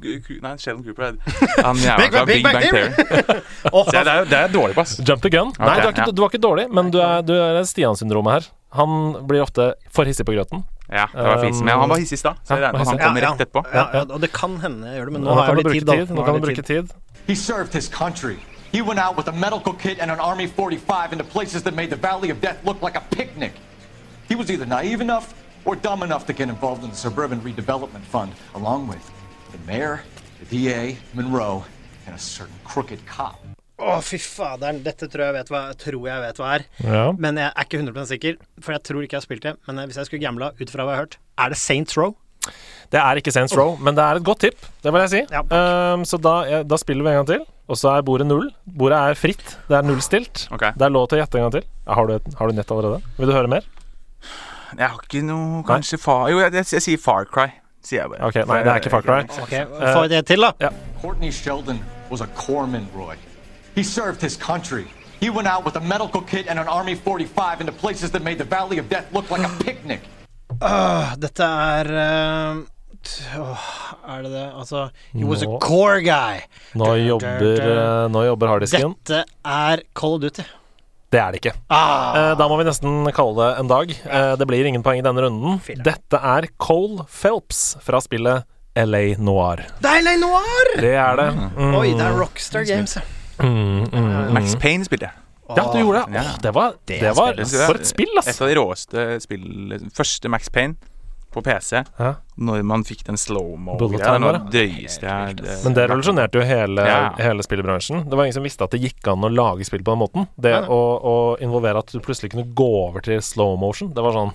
[0.47, 2.89] nei, Sheldon Cooper er Han jævla Big Big Bang Bang Theory.
[3.93, 4.97] Det er, det er dårlig, pass.
[5.05, 5.53] Jump the gun.
[5.59, 6.15] Nei, du, er ikke, ja.
[6.17, 8.49] du var ikke dårlig, men du er, du er Stian-syndromet her.
[8.79, 8.97] Han
[9.29, 10.65] blir ofte for hissig på grøten.
[10.89, 11.65] Ja, det var fisen.
[11.69, 13.65] Men han var hissig i stad, så jeg regner med han kommer rett etterpå.
[13.75, 15.75] Ja, ja, og det kan hende jeg gjør det, men nå Nå har jeg litt
[15.77, 16.15] tid, da.
[16.17, 16.89] Nå kan du bruke tid.
[16.89, 17.19] tid.
[17.29, 18.39] He served his country.
[18.73, 21.91] He went out with a medical kit and an Army 45 into places that made
[21.91, 23.53] the Valley of Death look like a picnic.
[24.29, 28.03] He was either naive enough or dumb enough to get involved in the Suburban Redevelopment
[28.03, 29.11] Fund, along with
[29.53, 30.03] the mayor,
[30.41, 31.65] the DA, Monroe,
[32.07, 33.41] and a certain crooked cop.
[33.79, 34.83] Å, fy faderen.
[34.83, 36.65] Dette tror jeg vet hva, tror jeg vet hva er.
[36.83, 37.03] Ja.
[37.17, 39.53] Men jeg er ikke 100 sikker, for jeg tror ikke jeg har spilt det.
[39.69, 42.17] Men hvis jeg skulle gambla ut fra hva jeg har hørt, er det Saints Row?
[42.89, 44.69] Det er ikke Saints Row, men det er et godt tipp.
[44.83, 45.23] Det vil jeg si.
[45.35, 45.43] Ja.
[45.45, 47.43] Ehm, så da, da spiller vi en gang til.
[47.69, 48.47] Og så er bordet null.
[48.65, 49.57] Bordet er fritt.
[49.69, 50.47] Det er nullstilt.
[50.57, 50.73] Okay.
[50.73, 51.67] Det er lov til å gjette en gang til.
[51.85, 53.03] Har du, har du nett allerede?
[53.19, 53.67] Vil du høre mer?
[54.79, 57.47] Jeg har ikke noe Kanskje far Jo, jeg, jeg, jeg sier Far Cry.
[57.85, 58.27] Sier jeg bare.
[58.29, 59.21] Ok, nei, det er ikke Far Cry.
[59.45, 59.65] Okay,
[59.95, 60.71] Få det til, da.
[61.01, 61.81] Courtney Sheldon
[62.11, 63.17] was a corpsman, Roy.
[63.75, 64.87] He served his country.
[65.21, 68.39] He went out with a medical kit and an Army 45 into places that made
[68.39, 70.01] the Valley of Death look like a picnic.
[71.19, 72.78] Dette er eh, t-
[73.39, 73.67] åh,
[74.09, 74.47] Er det det?
[74.59, 76.41] Altså He was a core guy.
[76.79, 78.95] Nå jobber, eh, nå jobber harddisken.
[79.05, 80.43] Dette er Call of Duty.
[81.11, 81.55] Det er det ikke.
[81.73, 83.91] Ah, Eh, Da må vi nesten kalle det en dag.
[83.91, 85.61] Eh, Det blir ingen poeng i denne runden.
[85.83, 88.45] Dette er Cole Phelps fra spillet
[88.77, 89.65] LA Noir.
[89.83, 90.75] LA noir!
[90.77, 91.31] Det er det.
[91.57, 92.95] Mm, Oi, det er Rockstar Games.
[92.97, 93.03] ja.
[93.43, 94.33] mm, mm.
[94.35, 95.13] Max Payne spilte jeg.
[95.57, 96.21] Ja, du gjorde det.
[96.21, 97.33] Åh, det var, Det det var.
[97.67, 98.29] For et spill, ass!
[98.29, 99.79] Et av de råeste spillene.
[99.97, 100.77] Første Max Payne
[101.35, 101.83] på PC.
[101.99, 102.15] Ja.
[102.39, 104.41] Når man fikk den slow-mo-greia.
[104.51, 104.65] Det
[105.65, 107.13] Men det revolusjonerte jo hele, Ja.
[107.19, 108.09] hele spillbransjen.
[108.09, 110.29] Det var ingen som visste at det gikk an å lage spill på den måten.
[110.37, 110.65] Det ja.
[110.67, 114.35] å, å involvere at du plutselig kunne gå over til slow motion, det var sånn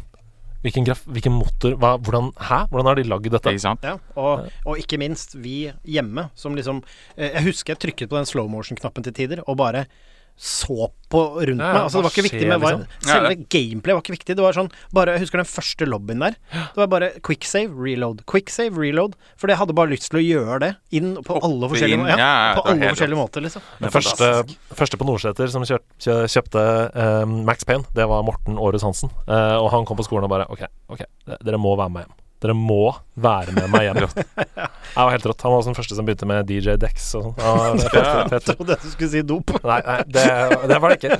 [0.63, 2.61] Hvilken, graf, hvilken motor hva, hvordan, Hæ?
[2.71, 3.51] Hvordan har de lagd dette?
[3.51, 3.83] Ikke sant?
[3.83, 6.79] Ja, og, og ikke minst vi hjemme, som liksom
[7.17, 9.89] eh, Jeg husker jeg trykket på den slow motion-knappen til tider, og bare
[10.35, 11.77] så på rundt meg.
[11.77, 13.05] Altså, det var ikke viktig med hva, liksom?
[13.05, 14.35] Selve gameplay var ikke viktig.
[14.39, 16.37] Det var sånn bare, Jeg husker den første lobbyen der.
[16.51, 18.23] Det var bare quick save, reload.
[18.29, 19.13] Quick save, reload.
[19.37, 22.23] For jeg hadde bare lyst til å gjøre det inn på alle forskjellige, inn.
[22.23, 23.69] ja, på alle forskjellige måter, liksom.
[23.83, 24.31] Den første,
[24.73, 26.65] første på Nordseter som kjøp, kjø, kjøpte
[26.97, 29.13] um, Max Payne, det var Morten Aarhus Hansen.
[29.29, 30.65] Uh, og han kom på skolen og bare OK,
[30.97, 31.05] ok,
[31.37, 32.19] dere må være med hjem.
[32.43, 32.91] Dere må
[33.23, 34.01] være med meg hjem.
[34.93, 35.43] Jeg var helt rått.
[35.45, 37.79] Han var også den første som begynte med DJ Dex og sånn.
[37.87, 38.33] Er.
[38.35, 39.53] Jeg trodde du skulle si dop.
[39.63, 40.25] Nei, nei det,
[40.69, 41.19] det var det ikke.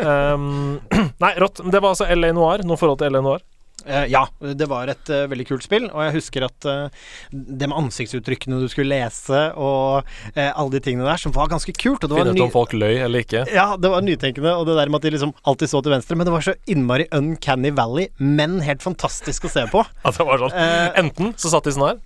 [0.00, 0.80] Um,
[1.24, 1.60] nei, rått.
[1.60, 2.64] Det var altså LA Noir.
[2.66, 3.44] Noe forhold til LA Noir?
[3.86, 7.68] Eh, ja, det var et uh, veldig kult spill, og jeg husker at uh, det
[7.68, 12.04] med ansiktsuttrykkene du skulle lese, og uh, alle de tingene der, som var ganske kult.
[12.06, 13.44] Og Finne ut om folk løy eller ikke.
[13.52, 16.18] Ja, det var nytenkende, og det der med at de liksom alltid så til venstre.
[16.18, 19.84] Men det var så innmari uncanny valley, men helt fantastisk å se på.
[20.02, 22.00] At det var sånn Eh, Enten så satt de sånn her.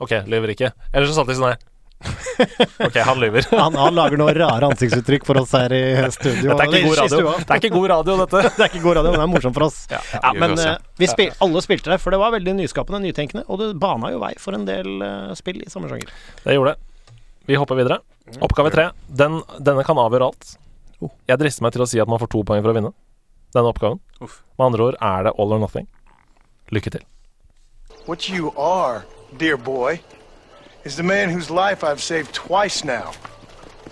[0.00, 0.72] OK, lever ikke.
[0.94, 1.60] Eller så satt de sånn her.
[2.86, 3.46] OK, han lyver.
[3.62, 5.82] Han, han lager noen rare ansiktsuttrykk for oss her i
[6.14, 6.54] studio.
[6.54, 7.32] Dette er ikke god radio.
[7.36, 8.42] Det er ikke god radio, dette.
[8.56, 9.80] Det er ikke god radio, men det er morsomt for oss.
[9.92, 13.44] Ja, ja, men eh, vi spil, alle spilte det, for det var veldig nyskapende, nytenkende,
[13.48, 16.08] og det bana jo vei for en del eh, spill i samme sjanger.
[16.46, 17.12] Det gjorde det.
[17.50, 18.00] Vi hopper videre.
[18.40, 18.90] Oppgave tre.
[19.06, 20.56] Den, denne kan avgjøre alt.
[21.00, 21.12] Oh.
[21.28, 22.92] Jeg drister meg til å si at man får to poeng for å vinne
[23.56, 24.00] denne oppgaven.
[24.22, 24.40] Uff.
[24.56, 25.88] Med andre ord er det all or nothing.
[26.70, 27.04] Lykke til.
[28.06, 29.04] What you are,
[29.38, 30.00] dear boy,
[30.84, 33.12] is the man whose life I've saved twice now.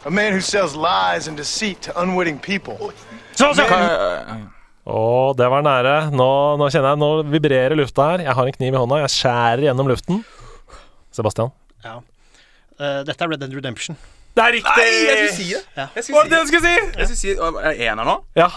[0.04, 2.92] A man who sells lies and deceit to unwitting people.
[3.36, 4.48] Hva-
[4.88, 5.00] Å,
[5.36, 5.96] det var nære.
[6.16, 8.22] Nå, nå kjenner jeg Nå vibrerer lufta her.
[8.24, 9.02] Jeg har en kniv i hånda.
[9.04, 10.22] Jeg skjærer gjennom luften.
[11.12, 11.52] Sebastian.
[11.84, 11.98] Ja.
[12.78, 13.98] Uh, dette er Red Dead Redemption.
[14.38, 14.74] Det er riktig!
[14.78, 15.62] Nei, jeg skulle si det!
[15.74, 15.86] Ja.
[15.96, 16.74] Jeg Hva var det du skulle si?
[17.00, 18.14] Jeg skulle si Er det ener nå?
[18.38, 18.48] Ja,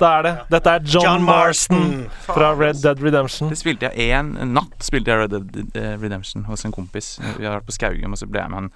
[0.00, 0.32] det er det.
[0.56, 2.34] Dette er John, John Marston Marston.
[2.34, 3.52] fra Red Dead Redemption.
[3.52, 7.12] Det spilte jeg en natt spilte jeg Red Dead eh, Redemption hos en kompis.
[7.38, 8.72] Vi har vært på Skaugum, og så ble jeg med han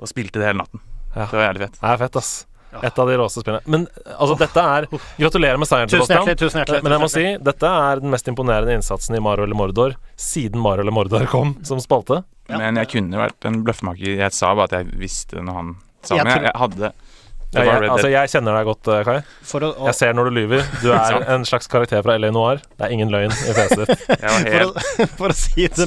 [0.00, 0.80] og spilte det hele natten.
[1.16, 1.26] Ja.
[1.26, 1.80] Det var jævlig fett.
[1.82, 2.30] Det er fett, ass.
[2.82, 3.60] Et av de råeste spillene.
[3.66, 4.86] Men altså, dette er
[5.18, 6.22] Gratulerer med seieren, Tusen Sebastian.
[6.28, 6.82] hjertelig, tusen hjertelig.
[6.86, 10.62] Men jeg må si, dette er den mest imponerende innsatsen i Mario eller Mordor siden
[10.62, 12.22] Mario eller Mordor kom som spalte.
[12.50, 12.58] Ja.
[12.62, 14.16] Men jeg kunne vært en bløffmaker.
[14.22, 16.30] Jeg sa bare at jeg visste når han sa det.
[16.30, 16.92] Jeg, jeg hadde Det
[17.50, 19.16] Ja, jeg, altså, jeg kjenner deg godt, eh, Kai.
[19.50, 20.66] For å, å, Jeg ser når du lyver.
[20.84, 22.60] Du er en slags karakter fra LA Noir.
[22.78, 24.04] Det er ingen løgn i fjeset ditt.
[24.20, 24.84] For, å,
[25.18, 25.86] for, å si det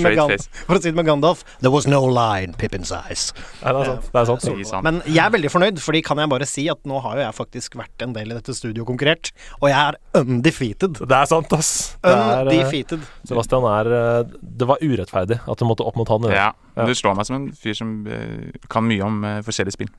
[0.66, 3.30] for å si det med Gandalf There was no line, Pippin's eyes.
[3.61, 4.09] Nei, det er sant.
[4.11, 4.47] Det er sant.
[4.68, 4.86] Sant.
[4.86, 7.38] Men jeg er veldig fornøyd, Fordi kan jeg bare si at nå har jo jeg
[7.38, 10.99] faktisk vært en del i dette studioet konkurrert, og jeg er undefeated.
[10.99, 11.72] Det er sant, ass.
[12.03, 12.99] Undefeated.
[12.99, 16.28] er, eh, Sebastian er eh, Det var urettferdig at du måtte opp mot han.
[16.34, 16.51] Ja.
[16.76, 16.88] Ja.
[16.89, 19.93] Du slår meg som en fyr som eh, kan mye om eh, forskjellige spill.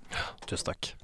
[0.49, 0.95] Tusen takk.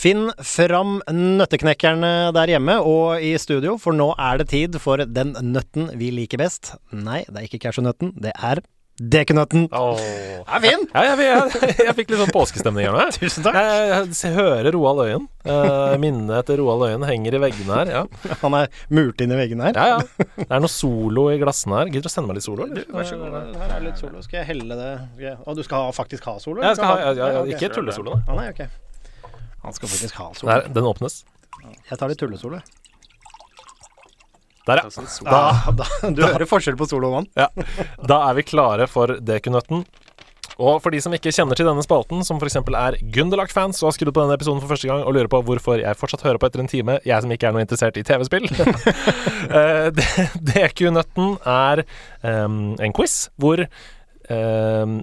[0.00, 5.34] Finn fram nøtteknekkerne der hjemme og i studio, for nå er det tid for den
[5.52, 6.70] nøtten vi liker best.
[6.88, 8.62] Nei, det er ikke cashewnøtten, det er
[9.00, 9.66] Dekenøtten.
[9.72, 10.00] Oh.
[10.44, 10.82] Er Finn!
[10.92, 13.06] Ja, jeg, jeg, jeg fikk litt sånn påskestemning her nå.
[13.16, 13.56] Tusen takk.
[13.56, 15.28] Jeg, jeg, hører Roald Øyen.
[15.44, 17.94] Uh, minnet etter Roald Øyen henger i veggene her.
[17.94, 18.02] Ja.
[18.42, 19.80] Han er murt inn i veggene her.
[19.80, 20.28] ja, ja.
[20.42, 21.92] Det er noe solo i glassene her.
[21.94, 22.68] Gidder du å sende meg litt solo?
[22.68, 22.84] Eller?
[22.92, 23.40] Vær så god.
[23.64, 24.20] Her er litt solo.
[24.28, 26.64] Skal jeg helle det Og du skal ha, faktisk ha solo?
[26.64, 28.22] Jeg skal ha, ja, ja, Ja, ikke tullesolo, da.
[28.28, 28.89] Ah, nei, ok.
[29.64, 30.50] Han skal faktisk ha sol.
[30.50, 31.22] Der, den åpnes.
[31.90, 32.60] Jeg tar litt tullesolo.
[34.68, 35.06] Der, ja.
[35.24, 37.28] Da, da, du hører forskjell på sol og vann.
[37.38, 37.48] ja.
[38.06, 39.84] Da er vi klare for dekunøtten.
[40.60, 42.58] Og for de som ikke kjenner til denne spalten, som f.eks.
[42.60, 45.80] er Gunderlach-fans og har skrudd på denne episoden for første gang og lurer på hvorfor
[45.80, 48.48] jeg fortsatt hører på etter en time, jeg som ikke er noe interessert i TV-spill
[49.50, 49.88] Eh,
[50.46, 51.80] DQ-nøtten er
[52.22, 54.98] um, en quiz hvor um,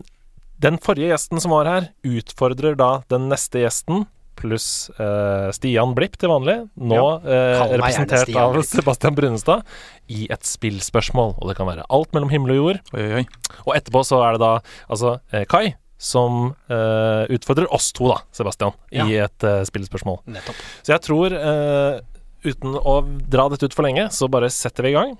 [0.64, 4.06] den forrige gjesten som var her, utfordrer da den neste gjesten
[4.38, 7.10] pluss uh, Stian Blipp til vanlig, nå ja.
[7.26, 9.66] uh, representert av Sebastian Brunestad,
[10.08, 11.36] i et spillspørsmål.
[11.42, 12.82] Og det kan være alt mellom himmel og jord.
[12.96, 13.26] Oi, oi.
[13.66, 14.54] Og etterpå så er det da
[14.88, 20.22] altså eh, Kai som eh, utfordrer oss to, da, Sebastian, i et spillspørsmål.
[20.36, 20.60] Nettopp.
[20.86, 21.98] Så jeg tror, eh,
[22.46, 25.16] uten å dra dette ut for lenge, så bare setter vi i gang.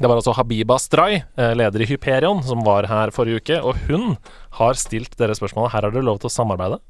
[0.00, 3.58] Det var altså Habiba Stray, leder i Hyperion, som var her forrige uke.
[3.60, 4.14] Og hun
[4.56, 5.74] har stilt dere spørsmålet.
[5.74, 6.80] Her har dere lov til å samarbeide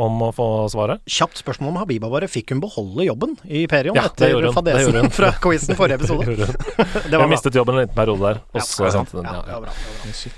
[0.00, 1.02] om å få svaret.
[1.10, 2.28] Kjapt spørsmål om Habiba bare.
[2.30, 4.64] Fikk hun beholde jobben i Perion Ja, det etter gjorde hun.
[4.64, 6.36] Det fadesen fra quizen forrige episode?
[6.36, 6.56] Det hun.
[7.12, 7.26] Var bra.
[7.32, 8.40] mistet jobben en liten periode der.
[8.56, 9.66] Og så hentet Ja, bra.
[9.66, 10.32] Bra.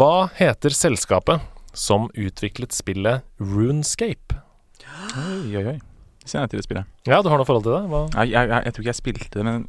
[0.00, 1.44] Hva heter selskapet
[1.76, 4.40] som utviklet spillet Runescape?
[5.16, 5.78] oi, oi, oi.
[6.26, 6.88] Kjenner jeg til det spillet.
[7.06, 7.82] Ja, du har noe forhold til det?
[7.92, 8.00] Hva?
[8.18, 9.66] Jeg, jeg, jeg, jeg tror ikke jeg spilte det, men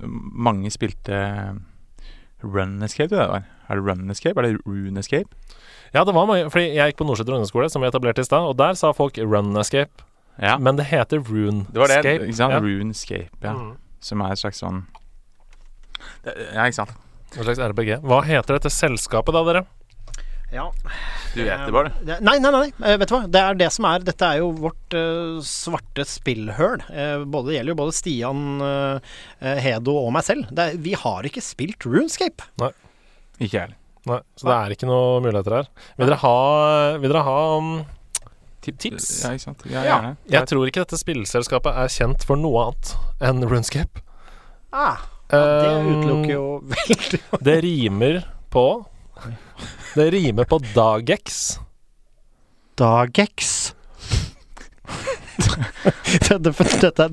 [0.47, 1.19] mange spilte
[2.41, 3.09] Runescape.
[3.13, 3.45] Det der.
[3.69, 4.39] Er det Runescape?
[4.41, 5.29] Er det Rune Escape?
[5.93, 8.43] Ja, det var mange, fordi jeg gikk på Nordsjø ungdomsskole, som vi etablerte i stad,
[8.51, 10.03] og der sa folk Run Escape,
[10.41, 10.57] Ja.
[10.57, 11.73] men det heter Runescape.
[11.73, 12.53] Det var det, ikke sant?
[12.53, 12.59] Ja.
[12.61, 13.53] Runescape, ja.
[13.53, 13.77] Mm.
[13.99, 14.83] Som er et slags sånn
[16.23, 16.91] det, Ja, ikke sant.
[17.35, 17.97] En slags RBG.
[18.07, 19.65] Hva heter dette selskapet da, dere?
[20.53, 20.69] Ja.
[21.35, 21.89] Du vet det bare.
[22.07, 22.67] Det- Nei, nei, nei.
[22.88, 23.27] eh, Vet du hva.
[23.29, 26.79] Det er det som er Dette er jo vårt uh, svarte spillhøl.
[26.88, 28.99] Uh, både, det gjelder jo både Stian, eh,
[29.41, 30.47] eh, Hedo og meg selv.
[30.55, 32.47] Det er, vi har ikke spilt Runescape.
[32.63, 32.71] Nei.
[33.41, 33.75] Ikke jeg heller.
[34.08, 35.70] Nei, så det er ikke noe muligheter her.
[35.99, 36.34] Vil dere ha,
[37.01, 37.72] vil dere ha um,
[38.64, 39.08] tips?
[39.24, 39.68] Ja, ikke sant.
[39.72, 40.16] Ja, Ja.
[40.32, 42.95] Jeg tror ikke dette spillselskapet er kjent for noe annet
[43.30, 44.03] enn Runescape.
[44.76, 48.86] Ah, ja, det Um, utelukker jo veldig Det rimer på
[49.95, 51.58] Det rimer på Dagex.
[52.80, 53.74] Dagex.
[56.30, 57.08] dette, dette,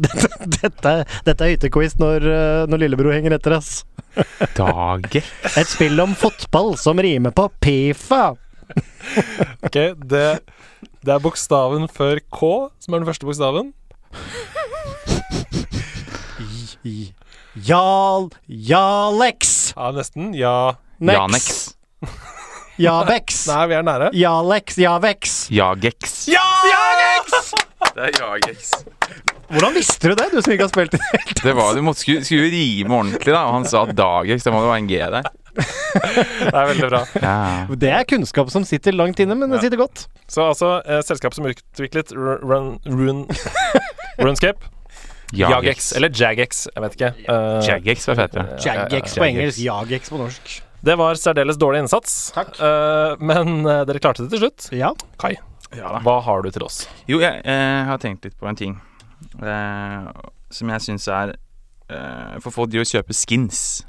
[0.46, 0.92] dette,
[1.24, 3.82] dette, er hyttequiz når, eh, når lillebror henger etter oss.
[4.56, 5.22] Dage.
[5.56, 8.34] Et spill om fotball som rimer på Pifa.
[9.64, 10.26] Ok, det,
[11.04, 12.52] det er bokstaven før K
[12.82, 13.72] som er den første bokstaven.
[17.54, 19.72] Jarl Jalex.
[19.76, 20.34] Ja, nesten.
[20.36, 21.16] Ja Nex.
[21.18, 21.74] Janex.
[22.76, 23.44] Jabex.
[23.46, 24.08] Nei, vi er nære.
[24.18, 24.78] Jalex.
[24.82, 25.34] Javex.
[25.54, 26.14] Jagex.
[26.26, 27.52] Jagex!
[27.94, 28.72] Det er Jagex.
[29.54, 31.38] Hvordan visste du det, du som ikke har spilt i det?
[31.44, 33.44] Det var, du måtte skulle, skulle rime ordentlig, da.
[33.46, 34.46] Og han sa Dagex.
[34.46, 35.28] Det må jo være en G der.
[35.54, 37.02] Det er veldig bra.
[37.22, 37.36] Ja.
[37.84, 40.08] Det er kunnskap som sitter langt inne, men det sitter godt.
[40.26, 43.26] Så altså, eh, selskapet som utviklet run, Run,
[44.22, 44.74] Runescape
[45.34, 47.10] Jagex, eller Jagex, jeg vet ikke.
[47.26, 48.58] Uh, Jagex var fetere.
[48.62, 50.54] Jagex på engelsk, Jagex på norsk.
[50.84, 52.54] Det var særdeles dårlig innsats, Takk.
[52.60, 54.68] Uh, men uh, dere klarte det til slutt.
[54.76, 54.92] Ja.
[55.20, 55.36] Kai,
[55.76, 56.00] Ja da.
[56.04, 56.82] hva har du til oss?
[57.08, 58.76] Jo, jeg jeg har tenkt litt på en ting
[59.42, 60.06] eh,
[60.50, 61.34] som jeg syns er
[61.90, 63.84] eh, For folk driver og kjøper skins.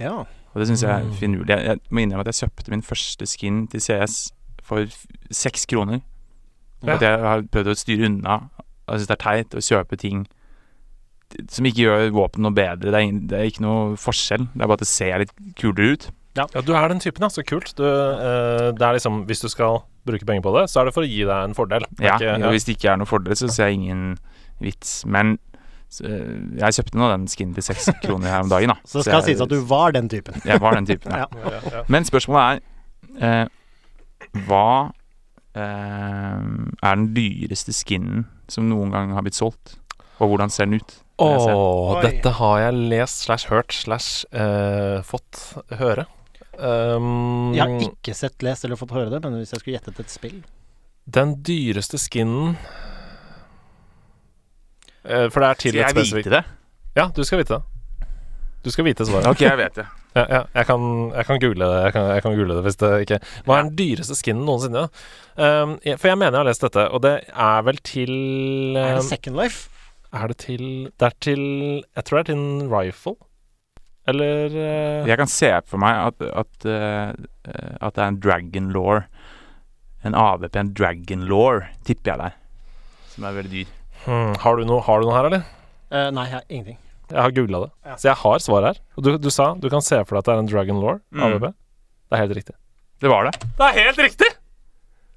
[0.00, 0.24] ja.
[0.54, 1.14] Og det syns jeg er Mm.
[1.18, 1.48] finurlig.
[1.50, 4.30] Jeg, jeg må innrømme at jeg kjøpte min første skin til CS
[4.62, 4.86] for
[5.32, 6.00] seks kroner.
[6.84, 6.94] Ja.
[6.94, 8.36] at jeg har prøvd å styre unna.
[8.88, 10.26] Jeg syns det er teit å kjøpe ting
[11.50, 12.76] som ikke gjør våpen noe bedre.
[12.86, 14.46] Det er, ingen, det er ikke noe forskjell.
[14.54, 16.06] Det er bare at det ser litt kulere ut.
[16.38, 17.28] Ja, du er den typen, ja.
[17.34, 17.74] Så kult.
[17.78, 20.94] Du, eh, det er liksom, hvis du skal bruke penger på det, så er det
[20.96, 21.84] for å gi deg en fordel.
[22.00, 24.18] Ja, ikke- og Hvis det ikke er noe fordel, så ser jeg ingen
[24.60, 25.04] vits.
[25.06, 25.38] Men
[25.88, 28.68] så, eh, jeg kjøpte nå den skinnen til seks kroner her om dagen.
[28.68, 28.74] Da.
[28.84, 30.40] Så det skal jeg, sies at du var den typen.
[30.44, 31.26] Jeg var den typen, ja.
[31.30, 31.50] Ja.
[31.50, 31.82] ja, ja.
[31.88, 32.60] Men spørsmålet
[33.20, 33.46] er eh,
[34.48, 34.92] Hva
[35.54, 36.42] eh,
[36.82, 39.76] er den dyreste skinnen som noen gang har blitt solgt?
[40.20, 40.96] Og hvordan ser den ut?
[41.22, 45.38] Å, dette har jeg lest slash hørt slash eh, fått
[45.78, 46.06] høre.
[46.54, 50.00] Um, Jeg har ikke sett, lest eller fått høre det, men hvis jeg skulle gjettet
[50.04, 50.36] et spill
[51.16, 52.54] Den dyreste skinnen
[55.04, 56.44] uh, For det er til Skal et jeg vite det?
[56.94, 57.64] Ja, du skal vite det.
[58.64, 59.26] Du skal vite svaret.
[59.28, 59.86] Ok, jeg vet det.
[60.14, 61.78] Ja, ja, jeg, kan, jeg kan google det.
[61.82, 63.16] Jeg kan, jeg kan google det hvis det ikke
[63.48, 64.84] Hva er den dyreste skinnen noensinne?
[65.34, 68.12] Um, for jeg mener jeg har lest dette, og det er vel til
[68.78, 69.64] Er um, det Second Life?
[70.14, 71.42] Er det til Det er til
[71.82, 73.16] Jeg tror det er til en rifle.
[74.10, 75.08] Eller uh...
[75.08, 77.12] Jeg kan se for meg at, at, uh,
[77.80, 79.02] at det er en dragon law.
[80.04, 82.34] En AVP, en dragon law, tipper jeg der.
[83.14, 83.70] Som er veldig dyr.
[84.04, 85.46] hmm, har, du noe, har du noe her, eller?
[85.88, 86.78] Uh, nei, jeg har ingenting.
[87.12, 87.70] Jeg har googla det.
[88.00, 88.78] Så jeg har svar her.
[88.96, 91.00] Og du, du sa du kan se for deg at det er en Dragon Law,
[91.14, 91.24] Mm.
[91.28, 91.44] AVP.
[91.52, 92.54] Det er helt riktig.
[93.04, 93.32] Det var det.
[93.58, 94.30] Det er helt riktig!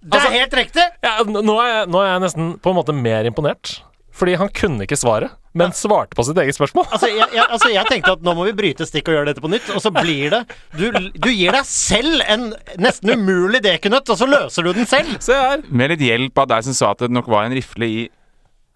[0.08, 0.84] Det Altså- er helt riktig!
[1.04, 3.78] Ja, nå, er jeg, nå er jeg nesten på en måte mer imponert.
[4.18, 6.88] Fordi han kunne ikke svaret, men svarte på sitt eget spørsmål.
[6.94, 9.44] Altså jeg, jeg, altså, jeg tenkte at nå må vi bryte stikk og gjøre dette
[9.44, 10.41] på nytt, og så blir det
[10.77, 15.15] Du, du gir deg selv en nesten umulig dekunøtt, og så løser du den selv!
[15.23, 15.65] Se her.
[15.69, 18.06] Med litt hjelp av deg som sa at det nok var en rifle i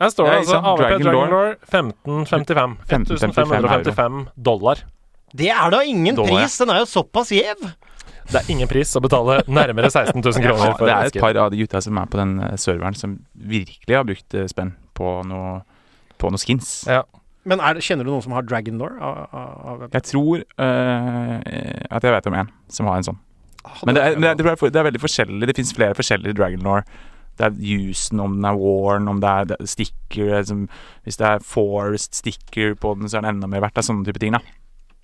[0.02, 0.62] Her står det Ja, altså?
[0.62, 1.36] AVP Dragon Dragon.
[1.36, 2.76] Law 1555.
[2.90, 4.84] 1555 dollar.
[5.32, 7.62] Det er da ingen Dollar, pris, den er jo såpass gjev.
[8.32, 11.38] Det er ingen pris å betale nærmere 16 000 kroner for det er et par
[11.46, 14.74] av de gutta som er på den eh, serveren, som virkelig har brukt eh, spenn
[15.02, 15.58] på noe,
[16.22, 16.82] på noe skins.
[16.90, 17.04] Ja.
[17.50, 21.38] Men er kjenner du noen som har Dragon av, Jeg tror uh,
[21.90, 23.22] at jeg vet om en som har en sånn.
[23.86, 25.50] Men det er, det er, det er, det er veldig forskjellig.
[25.50, 26.86] Det fins flere forskjellige Dragon Law.
[27.40, 30.46] Det er Houston, om den er Warren, om det er er sticker er
[31.06, 33.76] Hvis det er Forest sticker på den, så er den enda mer verdt.
[33.76, 34.42] Det er sånne type ting, da.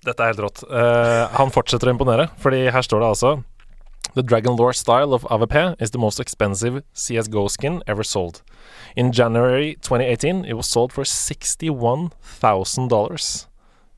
[0.06, 0.62] Dette er helt rått.
[0.70, 3.38] Uh, han fortsetter å imponere, fordi her står det altså
[4.14, 8.42] The Dragon Lore style of AVP is the most expensive CSGO skin ever sold.
[8.98, 13.46] In January 2018, it was sold for $61,000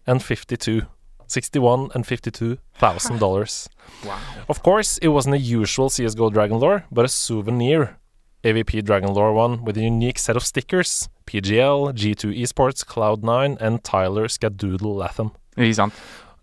[0.06, 0.82] and 52
[1.26, 3.68] 61 and 52,000 dollars.
[4.04, 4.18] wow.
[4.48, 7.96] Of course, it wasn't a usual CSGO Dragon Lore, but a souvenir
[8.44, 11.08] AVP Dragon Lore one with a unique set of stickers.
[11.26, 15.30] PGL, G2 Esports, Cloud9 and Tyler Skadoodle Latham.
[15.56, 15.94] Ikke sant?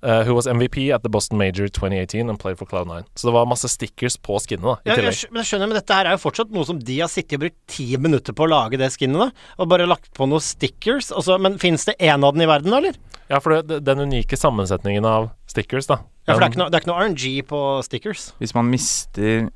[0.03, 3.03] Uh, who was MVP at the Boston Major 2018 and played for Cloud9.
[3.15, 5.17] Så det var masse stickers på skinnet, da, i Ja, jeg, tillegg.
[5.19, 7.37] skj- men jeg skjønner, men dette her er jo fortsatt noe som de har sittet
[7.39, 9.47] og brukt ti minutter på å lage det skinnet, da.
[9.57, 11.11] Og bare lagt på noen stickers.
[11.11, 12.95] Også, men fins det én av den i verden, da, eller?
[13.29, 15.99] Ja, for det, den unike sammensetningen av stickers, da.
[16.27, 18.29] Ja, for det er ikke noe, det er ikke noe RNG på stickers.
[18.39, 19.49] Hvis man mister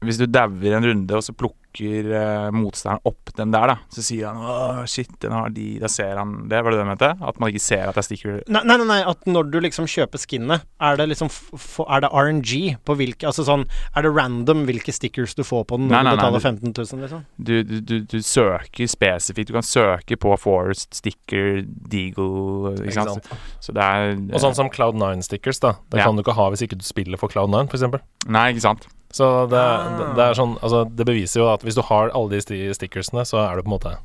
[0.00, 4.00] Hvis du dauer en runde, og så plukker eh, motstanderen opp den der, da, så
[4.02, 6.88] sier han Åh, shit, den har de' Da ser han det, var det det du
[6.88, 7.10] mente?
[7.20, 9.58] At man ikke ser at det er sticker Nei, nei, nei, nei, at når du
[9.60, 13.66] liksom kjøper skinnet, er det liksom f f Er det RNG på hvilke Altså sånn
[13.94, 16.48] Er det random hvilke stickers du får på den når Nei, nei, du betaler du-
[16.48, 17.24] 15 000, liksom?
[17.38, 19.52] du, du, du, du søker spesifikt.
[19.52, 21.60] Du kan søke på Forest, Sticker,
[21.92, 23.28] Deagle Ikke Ikke sant?
[23.28, 23.50] sant?
[23.60, 25.76] Så det er Og sånn som Cloud9-stickers, da.
[25.92, 26.08] Det Ja.
[26.08, 28.00] kan du ikke ha hvis ikke du spiller for Cloud9, f.eks.
[28.26, 28.88] Nei, ikke sant?
[29.12, 30.12] Så det, Ah.
[30.14, 33.24] det, er sånn Altså, det beviser jo at hvis du har alle de sti- stickersene,
[33.26, 33.96] så er du på en måte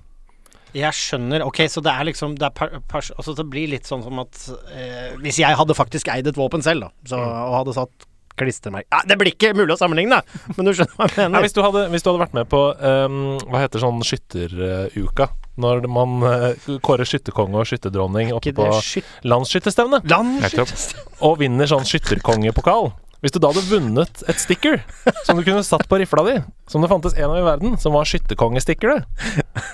[0.76, 1.46] Jeg skjønner.
[1.46, 4.20] Ok, så det er liksom det, er per, pers, altså det blir litt sånn som
[4.20, 8.10] at eh, Hvis jeg hadde faktisk eid et våpen selv, da, så, og hadde satt
[8.36, 10.18] klistremerke ja, Det blir ikke mulig å sammenligne,
[10.58, 11.30] men du skjønner hva jeg mener.
[11.30, 11.46] mener.
[11.46, 15.30] hvis, du hadde, hvis du hadde vært med på um, Hva heter sånn skytteruka?
[15.64, 19.08] Når man uh, kårer skytterkonge og skytterdronning oppe på skyt...
[19.24, 20.02] landsskytterstevne,
[21.24, 22.92] og vinner sånn skytterkongepokal
[23.26, 24.76] Hvis du da hadde vunnet et sticker
[25.26, 26.36] som du kunne satt på rifla di,
[26.70, 29.02] som det fantes en av i verden, som var skytterkongestickeret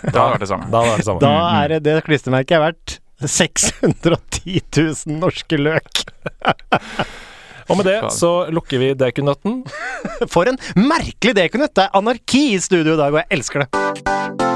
[0.07, 0.69] Da hadde det vært det samme.
[0.71, 1.19] da var det samme.
[1.19, 2.95] Da er det det klistremerket er verdt
[3.27, 6.05] 610 000 norske løk.
[7.67, 9.61] Og med det så lukker vi dekunøtten.
[10.31, 11.75] For en merkelig dekunøtt!
[11.75, 14.50] Det er anarki i studio i dag, og jeg elsker det.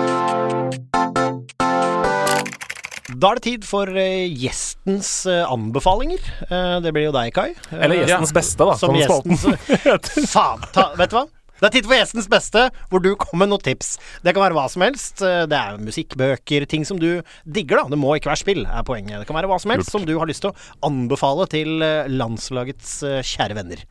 [3.06, 6.22] Da er det tid for eh, gjestens eh, anbefalinger.
[6.50, 7.52] Eh, det blir jo deg, Kai.
[7.70, 11.28] Eller gjestens beste, da, Som som gjestens Faen, ta, vet du hva?
[11.60, 13.94] Det er tid for gjestens beste, hvor du kommer med noen tips.
[14.26, 15.22] Det kan være hva som helst.
[15.22, 17.94] Det er musikkbøker, ting som du digger, da.
[17.94, 19.22] Det må ikke være spill, er poenget.
[19.22, 22.98] Det kan være hva som helst som du har lyst til å anbefale til landslagets
[23.30, 23.86] kjære venner.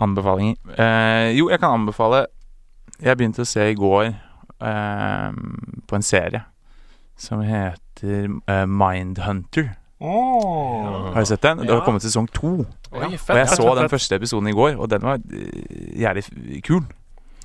[0.00, 0.56] Anbefalinger.
[0.78, 2.24] Eh, jo, jeg kan anbefale
[3.02, 5.28] Jeg begynte å se i går eh,
[5.84, 6.46] på en serie
[7.16, 9.74] som heter uh, Mindhunter.
[10.02, 11.58] Har du sett den?
[11.62, 12.64] Det har kommet sesong to.
[12.92, 16.24] Oi, Og jeg så den første episoden i går, og den var eh, jævlig
[16.66, 16.82] kul.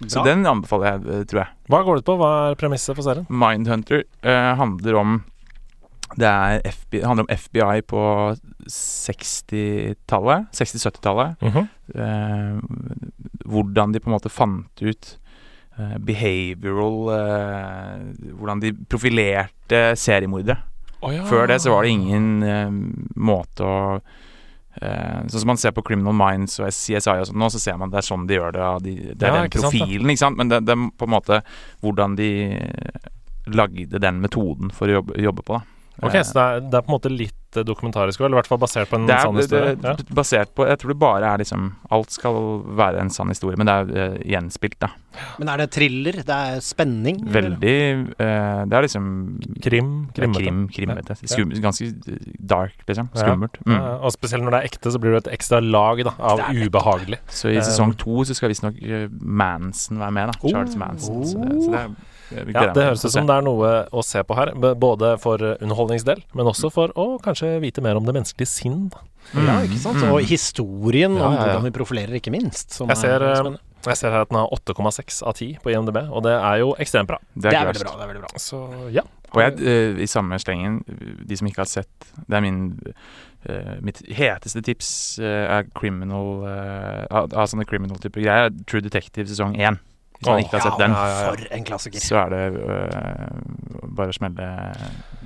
[0.06, 0.26] Så ja.
[0.26, 1.49] den anbefaler jeg, eh, tror jeg.
[1.69, 2.18] Hva går det ut på?
[2.19, 3.26] Hva er premisset for serien?
[3.30, 5.23] Mindhunter uh, handler om
[6.18, 8.02] Det er FBI, handler om FBI på
[8.72, 10.48] 60-tallet.
[10.56, 11.35] 60-70-tallet.
[11.44, 11.68] Mhm.
[11.95, 12.57] eh,
[13.45, 15.26] hvordan de på en måte fant ut eh,
[15.99, 20.57] behavioral eh, Hvordan de profilerte seriemordere.
[21.01, 21.25] Oh, ja.
[21.29, 22.71] Før det så var det ingen eh,
[23.21, 23.77] måte å
[24.81, 27.77] eh, Sånn som man ser på Criminal Minds og CSI og sånn nå, så ser
[27.77, 28.67] man det er sånn de gjør det.
[28.87, 30.41] De, det er Ja, den ikke sant, profilen, ikke sant.
[30.41, 31.41] Men det, det er på en måte
[31.85, 32.31] hvordan de
[33.47, 35.59] lagde den metoden for å jobbe, jobbe på.
[35.61, 38.40] da Ok, så det er, det er på en måte litt eh, dokumentarisk, eller i
[38.41, 39.76] hvert fall basert på en er, sann historie?
[39.82, 42.38] det er basert på Jeg tror det bare er liksom Alt skal
[42.78, 44.91] være en sann historie, men det er uh, gjenspilt, da.
[45.40, 46.19] Men er det thriller?
[46.28, 47.24] Det er spenning?
[47.34, 47.74] Veldig
[48.22, 49.07] uh, Det er liksom
[49.48, 49.61] Ja.
[49.68, 49.90] Krim?
[50.14, 50.44] Krimmete?
[50.44, 51.15] Krim, krimmete.
[51.24, 51.32] Ja.
[51.34, 51.90] Skum, ganske
[52.53, 53.10] dark, liksom.
[53.15, 53.24] Ja.
[53.24, 53.57] Skummelt.
[53.65, 53.74] Mm.
[53.74, 56.44] Ja, og spesielt når det er ekte, så blir det et ekstra lag da, av
[56.45, 57.18] Det ubehagelig.
[57.28, 58.78] Så i Eh, sesong to så skal visstnok
[59.22, 60.49] Manson være med, da.
[60.49, 61.26] Charles Manson.
[61.26, 61.95] Så, det- så det, er-
[62.31, 65.55] Ja, Det høres ut som det er noe å se på her, både for eh,
[65.63, 68.89] underholdningsdel, men også for å kanskje vite mer om det menneskelige sinn.
[69.33, 69.47] Mm.
[69.47, 70.01] Ja, ikke sant?
[70.03, 70.11] Mm.
[70.15, 72.75] Og historien Ja, om hvordan vi profilerer, ikke minst.
[72.75, 73.57] Som Jeg ser, er eh.
[73.87, 76.73] Jeg ser her at den har 8,6 av 10 på IMDb, og det er jo
[76.81, 77.19] ekstremt bra.
[77.35, 77.95] Det Det er er veldig bra.
[77.95, 78.59] det er veldig bra Så
[78.91, 79.05] ja.
[79.35, 80.83] Og jeg, eh, i samme slengen,
[81.27, 82.79] de som ikke har sett Det er min
[83.47, 88.49] Uh, Mitt heteste tips uh, er criminal uh, Av av sånne criminal-typer greier.
[88.67, 89.77] True Detective sesong én.
[90.18, 91.99] Hvis man ikke har sett den, For en klassiker.
[92.02, 94.48] så er det øh, bare å smelle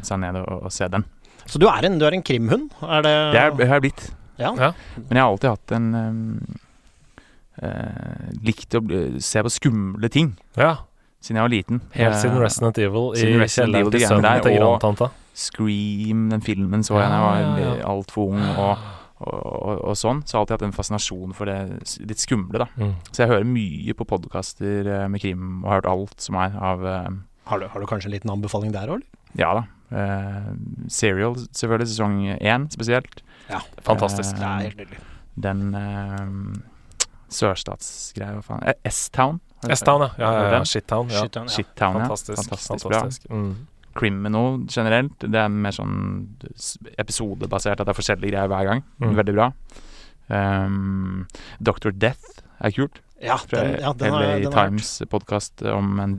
[0.03, 1.05] seg ned og, og se den.
[1.45, 2.69] Så du er en, du er en krimhund?
[2.84, 4.03] Er det Det er, har jeg blitt.
[4.41, 4.51] Ja.
[4.57, 4.72] Ja.
[4.97, 10.34] Men jeg har alltid hatt en øh, eh, Likt å bli, se på skumle ting
[10.57, 10.76] ja.
[11.22, 11.81] siden jeg var liten.
[11.95, 15.11] Helt siden Eh, Resident Evil i kjelleren til sønnen til og- grandtanta.
[15.34, 17.85] Scream, den filmen så jeg da jeg var Ja, ja, ja.
[17.88, 18.41] altfor ung.
[18.57, 18.77] Og,
[19.22, 20.23] og, og, og sånn.
[20.26, 21.57] Så jeg har alltid hatt en fascinasjon for det
[22.10, 22.68] litt skumle, da.
[22.81, 22.95] Mm.
[23.11, 26.85] Så jeg hører mye på podkaster med krim, og har hørt alt som er av
[26.85, 27.11] uh,
[27.52, 29.22] Har, du, har du kanskje en liten anbefaling der òg, eller?
[29.39, 29.64] Ja da.
[29.91, 30.52] Uh,
[30.91, 31.91] Serial, selvfølgelig.
[31.93, 33.23] Sesong én spesielt.
[33.52, 34.35] Ja, Fantastisk.
[34.35, 35.02] Uh, Det er helt nydelig.
[35.41, 36.60] Den uh,
[37.31, 39.39] sørstatsgreia, hva faen Eh, S-Town.
[39.69, 40.10] S-Town, ja.
[40.18, 40.64] ja, ja, ja.
[40.65, 41.11] Shittown.
[41.11, 41.22] Ja.
[41.22, 41.45] Shit, ja.
[41.48, 42.07] Shittown, ja.
[42.07, 42.38] Fantastisk.
[42.41, 42.99] Fantastisk bra.
[42.99, 43.30] fantastisk.
[43.30, 43.68] Mm.
[43.97, 45.19] Criminal generelt.
[45.22, 45.95] Det er mer sånn
[47.01, 48.84] episodebasert, at det er forskjellige greier hver gang.
[49.03, 49.15] Mm.
[49.19, 49.47] Veldig bra.
[50.31, 51.23] Um,
[51.59, 51.91] Dr.
[51.91, 53.01] Death er kult.
[53.22, 54.51] Ja, den, ja, den LA har, den.
[54.55, 56.15] Times-podkast om en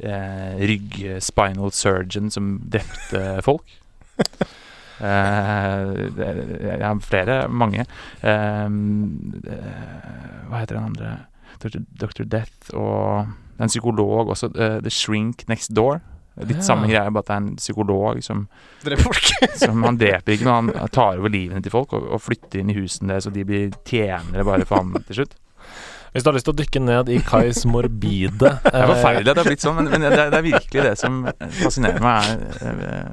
[0.00, 3.76] eh, rygg-spinal surgeon som drepte folk.
[4.96, 7.82] Uh, jeg har flere, mange.
[8.24, 11.10] Um, uh, hva heter den andre?
[11.60, 12.24] Dr.
[12.24, 13.28] Death og
[13.60, 14.48] en psykolog også.
[14.56, 16.00] eh, The Shrink Next Door.
[16.36, 16.66] Litt Ja.
[16.68, 18.46] samme greie, bare at det er en psykolog som,
[18.84, 19.30] Dreper folk.
[19.62, 22.70] som Han dreper ikke, men han tar over livene til folk og, og flytter inn
[22.74, 25.34] i husene deres, og de blir tjenere bare for ham til slutt.
[26.12, 29.32] Hvis du har lyst til å dykke ned i Kais morbide Det er eh, forferdelig
[29.32, 31.18] at det har blitt sånn, men, men det, er, det er virkelig det som
[31.62, 33.10] fascinerer meg, er eh,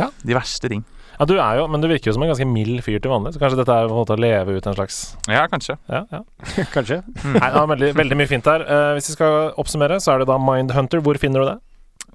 [0.00, 0.08] Ja.
[0.22, 0.82] de verste ting.
[1.20, 3.34] Ja, du er jo, men du virker jo som en ganske mild fyr til vanlig,
[3.34, 5.76] så kanskje dette er på en måte å leve ut en slags Ja, kanskje.
[5.90, 6.22] Ja, ja.
[6.74, 7.02] Kanskje.
[7.26, 8.64] Nei, det er veldig, veldig mye fint der.
[8.64, 11.02] Uh, hvis vi skal oppsummere, så er det da Mindhunter.
[11.04, 11.58] Hvor finner du det?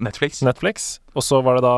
[0.03, 0.41] Netflix.
[0.45, 0.87] Netflix.
[1.15, 1.75] Og så var det da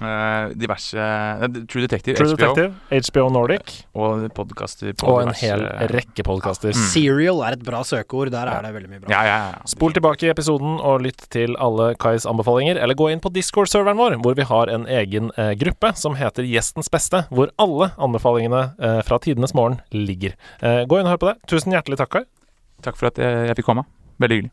[0.00, 5.60] Uh, diverse uh, True Detective, True HBO, Detective, HBO Nordic og podkaster og en hel
[5.92, 6.72] rekke podkaster.
[6.72, 6.86] Mm.
[6.88, 8.32] Serial er et bra søkeord.
[8.32, 9.12] Der er det veldig mye bra.
[9.12, 9.60] Ja, ja, ja.
[9.68, 14.00] Spol tilbake i episoden og lytt til alle Kais anbefalinger, eller gå inn på Discord-serveren
[14.00, 18.72] vår, hvor vi har en egen eh, gruppe som heter Gjestens beste, hvor alle anbefalingene
[18.80, 20.32] eh, fra tidenes morgen ligger.
[20.64, 21.36] Eh, gå inn og hør på det.
[21.52, 22.24] Tusen hjertelig takk, Kai.
[22.80, 23.84] Takk for at jeg, jeg fikk komme.
[24.16, 24.52] Veldig hyggelig.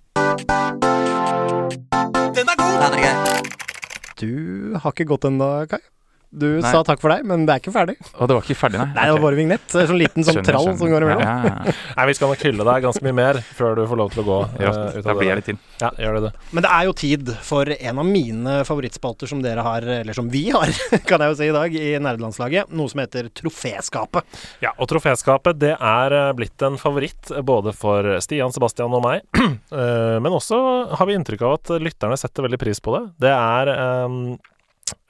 [4.17, 5.81] Du har ikke gått ennå, Kai.
[6.29, 6.71] Du Nei.
[6.71, 7.93] sa takk for deg, men det er ikke ferdig.
[8.19, 8.87] Og det var ikke ferdig, nei?
[8.97, 9.63] Nei, det var bare vignett.
[9.71, 10.77] Det er Sånn liten sånn Skjønner, trall skjønner.
[10.81, 11.21] som går imellom.
[11.23, 11.75] Ja, ja, ja.
[11.97, 14.25] Nei, vi skal nok hylle deg ganske mye mer før du får lov til å
[14.27, 14.97] gå Rått.
[14.97, 15.59] ut Da blir jeg litt inn.
[15.79, 16.31] Ja, gjør det det.
[16.57, 20.27] Men det er jo tid for en av mine favorittspalter som dere har, eller som
[20.33, 20.67] vi har,
[21.09, 22.75] kan jeg jo si i dag, i nerdelandslaget.
[22.75, 24.27] Noe som heter Troféskapet.
[24.67, 29.05] Ja, og troféskapet det er eh, blitt en favoritt eh, både for Stian, Sebastian og
[29.07, 29.23] meg.
[29.67, 30.57] Eh, Men også
[30.95, 33.01] har vi inntrykk av at lytterne setter veldig pris på det.
[33.25, 34.15] Det er eh,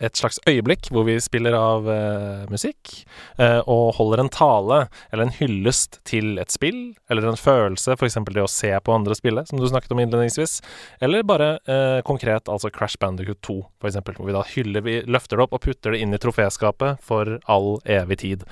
[0.01, 2.91] et slags øyeblikk hvor vi spiller av uh, musikk
[3.39, 4.79] uh, og holder en tale
[5.11, 8.19] eller en hyllest til et spill eller en følelse, f.eks.
[8.29, 10.59] det å se på andre spille, som du snakket om innledningsvis,
[11.03, 15.37] eller bare uh, konkret altså Crash Bandicoot 2, f.eks., hvor vi da hyller, vi løfter
[15.37, 18.45] det opp og putter det inn i troféskapet for all evig tid.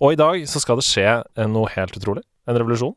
[0.00, 1.20] Og i dag så skal det skje
[1.50, 2.24] noe helt utrolig.
[2.48, 2.96] En revolusjon.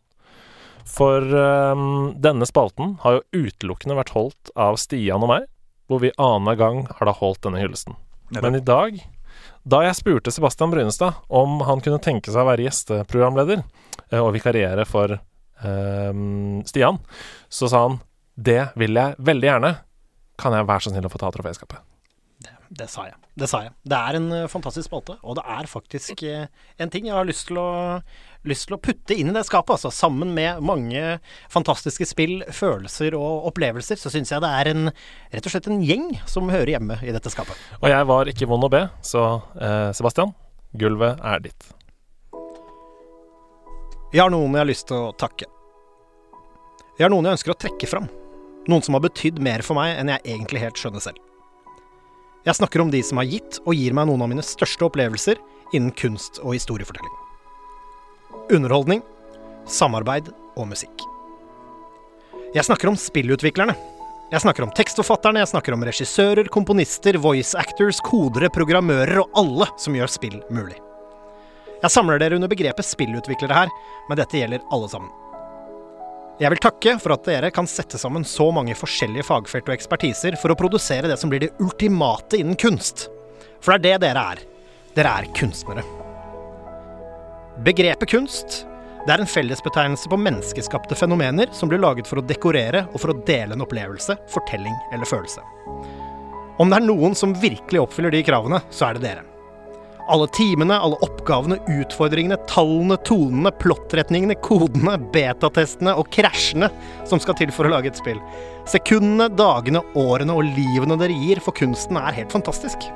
[0.90, 5.46] For denne spalten har jo utelukkende vært holdt av Stian og meg,
[5.94, 7.98] hvor vi annenhver gang har da holdt denne hyllesten.
[8.34, 8.98] Men i dag,
[9.64, 14.34] da jeg spurte Sebastian Brynestad om han kunne tenke seg å være gjesteprogramleder eh, og
[14.36, 15.16] vikariere for
[15.64, 17.00] um, Stian,
[17.48, 18.02] så sa han
[18.34, 19.74] det vil jeg veldig gjerne.
[20.42, 21.93] Kan jeg være så snill å få ta troféskapet?
[22.74, 23.18] Det sa jeg.
[23.38, 23.74] Det sa jeg.
[23.86, 26.48] Det er en eh, fantastisk spalte, og det er faktisk eh,
[26.82, 27.68] en ting jeg har lyst til å,
[28.50, 29.76] lyst til å putte inn i det skapet.
[29.76, 31.20] Altså, sammen med mange
[31.54, 34.90] fantastiske spill, følelser og opplevelser, så syns jeg det er en,
[35.36, 37.60] rett og slett en gjeng som hører hjemme i dette skapet.
[37.82, 39.26] Og jeg var ikke vond å be, så
[39.62, 40.34] eh, Sebastian,
[40.74, 41.70] gulvet er ditt.
[44.14, 45.46] Jeg har noen jeg har lyst til å takke.
[46.98, 48.10] Jeg har noen jeg ønsker å trekke fram.
[48.70, 51.22] Noen som har betydd mer for meg enn jeg egentlig helt skjønner selv.
[52.44, 55.40] Jeg snakker om de som har gitt og gir meg noen av mine største opplevelser
[55.72, 57.14] innen kunst og historiefortelling.
[58.52, 59.00] Underholdning,
[59.64, 60.28] samarbeid
[60.60, 61.06] og musikk.
[62.54, 63.78] Jeg snakker om spillutviklerne.
[64.34, 69.70] Jeg snakker om tekstforfatterne, jeg snakker om regissører, komponister, voice actors, kodere, programmører og alle
[69.80, 70.76] som gjør spill mulig.
[71.80, 73.72] Jeg samler dere under begrepet spillutviklere her,
[74.10, 75.23] men dette gjelder alle sammen.
[76.44, 80.36] Jeg vil takke for at dere kan sette sammen så mange forskjellige fagfelt og ekspertiser
[80.42, 83.06] for å produsere det som blir det ultimate innen kunst.
[83.64, 84.42] For det er det dere er.
[84.98, 85.86] Dere er kunstnere.
[87.64, 88.64] Begrepet kunst
[89.06, 93.12] det er en fellesbetegnelse på menneskeskapte fenomener som blir laget for å dekorere og for
[93.12, 95.44] å dele en opplevelse, fortelling eller følelse.
[96.60, 99.30] Om det er noen som virkelig oppfyller de kravene, så er det dere.
[100.12, 106.68] Alle timene, alle oppgavene, utfordringene, tallene, tonene, plottretningene, kodene, betatestene og krasjene
[107.08, 108.20] som skal til for å lage et spill.
[108.68, 112.90] Sekundene, dagene, årene og livene dere gir for kunsten er helt fantastisk.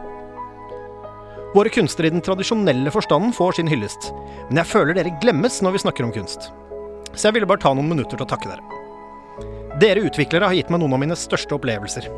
[1.55, 4.11] Våre kunstnere i den tradisjonelle forstanden får sin hyllest,
[4.49, 6.51] men jeg føler dere glemmes når vi snakker om kunst.
[7.15, 8.83] Så jeg ville bare ta noen minutter til å takke dere.
[9.79, 12.11] Dere utviklere har gitt meg noen av mine største opplevelser.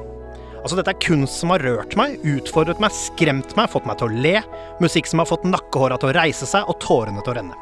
[0.59, 4.09] Altså, dette er kunst som har rørt meg, utfordret meg, skremt meg, fått meg til
[4.09, 4.35] å le,
[4.83, 7.55] musikk som har fått nakkehåra til å reise seg og tårene til å renne.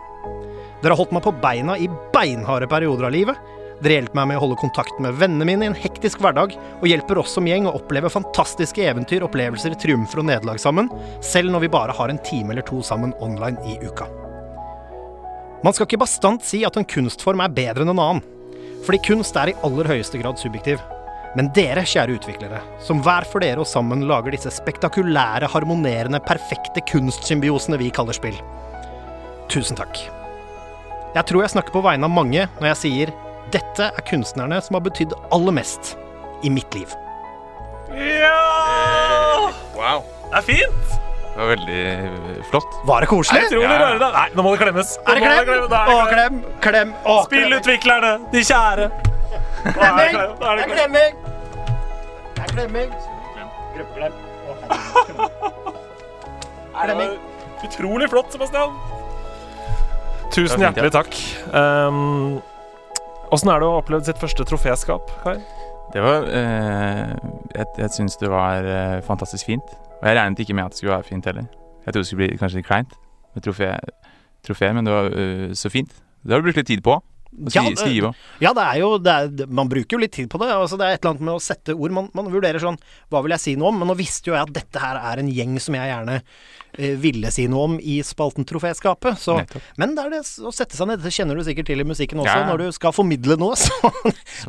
[0.81, 3.53] Dere har holdt meg på beina i beinharde perioder av livet.
[3.81, 6.89] Dere hjelper meg med å holde kontakten med vennene mine i en hektisk hverdag, og
[6.89, 10.89] hjelper oss som gjeng å oppleve fantastiske eventyr, opplevelser, triumfer og nederlag sammen,
[11.21, 14.09] selv når vi bare har en time eller to sammen online i uka.
[15.65, 18.25] Man skal ikke bastant si at en kunstform er bedre enn en annen,
[18.85, 20.81] fordi kunst er i aller høyeste grad subjektiv.
[21.35, 26.81] Men dere, kjære utviklere, som hver for dere og sammen lager disse spektakulære, harmonerende, perfekte
[26.87, 28.37] kunstsymbiosene vi kaller spill.
[29.51, 29.99] Tusen takk.
[31.15, 33.13] Jeg tror jeg snakker på vegne av mange når jeg sier
[33.53, 35.95] dette er kunstnerne som har betydd aller mest
[36.43, 36.91] i mitt liv.
[37.95, 39.51] Ja!
[39.77, 40.03] Wow.
[40.31, 40.95] Det er fint!
[41.37, 42.77] Det var veldig eh, flott.
[42.89, 43.43] Var det koselig?
[43.45, 43.89] Jeg Utrolig Ja.
[44.01, 44.07] det.
[44.15, 44.95] Nei, nå må det klemmes.
[44.97, 45.69] Nå Er det klem?
[45.69, 46.39] Da er Å, det klem.
[46.41, 46.93] klem, klem.
[47.05, 48.89] Å, Spillutviklerne, de kjære.
[49.63, 51.15] Det er klemming!
[52.35, 52.93] Det er klemming.
[53.75, 54.13] Gruppeklem.
[56.83, 57.17] Klemming.
[57.63, 58.77] Utrolig flott, Sebastian.
[60.31, 61.17] Tusen hjertelig takk.
[61.53, 62.37] Um,
[63.33, 65.39] Åssen er det å ha opplevd sitt første troféskap, Kai?
[65.91, 67.11] Det var eh,
[67.55, 69.75] Jeg, jeg syns det var eh, fantastisk fint.
[69.99, 71.47] Og jeg regnet ikke med at det skulle være fint heller.
[71.85, 72.95] Jeg trodde det skulle bli kanskje litt kleint
[73.35, 73.69] med trofé,
[74.45, 75.91] trofé men det var uh, så fint.
[76.23, 76.97] Det har du brukt litt tid på.
[77.53, 78.13] Ja, det- skrive.
[78.41, 80.47] Ja, det er jo det er, Man bruker jo litt tid på det.
[80.53, 81.91] Altså, det er et eller annet med å sette ord.
[81.91, 82.77] Man, man vurderer sånn
[83.11, 83.79] Hva vil jeg si noe om?
[83.79, 86.21] Men nå visste jo jeg at dette her er en gjeng som jeg gjerne
[86.77, 89.17] eh, ville si noe om i spalten Troféskapet.
[89.21, 89.37] Så,
[89.77, 91.01] men det er det å sette seg ned.
[91.03, 92.35] Det kjenner du sikkert til i musikken også.
[92.37, 92.45] Ja.
[92.49, 93.91] Når du skal formidle noe, så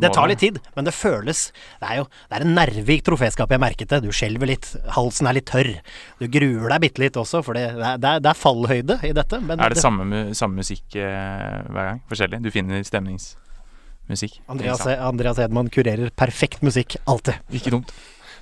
[0.01, 0.59] Det tar litt tid.
[0.77, 1.49] Men det føles
[1.81, 3.57] Det er jo det er en nerve i troféskapet.
[3.57, 4.03] Jeg merket det.
[4.05, 4.71] Du skjelver litt.
[4.95, 5.73] Halsen er litt tørr.
[6.21, 9.41] Du gruer deg bitte litt også, for det, det, er, det er- fallhøyde i dette.
[9.43, 12.03] Men Er det samme, samme musikk eh, hver gang?
[12.11, 12.43] Forskjellig?
[12.45, 14.41] Du finner stemningsmusikk?
[14.49, 16.97] Andreas, Andreas Edman kurerer perfekt musikk.
[17.09, 17.41] Alltid.
[17.55, 17.93] Ikke dumt.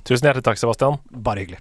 [0.07, 1.01] Tusen hjertelig takk, Sebastian.
[1.11, 1.61] Bare hyggelig.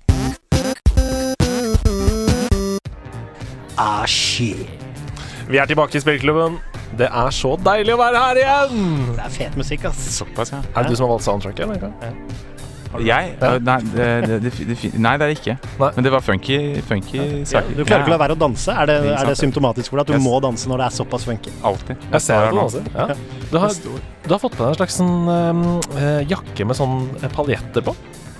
[3.77, 4.67] Ah, shit.
[5.49, 6.59] Vi er tilbake i spillklubben.
[6.95, 8.83] Det er så deilig å være her igjen!
[9.17, 9.99] Det er fet musikk, ass.
[10.15, 10.61] Såpass, ja.
[10.75, 11.65] Er det du som har valgt soundtracket?
[11.65, 12.54] eller, Kai?
[13.03, 13.33] Jeg?
[13.41, 15.55] Eh, Nei, det, det, det, det, nei, det er det ikke.
[15.81, 15.89] Nei.
[15.97, 16.57] Men det var funky,
[16.87, 17.19] funky
[17.49, 17.73] saker.
[17.75, 18.71] Du klarer ikke å la være å danse?
[18.71, 20.23] Er det, er det symptomatisk for deg at du Yes.
[20.27, 21.51] må danse når det er såpass funky?
[21.63, 21.97] Alltid.
[22.11, 22.65] Jeg ser det nå.
[22.69, 22.83] også.
[22.95, 23.07] Ja.
[23.51, 23.73] Du, har,
[24.25, 25.15] du har fått på deg en slags sånn,
[25.99, 27.95] eh, jakke med sånn eh, paljetter på.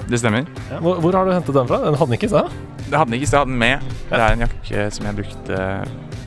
[0.06, 0.46] Det stemmer.
[0.84, 1.80] Hvor, hvor har du hentet den fra?
[1.82, 2.52] Den hadde den ikke i stad?
[2.86, 3.96] Det hadde den ikke, så jeg hadde den med.
[4.12, 5.62] Det er en jakke som jeg brukte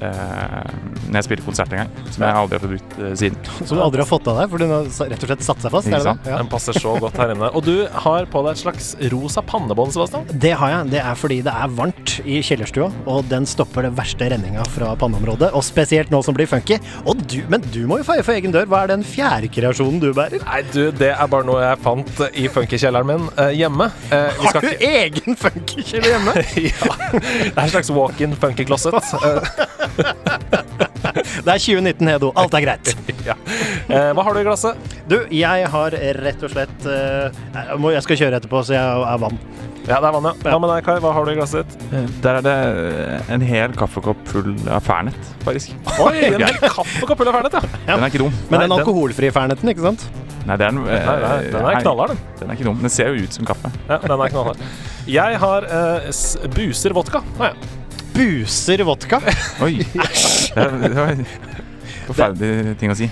[0.00, 1.92] når jeg spilte konsert en gang.
[2.14, 3.38] Som jeg aldri har fått brukt eh, siden.
[3.64, 5.74] Som du aldri har fått av deg, for den har rett og slett satt seg
[5.74, 5.90] fast?
[5.90, 6.28] Ikke sant?
[6.28, 6.38] Ja.
[6.40, 7.50] Den passer så godt her inne.
[7.56, 10.26] Og du har på deg et slags rosa pannebånd, Sebastian.
[10.32, 10.90] Det har jeg.
[10.94, 14.92] Det er fordi det er varmt i kjellerstua, og den stopper det verste renninga fra
[15.00, 15.50] panneområdet.
[15.58, 16.78] Og spesielt nå som blir funky.
[17.08, 18.68] Og du, men du må jo feie for egen dør.
[18.70, 20.42] Hva er den fjerde kreasjonen du bærer?
[20.44, 23.90] Nei, du, det er bare noe jeg fant i funkykjelleren min eh, hjemme.
[24.14, 26.36] Eh, Har du ikke egen funkykjeller hjemme?
[26.68, 26.94] ja.
[27.18, 28.94] Det er en slags walk-in funky closet.
[29.22, 29.87] Eh,
[31.38, 32.28] Det er 2019, Hedo.
[32.38, 32.90] Alt er greit.
[33.28, 33.34] ja.
[33.88, 34.90] eh, hva har du i glasset?
[35.08, 39.38] Du, jeg har rett og slett eh, jeg, skal kjøre etterpå, så jeg er vann.
[39.88, 40.34] Ja, det er vann, ja.
[40.44, 40.96] Hva med deg, Kai?
[41.00, 41.86] Hva har du i glasset ditt?
[41.96, 42.56] Eh, Der er det
[43.38, 45.72] en hel kaffekopp full av Fernet, faktisk.
[46.04, 47.62] Oi, en hel kaffekopp full av fernet, ja.
[47.94, 48.36] Den er ikke dum.
[48.50, 50.04] Men Nei, den alkoholfrie Ferneten, ikke sant?
[50.48, 52.20] Nei, det den, Nei, nei, den er knallhard, den.
[52.42, 52.78] Den er ikke dum.
[52.84, 53.72] Den ser jo ut som kaffe.
[53.88, 54.62] Ja, den er knallhard.
[55.08, 57.24] Jeg har eh, s- buser vodka.
[57.40, 57.74] Nei, jeg.
[58.18, 59.20] Buser vodka.
[59.62, 59.78] Oi!
[60.58, 61.26] Er- det var en
[62.08, 63.06] forferdelig ting å si.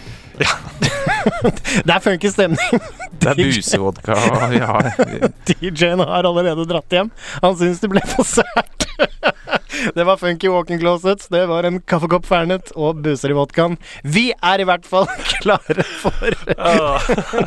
[1.86, 2.80] Det er funky stemning.
[3.20, 4.16] Det er busevodka,
[4.50, 4.90] vi har
[5.48, 7.12] DJ-en har allerede dratt hjem.
[7.42, 8.86] Han syns det ble for sært.
[9.94, 13.76] Det var Funky Walking Closets, det var en kaffekopp Fernet og buser i vodkaen.
[14.08, 15.04] Vi er i hvert fall
[15.36, 16.38] klare for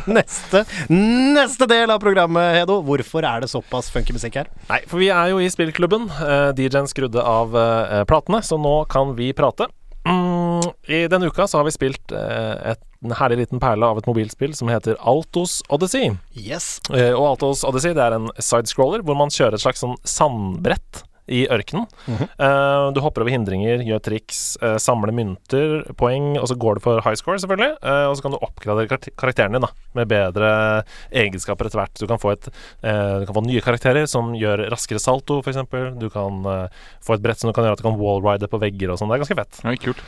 [0.06, 0.62] neste,
[0.92, 2.78] neste del av programmet, Hedo.
[2.86, 4.52] Hvorfor er det såpass funky musikk her?
[4.70, 6.06] Nei, for vi er jo i spillklubben.
[6.22, 9.66] Eh, DJ-en skrudde av eh, platene, så nå kan vi prate.
[10.06, 13.96] Mm, I denne uka så har vi spilt eh, et, en herlig liten perle av
[14.00, 16.10] et mobilspill som heter Altos Odyssey.
[16.36, 16.80] Yes.
[16.92, 21.06] Eh, og Altos Odyssey det er en sidescroller hvor man kjører et slags sånn sandbrett
[21.30, 21.86] i ørkenen.
[22.10, 26.82] Eh, du hopper over hindringer, gjør triks, eh, samler mynter, poeng, og så går du
[26.82, 27.76] for high score, selvfølgelig.
[28.10, 30.50] Og så kan du oppgradere kar- karakteren din da, med bedre
[31.14, 32.02] egenskaper etter hvert.
[32.02, 32.50] Du kan få, et,
[32.82, 35.62] du kan få nye karakterer som gjør raskere salto, f.eks.
[36.02, 36.42] Du kan
[37.00, 39.08] få et brett som du kan gjøre at du kan wallride på vegger og sånn.
[39.14, 39.62] Det er ganske fett.
[39.62, 40.02] Ja, kult.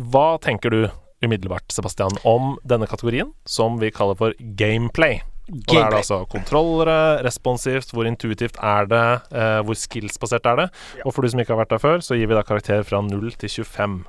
[0.00, 0.80] Hva tenker du
[1.24, 5.20] umiddelbart, Sebastian, om denne kategorien, som vi kaller for gameplay?
[5.50, 9.02] Og da er det altså kontrollere, responsivt, hvor intuitivt er det,
[9.34, 10.68] eh, hvor skillsbasert er det?
[11.04, 13.00] Og for du som ikke har vært der før, så gir vi da karakter fra
[13.02, 14.04] 0 til 25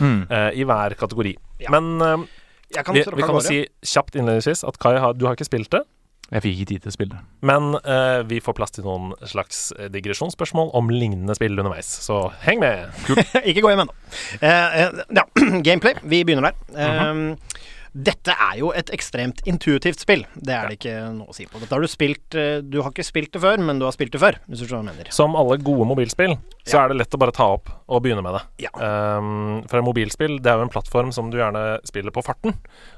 [0.00, 0.26] Mm.
[0.30, 1.36] eh, i hver kategori.
[1.60, 1.70] Ja.
[1.70, 5.36] Men eh, kan vi, vi kan jo si kjapt innledningsvis at Kai, har, du har
[5.36, 5.82] ikke spilt det.
[6.26, 7.20] Jeg fikk ikke tid til å spille.
[7.46, 12.24] Men eh, vi får plass til noen slags eh, digresjonsspørsmål om lignende spill underveis, så
[12.42, 12.90] heng med!
[13.48, 13.94] Ikke gå hjem ennå.
[14.40, 15.26] Eh, eh, ja,
[15.68, 15.94] gameplay.
[16.02, 16.56] Vi begynner der.
[16.74, 17.66] Eh,
[17.96, 20.26] Dette er jo et ekstremt intuitivt spill.
[20.36, 21.62] Det er det ikke noe å si på.
[21.62, 24.12] Dette har du spilt eh, Du har ikke spilt det før, men du har spilt
[24.12, 25.14] det før, hvis du skjønner hva jeg mener.
[25.16, 26.36] Som alle gode mobilspill,
[26.66, 28.42] så er det lett å bare ta opp og begynne med det.
[28.66, 28.72] Ja.
[28.74, 32.56] Um, for et mobilspill det er jo en plattform som du gjerne spiller på farten.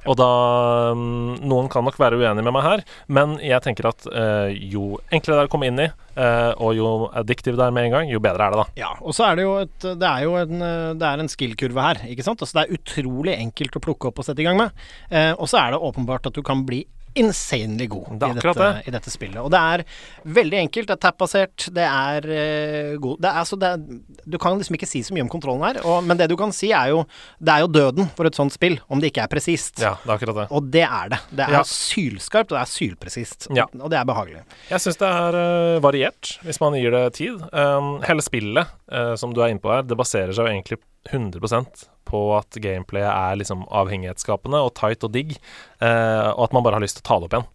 [0.09, 0.29] Og da
[0.97, 4.97] um, Noen kan nok være uenig med meg her, men jeg tenker at uh, jo
[5.13, 7.97] enklere det er å komme inn i, uh, og jo addictive det er med en
[7.99, 8.81] gang, jo bedre er det, da.
[8.87, 10.69] Ja, og så er det jo et Det er jo en,
[10.99, 12.41] det er en skill-kurve her, ikke sant?
[12.41, 14.73] Altså det er utrolig enkelt å plukke opp og sette i gang med.
[15.13, 18.53] Uh, og så er det åpenbart at du kan bli insanely god Det i dette,
[18.59, 18.83] det.
[18.89, 19.39] i dette spillet.
[19.43, 19.85] Og det er
[20.39, 24.39] veldig enkelt, det er tap-basert, det er uh, god det er, altså, det er, Du
[24.39, 26.71] kan liksom ikke si så mye om kontrollen her, og, men det du kan si
[26.77, 27.05] er jo
[27.41, 29.81] Det er jo døden for et sånt spill, om det ikke er presist.
[29.83, 30.47] Ja, det er akkurat det.
[30.55, 31.21] Og det er det.
[31.31, 31.63] Det er Ja.
[31.65, 33.49] sylskarpt, og det er sylpresist.
[33.57, 33.65] Ja.
[33.81, 34.43] Og det er behagelig.
[34.71, 37.41] Jeg syns det er uh, variert, hvis man gir det tid.
[37.53, 40.79] Um, hele spillet uh, som du er inne på her, det baserer seg jo egentlig
[41.09, 45.37] 100 på at gameplayet er liksom avhengighetsskapende og tight og digg,
[45.85, 47.49] eh, og at man bare har lyst til å ta det opp igjen.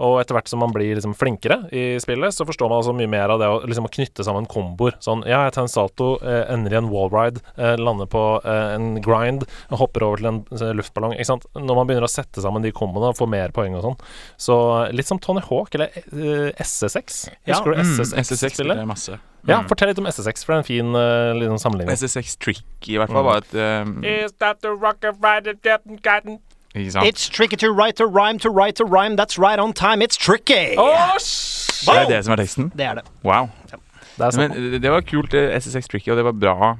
[0.00, 3.10] Og etter hvert som man blir liksom flinkere i spillet, så forstår man altså mye
[3.12, 4.96] mer av det å liksom å knytte sammen komboer.
[5.04, 8.74] Sånn ja, jeg tar en salto, eh, ender i en wallride, eh, lander på eh,
[8.78, 11.12] en grind, hopper over til en eh, luftballong.
[11.18, 11.44] Ikke sant?
[11.54, 13.98] Når man begynner å sette sammen de komboene og får mer poeng og sånn.
[14.40, 14.56] Så
[14.96, 17.26] litt som Tony Hawk eller eh, SSX.
[17.44, 18.26] Ja, Husker du Mm, SSX-spillet?
[18.26, 19.18] SSX spiller jeg masse.
[19.48, 19.68] Ja, Mm.
[19.70, 21.96] fortell litt om SSX, for det er en fin uh, liten sammenligning.
[21.96, 26.40] SSX Tricky i hvert fall var et um, Is that the rocket rider gotten
[26.74, 27.06] Ikke sant?
[27.06, 30.02] It's tricky to write a rhyme to write a rhyme that's right on time.
[30.02, 30.76] It's tricky!
[30.78, 32.70] Oh, Det er det som er teksten?
[32.76, 33.04] Det er det.
[33.24, 33.48] Wow.
[33.66, 34.70] Det er Men sånn.
[34.72, 36.76] det- det var kult, eh, SSX Tricky, og det var bra.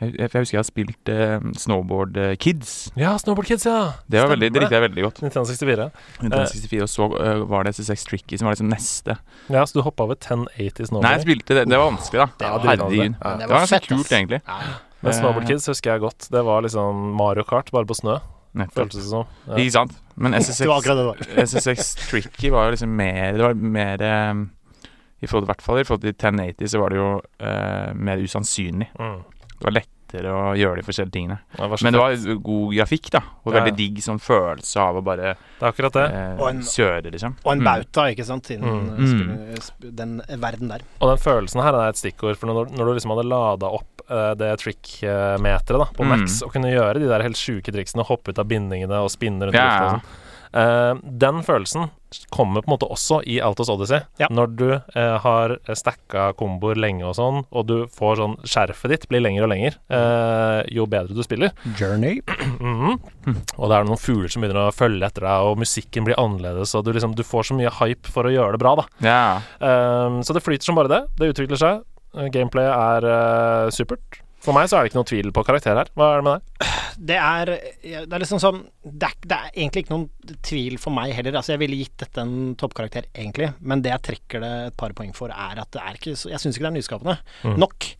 [0.00, 2.90] Jeg, jeg, husker jeg har spilt uh, Snowboard eh, Kids.
[2.96, 3.92] Ja, Snowboard Kids, ja.
[4.08, 5.18] Det var veldig, det likte jeg veldig godt.
[5.20, 5.90] 1964.
[6.22, 9.18] Nintendo 64, og så uh, var det SSX Tricky som var liksom neste.
[9.52, 11.04] Ja, så du hoppa over 1080 snowboard.
[11.04, 11.66] Nei, jeg spilte det.
[11.68, 12.26] Det var vanskelig, da.
[12.40, 12.64] Det var.
[12.64, 12.88] Ja.
[12.88, 13.12] Det
[13.44, 14.40] Det var var fett, kult, egentlig.
[14.40, 14.74] egentlig.
[15.02, 16.30] Men Snowboard Eh, Kids husker jeg godt.
[16.32, 18.16] Det var liksom Mario Kart, bare på snø.
[18.58, 18.78] Nettopp.
[18.82, 19.34] Føltes det som.
[19.46, 19.58] Ja.
[19.62, 19.98] Ikke sant?
[20.20, 21.44] Men Det SSX, var akkurat det det var.
[21.46, 24.42] SSX Tricky var jo liksom mer Det var mer um,
[25.22, 28.24] I forhold, til hvert fall i forhold til 1080 så var det jo uh, mer
[28.24, 28.90] usannsynlig.
[28.98, 29.20] Mm.
[29.52, 29.76] Det var
[30.10, 31.38] lettere og gjøre de forskjellige tingene.
[31.56, 33.20] Det Men det var god grafikk, da.
[33.44, 36.12] Og Ja, veldig digg sånn følelse av å bare Det akkurat det.
[36.12, 37.36] eh, en- kjøre, liksom.
[37.44, 37.64] Og en Mm.
[38.16, 39.52] ikke sant, innen Mm.
[39.54, 40.80] eh, den verden der.
[41.00, 42.36] Og den følelsen her er et stikkord.
[42.36, 46.08] For når, når du liksom hadde lada opp eh, det trick-meteret på Mm.
[46.08, 49.42] Max, og kunne gjøre de der helt sjuke triksene, hoppe ut av bindingene og spinne
[49.46, 51.90] rundt Ja, lufta og sånn eh, Den følelsen
[52.34, 54.02] kommer på en måte også i Altos Odyssey.
[54.20, 54.28] Ja.
[54.32, 59.06] Når du eh, har stacka komboer lenge og sånn, og du får sånn Skjerfet ditt
[59.10, 61.54] blir lenger og lenger eh, jo bedre du spiller.
[61.78, 62.20] Journey.
[62.58, 62.98] Mhm.
[63.56, 66.74] Og det er noen fugler som begynner å følge etter deg, og musikken blir annerledes,
[66.74, 68.84] og du liksom Du får så mye hype for å gjøre det bra, da.
[69.04, 69.22] Ja.
[69.60, 71.00] Um, så det flyter som bare det.
[71.18, 71.84] Det utvikler seg.
[72.10, 74.20] Gameplay Gameplayet er uh, supert.
[74.40, 75.90] For meg så er det ikke noe tvil på karakter her.
[75.98, 76.76] Hva er det med deg?
[77.00, 77.50] Det er,
[77.80, 81.36] det er liksom sånn det er, det er egentlig ikke noen tvil for meg heller.
[81.38, 83.50] Altså, jeg ville gitt dette en toppkarakter, egentlig.
[83.60, 86.42] Men det jeg trekker det et par poeng for, er at det er ikke Jeg
[86.42, 87.90] syns ikke det er nyskapende nok.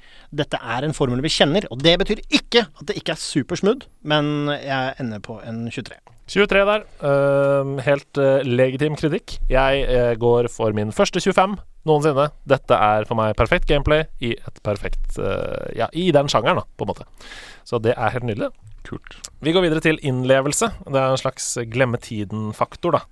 [0.42, 3.88] Dette er en formel vi kjenner, og det betyr ikke at det ikke er supersmooth,
[4.06, 5.98] men jeg ender på en 23.
[6.30, 6.86] 23 der.
[7.02, 9.38] Uh, helt uh, legitim kritikk.
[9.50, 11.58] Jeg uh, går for min første 25.
[11.88, 12.26] noensinne.
[12.48, 16.66] Dette er for meg perfekt gameplay i et perfekt uh, Ja, i den sjangeren, da,
[16.76, 17.06] på en måte.
[17.68, 18.50] Så det er helt nydelig.
[18.86, 19.16] Kult.
[19.44, 20.70] Vi går videre til innlevelse.
[20.88, 23.02] Det er en slags glemme tiden-faktor, da.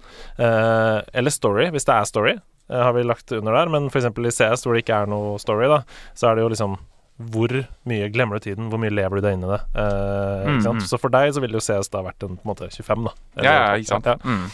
[0.40, 2.36] Uh, eller story, hvis det er story,
[2.72, 3.72] uh, har vi lagt under der.
[3.72, 4.08] Men f.eks.
[4.08, 5.82] i CS, hvor det ikke er noe story, da,
[6.16, 6.78] så er det jo liksom
[7.18, 7.50] hvor
[7.90, 8.68] mye glemmer du tiden?
[8.70, 9.58] Hvor mye lever du deg inn i det?
[9.74, 10.82] Eh, Mm, mm.
[10.86, 13.12] Så for deg så ville jo CS da vært en på en måte 25, da.
[13.42, 14.06] Ja, ja, ikke sant.
[14.06, 14.14] Ja.
[14.22, 14.44] Mm.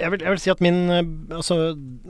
[0.00, 1.02] Jeg vil, jeg vil si at min eh,
[1.36, 1.58] altså,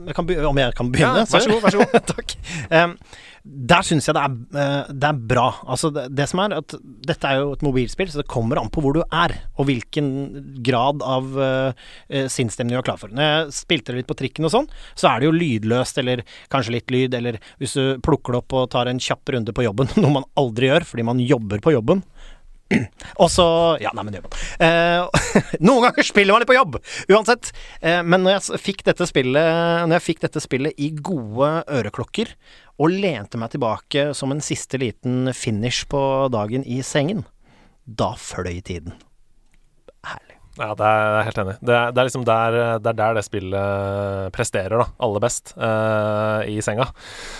[0.07, 1.23] jeg kan, Om jeg kan begynne?
[1.23, 1.99] Ja, vær så god, vær så god.
[2.13, 2.35] Takk.
[2.71, 2.95] Um,
[3.41, 5.45] der syns jeg det er, uh, det er bra.
[5.73, 6.75] Altså, det, det som er at
[7.07, 10.11] dette er jo et mobilspill, så det kommer an på hvor du er, og hvilken
[10.65, 13.13] grad av uh, sinnsstemning du er klar for.
[13.13, 16.25] Når jeg spilte det litt på trikken og sånn, så er det jo lydløst, eller
[16.53, 19.65] kanskje litt lyd, eller hvis du plukker det opp og tar en kjapp runde på
[19.65, 22.05] jobben, noe man aldri gjør fordi man jobber på jobben.
[23.21, 23.45] Og så
[23.81, 24.41] Ja, nei, men det gjør man.
[24.67, 25.29] Eh,
[25.67, 26.79] noen ganger spiller man litt på jobb!
[27.11, 27.51] Uansett.
[27.81, 32.35] Eh, men når jeg fikk dette spillet Når jeg fikk dette spillet i gode øreklokker,
[32.81, 36.01] og lente meg tilbake som en siste liten finish på
[36.33, 37.27] dagen i sengen,
[37.85, 38.95] da fløy tiden.
[40.07, 40.40] Herlig.
[40.61, 41.53] Ja, det er jeg helt enig.
[41.65, 44.85] Det er, det er liksom der det, er der det spillet presterer, da.
[45.01, 45.53] Aller best.
[45.57, 46.85] Uh, I senga.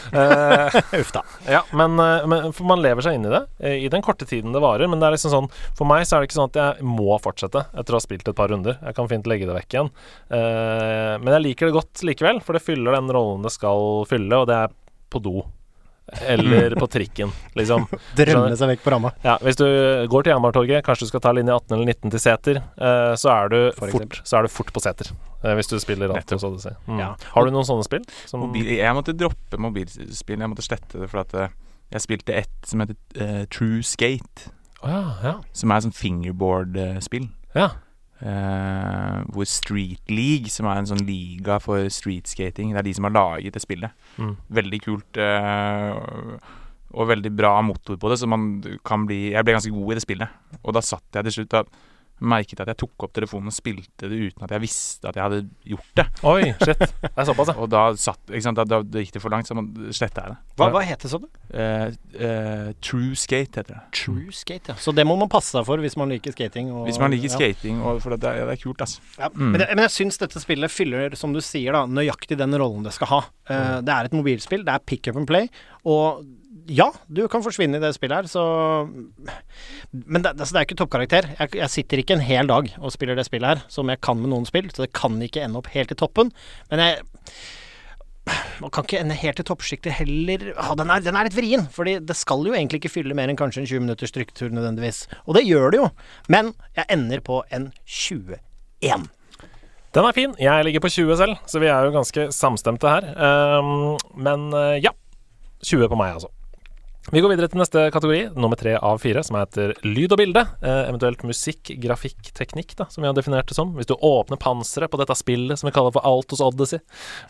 [0.10, 1.22] Uh, Uff da.
[1.46, 3.44] ja, men, eh, men for man lever seg inn i det
[3.78, 4.90] i den korte tiden det varer.
[4.90, 7.20] Men det er liksom sånn for meg så er det ikke sånn at jeg må
[7.22, 8.80] fortsette etter å ha spilt et par runder.
[8.82, 9.94] Jeg kan fint legge det vekk igjen.
[10.34, 14.42] Uh, men jeg liker det godt likevel, for det fyller den rollen det skal fylle,
[14.42, 14.78] og det er
[15.12, 15.42] på do.
[16.22, 17.86] Eller på trikken, liksom.
[18.18, 19.14] Drømme seg vekk på ramma.
[19.24, 19.66] Ja, Hvis du
[20.12, 23.32] går til Jernbanetorget, kanskje du skal ta linje 18 eller 19 til Seter, eh, så,
[23.32, 25.12] er du For fort, så er du fort på Seter.
[25.44, 26.74] eh, hvis du spiller Altos si.
[26.88, 27.00] Mm.
[27.00, 27.12] Ja.
[27.36, 28.04] Har du noen sånne spill?
[28.26, 30.42] Som, Mobil, jeg måtte droppe mobilspill.
[30.42, 31.54] Jeg måtte slette det for at eh,
[31.92, 34.52] jeg spilte et som heter uh, True Skate.
[34.82, 35.34] Oh, ja, ja.
[35.56, 37.30] Som er sånn fingerboard-spill.
[37.56, 37.72] ja.
[38.22, 43.08] Eh, hvor Street League, som er en sånn liga for streetskating, det er de som
[43.08, 43.96] har laget det spillet.
[44.22, 44.36] Mm.
[44.62, 45.96] Veldig kult eh,
[46.92, 49.98] og veldig bra motor på det, så man kan bli Jeg ble ganske god i
[49.98, 50.38] det spillet.
[50.62, 51.74] Og da satt jeg til slutt og
[52.22, 55.26] merket at jeg tok opp telefonen og spilte det uten at jeg visste at jeg
[55.26, 55.40] hadde
[55.74, 56.06] gjort det.
[56.30, 56.84] Oi, shit.
[57.02, 57.58] Det er såpass, ja.
[57.58, 60.40] Og da satt sant, da, da, gikk det for langt, så man sletta jeg det.
[60.62, 61.28] Hva, hva heter det, sa du?
[61.52, 61.92] Eh,
[62.28, 63.80] eh, True Skate heter det.
[63.98, 64.76] True skate, ja.
[64.80, 66.70] Så det må man passe seg for hvis man liker skating.
[66.72, 67.36] Og, Hvis man liker ja.
[67.36, 69.00] skating, og for det, er- det er kult, altså.
[69.20, 69.52] Ja, Mm.
[69.52, 72.84] men, jeg, men jeg syns dette spillet fyller, som du sier, da, nøyaktig den rollen
[72.88, 73.22] det skal ha.
[73.50, 75.50] Eh, Det er et mobilspill, det er pick up and play,
[75.86, 76.24] og
[76.68, 78.86] ja, du kan forsvinne i det spillet her, så
[79.94, 81.28] Men det, altså, det er ikke toppkarakter.
[81.40, 84.20] Jeg, jeg sitter ikke en hel dag og spiller det spillet her, som jeg kan
[84.22, 86.32] med noen spill, så det kan ikke ende opp helt i toppen.
[86.70, 87.02] Men jeg
[88.62, 90.52] man kan ikke ende helt i toppsjiktet heller.
[90.60, 93.32] Ah, den, er, den er litt vrien, fordi det skal jo egentlig ikke fylle mer
[93.32, 95.08] enn kanskje en 20 minutters trykketur nødvendigvis.
[95.26, 95.90] Og det gjør det jo,
[96.32, 98.38] men jeg ender på en 21.
[99.92, 100.36] Den er fin.
[100.40, 103.10] Jeg ligger på 20 selv, så vi er jo ganske samstemte her.
[103.60, 104.94] Um, men eh, ja.
[105.62, 106.32] 20 på meg, altså.
[107.10, 110.44] Vi går videre til neste kategori, nummer tre av fire, som heter lyd og bilde.
[110.62, 113.72] Eh, eventuelt musikk, grafikk, teknikk, da, som vi har definert det som.
[113.74, 116.78] Hvis du åpner panseret på dette spillet som vi kaller for Altos Odyssey,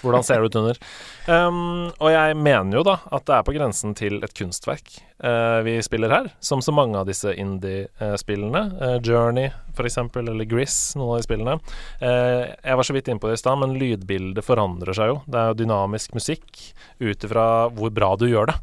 [0.04, 0.82] hvordan ser det ut under?
[1.24, 4.92] Um, og jeg mener jo da at det er på grensen til et kunstverk
[5.24, 8.64] eh, vi spiller her, som så mange av disse indie-spillene.
[8.82, 11.56] Eh, Journey, for eksempel, eller Gris, noen av de spillene.
[12.04, 15.22] Eh, jeg var så vidt inne på det i stad, men lydbildet forandrer seg jo.
[15.32, 16.52] Det er jo dynamisk musikk
[17.00, 18.58] ut ifra hvor bra du gjør det.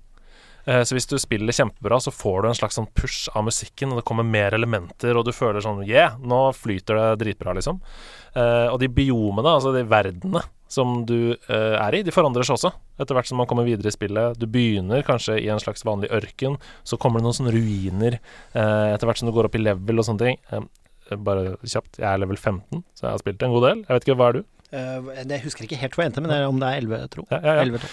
[0.68, 3.92] Eh, Så hvis du spiller kjempebra, så får du en slags sånn push av musikken,
[3.94, 7.80] og det kommer mer elementer, og du føler sånn Yeah, nå flyter det dritbra, liksom.
[8.36, 12.58] Eh, og de biomene, altså de verdenene som du eh, er i, de forandrer seg
[12.58, 14.36] også etter hvert som man kommer videre i spillet.
[14.36, 18.18] Du begynner kanskje i en slags vanlig ørken, så kommer det noen sånne ruiner
[18.52, 20.68] etter hvert som du går opp i level og sånne ting.
[21.24, 23.78] Bare kjapt, jeg er level 15, så jeg har spilt en god del.
[23.86, 24.42] Jeg vet ikke, hva er du?
[25.32, 27.24] Jeg husker ikke helt hvor jeg endte, men det er om det er 11, tro.
[27.32, 27.64] Ja, ja, ja.
[27.70, 27.88] 11,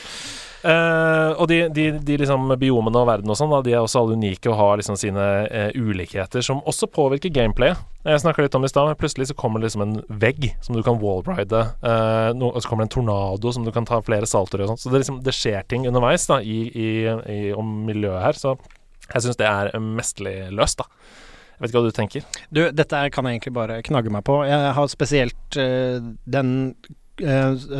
[0.65, 4.15] Eh, og de, de, de liksom biomene og verden og sånn, de er også alle
[4.17, 7.83] unike og har liksom sine uh, ulikheter som også påvirker gameplayet.
[8.05, 10.47] Jeg snakka litt om det i stad, men plutselig så kommer det liksom en vegg
[10.65, 11.61] som du kan wallride.
[11.85, 14.65] Uh, no, og så kommer det en tornado som du kan ta flere salter i
[14.65, 14.81] og sånn.
[14.81, 16.89] Så det, liksom, det skjer ting underveis da, i, i,
[17.29, 18.41] i, om miljøet her.
[18.41, 18.57] Så
[19.11, 20.89] jeg syns det er mesterlig løst, da.
[21.55, 22.29] Jeg vet ikke hva du tenker.
[22.49, 24.41] Du, dette kan jeg egentlig bare knagge meg på.
[24.49, 26.55] Jeg har spesielt den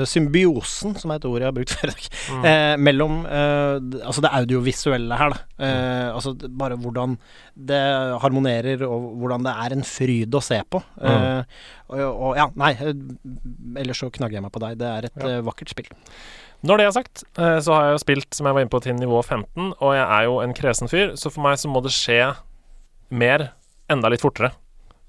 [0.10, 2.06] symbiosen, som er et ord jeg har brukt før i dag,
[2.50, 5.42] eh, mellom eh, Altså det audiovisuelle her, da.
[5.60, 7.18] Eh, Altså bare hvordan
[7.56, 7.82] det
[8.24, 10.82] harmonerer, og hvordan det er en fryd å se på.
[11.02, 11.44] Eh,
[11.90, 12.94] og, og ja, nei, eh,
[13.84, 14.78] ellers så knagger jeg meg på deg.
[14.82, 15.30] Det er et Ja.
[15.38, 15.92] eh, vakkert spill.
[16.66, 18.82] Når det er sagt, eh, så har jeg jo spilt, som jeg var inne på,
[18.82, 21.84] til nivå 15, og jeg er jo en kresen fyr, så for meg så må
[21.86, 22.22] det skje
[23.12, 23.52] mer,
[23.92, 24.50] enda litt fortere,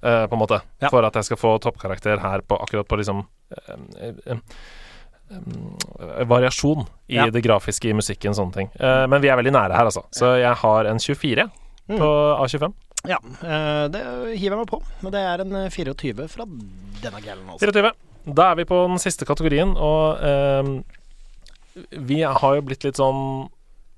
[0.03, 0.90] eh, på en måte, Ja.
[0.90, 3.36] for at jeg skal få toppkarakter her på akkurat på liksom eh, eh, eh,
[6.27, 7.27] variasjon i Ja.
[7.31, 8.70] det grafiske, i musikken, sånne ting.
[8.81, 10.05] Eh, men vi er veldig nære her, altså.
[10.10, 11.51] Så jeg har en 24
[11.89, 11.98] Mm.
[11.98, 12.09] på
[12.43, 12.73] A25.
[13.06, 14.02] Ja, eh, det
[14.39, 14.82] hiver jeg meg på.
[15.02, 17.60] Men det er en eh, 24 fra denne gælen, altså.
[17.66, 17.93] 24.
[18.35, 20.85] Da er vi på den siste kategorien, og ehm,
[21.93, 23.48] vi har jo blitt litt sånn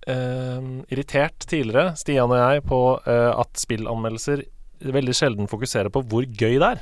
[0.06, 4.42] ehm, irritert tidligere, Stian og jeg, på eh, at spillanmeldelser
[4.84, 6.80] veldig sjelden fokuserer på hvor gøy det er.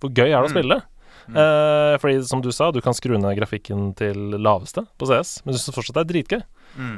[0.00, 0.82] Hvor gøy er det å spille?
[1.28, 5.54] Eh, fordi som du sa, du kan skru ned grafikken til laveste på CS, men
[5.54, 6.42] du syns fortsatt det er dritgøy.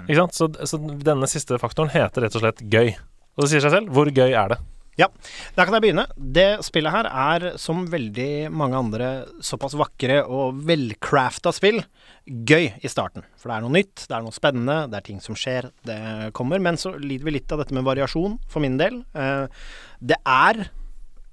[0.09, 0.37] Ikke sant?
[0.37, 2.93] Så, så denne siste faktoren heter rett og slett gøy.
[3.39, 3.91] Og det sier seg selv.
[3.95, 4.59] Hvor gøy er det?
[4.99, 5.07] Ja,
[5.57, 6.03] der kan jeg begynne.
[6.19, 9.07] Det spillet her er, som veldig mange andre
[9.41, 11.79] såpass vakre og velcrafta spill,
[12.27, 13.25] gøy i starten.
[13.41, 15.97] For det er noe nytt, det er noe spennende, det er ting som skjer, det
[16.37, 16.61] kommer.
[16.61, 19.01] Men så lider vi litt av dette med variasjon, for min del.
[19.15, 19.47] Eh,
[20.03, 20.67] Det er,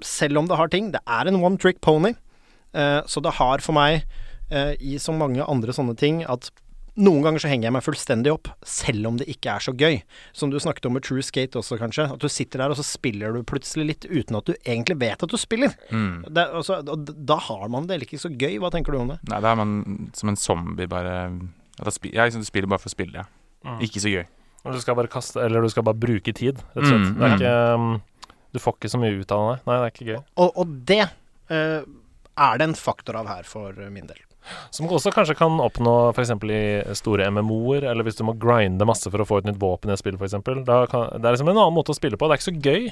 [0.05, 2.13] selv om det har ting, det er en one trick pony.
[2.73, 4.03] Eh, Så det har for meg,
[4.51, 6.49] eh, i så mange andre sånne ting, at
[6.97, 9.99] noen ganger så henger jeg meg fullstendig opp, selv om det ikke er så gøy.
[10.33, 12.07] Som du snakket om med True Skate også, kanskje.
[12.13, 15.21] At du sitter der, og så spiller du plutselig litt uten at du egentlig vet
[15.21, 15.75] at du spiller.
[15.91, 18.57] Det, er- altså, og da har man det ikke så gøy.
[18.59, 19.19] Hva tenker du om det?
[19.29, 21.13] Nei, da er man som en zombie, bare
[21.77, 23.77] ja, da spi Jeg liksom spiller bare for å spille, ja.
[23.79, 24.25] Ikke så gøy.
[24.67, 27.05] Du skal bare kaste Eller du skal bare bruke tid, rett og slett.
[27.05, 28.01] Mm, det er ikke um,
[28.53, 29.59] Du får ikke så mye ut av det.
[29.67, 30.19] Nei, det er ikke gøy.
[30.37, 31.03] Og, og det
[31.53, 31.81] eh,
[32.37, 34.19] er det en faktor av her for min del.
[34.71, 36.31] Som også kanskje kan oppnå f.eks.
[36.47, 39.91] i store MMO-er, eller hvis du må grinde masse for å få et nytt våpen
[39.91, 40.37] i et spill, f.eks.
[40.39, 42.29] Det er liksom en annen måte å spille på.
[42.31, 42.87] Det er ikke så gøy,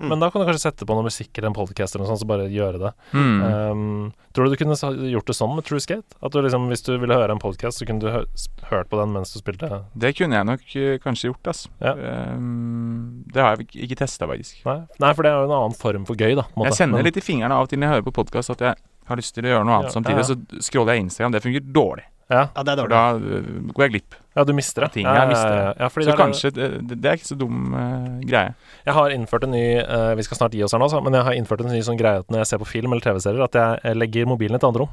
[0.00, 2.22] men da kan du kanskje sette på noe musikk eller en podcast eller noe sånt,
[2.22, 2.92] så bare gjøre det.
[3.12, 3.42] Mm.
[3.42, 4.78] Um, tror du du kunne
[5.10, 6.16] gjort det sånn med True Skate?
[6.24, 8.22] At du liksom, hvis du ville høre en podcast, så kunne du hø
[8.70, 9.68] hørt på den mens du spilte?
[10.00, 11.66] Det kunne jeg nok eh, kanskje gjort, ass.
[11.84, 11.92] Ja.
[12.32, 14.62] Um, det har jeg ikke- ikke testa, faktisk.
[14.70, 14.78] Nei?
[15.04, 16.46] Nei, for det er jo en annen form for gøy, da.
[16.54, 16.70] måte.
[16.70, 18.80] Jeg kjenner litt i fingrene av og til når jeg hører på podkast at jeg
[19.10, 20.24] har lyst til å gjøre noe annet Ja, samtidig.
[20.30, 21.34] Så scroller jeg Instagram.
[21.36, 22.06] Det fungerer dårlig.
[22.30, 22.46] ja.
[22.54, 22.90] Ja, det er dårlig.
[22.90, 24.92] da øh, går jeg glipp ja, du mister det.
[24.94, 25.06] ting.
[25.08, 27.36] Jeg ja, mister ja, ja, fordi Så det er- kanskje det, det er ikke så
[27.38, 28.54] dum uh, greie.
[28.86, 31.16] Jeg har innført en ny uh, Vi skal snart gi oss her nå, så, men
[31.18, 33.42] jeg har innført en ny sånn greie at når jeg ser på film eller TV-serier,
[33.42, 34.92] at jeg eh, legger mobilen i et annet rom.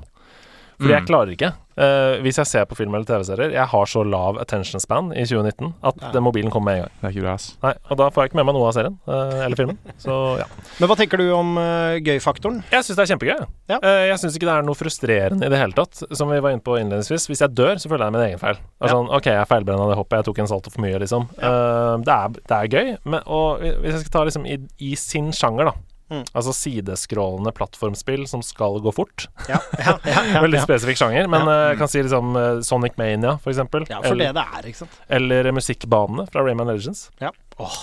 [0.77, 1.07] Fordi jeg Mm.
[1.09, 1.53] klarer ikke.
[1.77, 5.21] Uh, hvis jeg ser på film eller TV-serier Jeg har så lav attention span i
[5.29, 6.09] 2019 at Nei.
[6.15, 6.93] den mobilen kommer med en gang.
[7.01, 7.45] Det er ikke bra, ass.
[7.61, 9.77] Nei, Og da får jeg ikke med meg noe av serien uh, eller filmen.
[10.01, 10.47] Så ja.
[10.79, 12.63] Men hva tenker du om uh, gøy-faktoren?
[12.73, 13.45] Jeg syns det er kjempegøy.
[13.69, 13.77] Ja.
[13.77, 16.01] Eh, jeg syns ikke det er noe frustrerende i det hele tatt.
[16.17, 17.27] Som vi var inne på innledningsvis.
[17.29, 18.57] Hvis jeg dør, så føler jeg min egen feil.
[18.81, 18.87] Ja.
[18.95, 21.29] sånn, OK, jeg feilbrenna det hoppet, jeg tok en salto for mye, liksom.
[21.37, 22.97] Eh, det, er, det er gøy.
[23.05, 25.77] Men, og hvis jeg skal ta liksom i, i sin sjanger, da.
[26.07, 26.23] Mm.
[26.31, 29.27] Altså sideskrålende plattformspill som skal gå fort.
[29.49, 31.27] Ja, ja, ja, Veldig spesifikk sjanger.
[31.31, 33.88] Men eh, jeg kan si liksom eh, Sonic Mania, for eksempel.
[33.91, 35.01] ja, for eller, det det er, ikke sant.
[35.19, 37.09] eller musikkbanene fra Rayman Legends.
[37.23, 37.34] Ja.
[37.59, 37.81] Oh.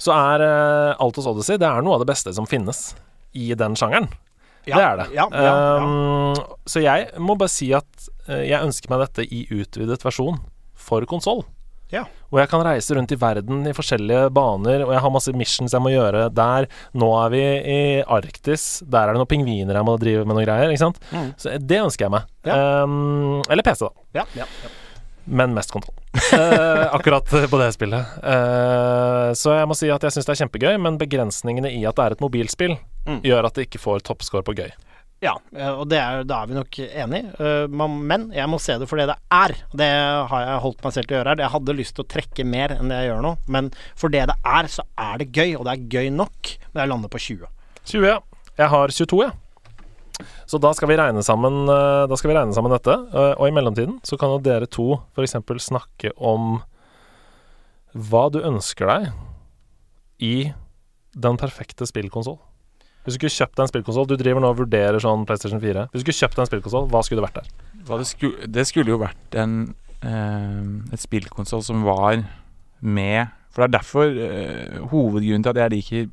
[0.00, 2.94] Så er uh, Altos Odyssey det er noe av det beste som finnes
[3.36, 4.08] i den sjangeren.
[4.68, 5.06] Ja, det er det.
[5.16, 5.84] Ja, ja, ja.
[5.84, 10.40] Um, så jeg må bare si at eh, jeg ønsker meg dette i utvidet versjon
[10.76, 11.44] for konsoll.
[11.90, 12.04] Ja.
[12.30, 15.72] Og jeg kan reise rundt i verden i forskjellige baner, og jeg har masse missions
[15.74, 16.68] jeg må gjøre der.
[16.94, 17.40] Nå er vi
[17.74, 20.70] i Arktis, der er det noen pingviner jeg må drive med noen greier.
[20.70, 21.00] Ikke sant?
[21.10, 21.32] Mm.
[21.40, 22.28] Så det ønsker jeg meg.
[22.46, 22.60] Ja.
[22.84, 24.22] Um, eller PC, da.
[24.22, 24.70] ja, ja, ja.
[25.30, 25.94] Men mest kontroll.
[26.32, 28.14] uh, akkurat på det spillet.
[28.24, 31.98] Uh, så jeg må si at jeg syns det er kjempegøy, men begrensningene i at
[31.98, 33.22] det er et mobilspill, Mm.
[33.24, 34.68] gjør at det ikke får toppscore på gøy.
[35.20, 37.34] Ja, eh, og det er, da er vi nok enige.
[37.36, 39.52] Eh, Men jeg må se det for det det er.
[39.76, 39.88] Det
[40.32, 41.42] har jeg holdt meg selv til å gjøre her.
[41.44, 43.68] Jeg hadde lyst til å trekke mer enn det jeg gjør nå, men
[44.00, 46.54] for det det er, så er det gøy, og det er gøy nok.
[46.72, 47.52] Men jeg lander på 20.
[47.84, 48.18] 20, ja.
[48.60, 50.26] Jeg har 22, jeg.
[50.48, 52.96] Så da skal vi regne sammen, eh, da skal vi regne sammen dette.
[53.36, 55.36] Og i mellomtiden så kan jo dere to f.eks.
[55.68, 56.62] snakke om
[57.92, 59.12] hva du ønsker deg
[60.20, 60.34] i
[61.16, 62.38] den perfekte spillkonsoll.
[63.04, 65.86] Hvis du skulle kjøpt deg en spillkonsoll Du driver nå og vurderer sånn PlayStation 4.
[65.92, 67.52] Hvis du skulle kjøpt deg en spillkonsoll, hva skulle det vært der?
[67.88, 69.54] Hva det, skulle, det skulle jo vært en
[70.04, 72.20] eh, et spillkonsoll som var
[72.80, 76.06] med For det er derfor eh, hovedgrunnen til at jeg liker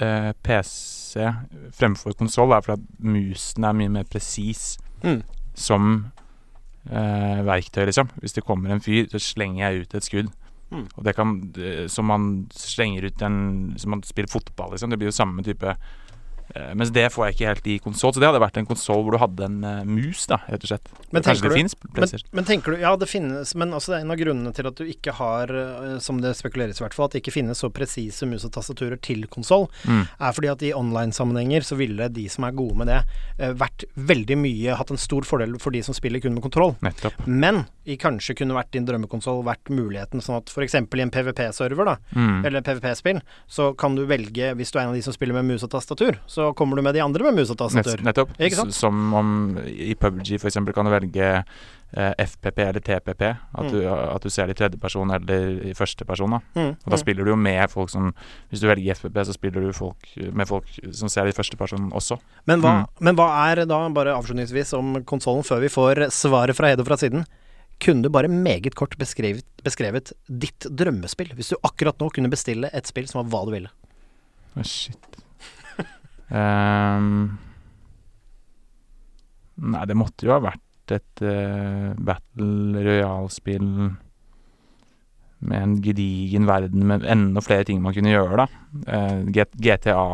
[0.00, 1.28] eh, PC
[1.76, 5.18] fremfor konsoll, er for at musen er mye mer presis Mm.
[5.58, 5.86] som
[6.86, 8.08] eh, verktøy, liksom.
[8.22, 10.28] Hvis det kommer en fyr, så slenger jeg ut et skudd.
[10.70, 10.84] Mm.
[10.96, 11.32] Og det kan
[11.92, 14.88] Som man slenger ut en Som man spiller fotball, liksom.
[14.90, 15.74] Det blir jo samme type
[16.76, 18.12] Mens det får jeg ikke helt i konsoll.
[18.12, 20.68] Så det hadde vært en konsoll hvor du hadde en uh, mus, da, rett og
[20.68, 20.90] slett.
[21.12, 24.04] Men tenker det du- Men, men tenker du Ja, det finnes, men altså det er
[24.04, 27.06] en av grunnene til at du ikke har, eh, som det spekuleres i hvert fall,
[27.08, 30.06] at det ikke finnes så presise mus og tastaturer til konsoll, Mm.
[30.20, 33.00] er fordi at i online-sammenhenger så ville de som er gode med det,
[33.40, 36.76] uh, vært veldig mye Hatt en stor fordel for de som spiller kun med kontroll.
[36.82, 37.14] Nettopp.
[37.26, 40.74] Men i kanskje kunne vært din drømmekonsoll vært muligheten sånn at f.eks.
[40.74, 42.44] i en PVP-server, da, Mm.
[42.46, 45.44] eller PVP-spill, så kan du velge, hvis du er en av de som spiller med
[45.46, 48.02] mus og tastatur, så så kommer du med de andre med mus og tastatur.
[48.04, 48.34] Nettopp.
[48.74, 49.30] Som om
[49.70, 51.28] i PubG eksempel kan du velge
[51.92, 53.22] eh, FPP eller TPP.
[53.30, 56.34] At, du, at du ser det i tredjeperson eller i førsteperson.
[56.36, 56.40] Da.
[56.56, 57.02] Mm, Og da mm.
[57.04, 58.10] spiller du jo med folk som
[58.50, 61.92] Hvis du velger FPP, så spiller du folk, med folk som ser det i førsteperson
[61.92, 62.18] også.
[62.50, 63.04] Men hva, Mm.
[63.06, 66.96] men hva er da, bare avslutningsvis om konsollen, før vi får svaret fra Hedo fra
[67.00, 67.26] siden
[67.82, 71.32] Kunne du bare meget kort beskrevet, beskrevet ditt drømmespill?
[71.34, 73.72] Hvis du akkurat nå kunne bestille et spill som var hva du ville.
[74.54, 75.21] Å, shit.
[76.32, 77.08] Ehm,
[79.72, 83.68] nei, det måtte jo ha vært et eh, Battle Royale-spill
[85.42, 88.46] med en gedigen verden med enda flere ting man kunne gjøre, da.
[88.86, 89.22] Eh,
[89.58, 90.04] GTA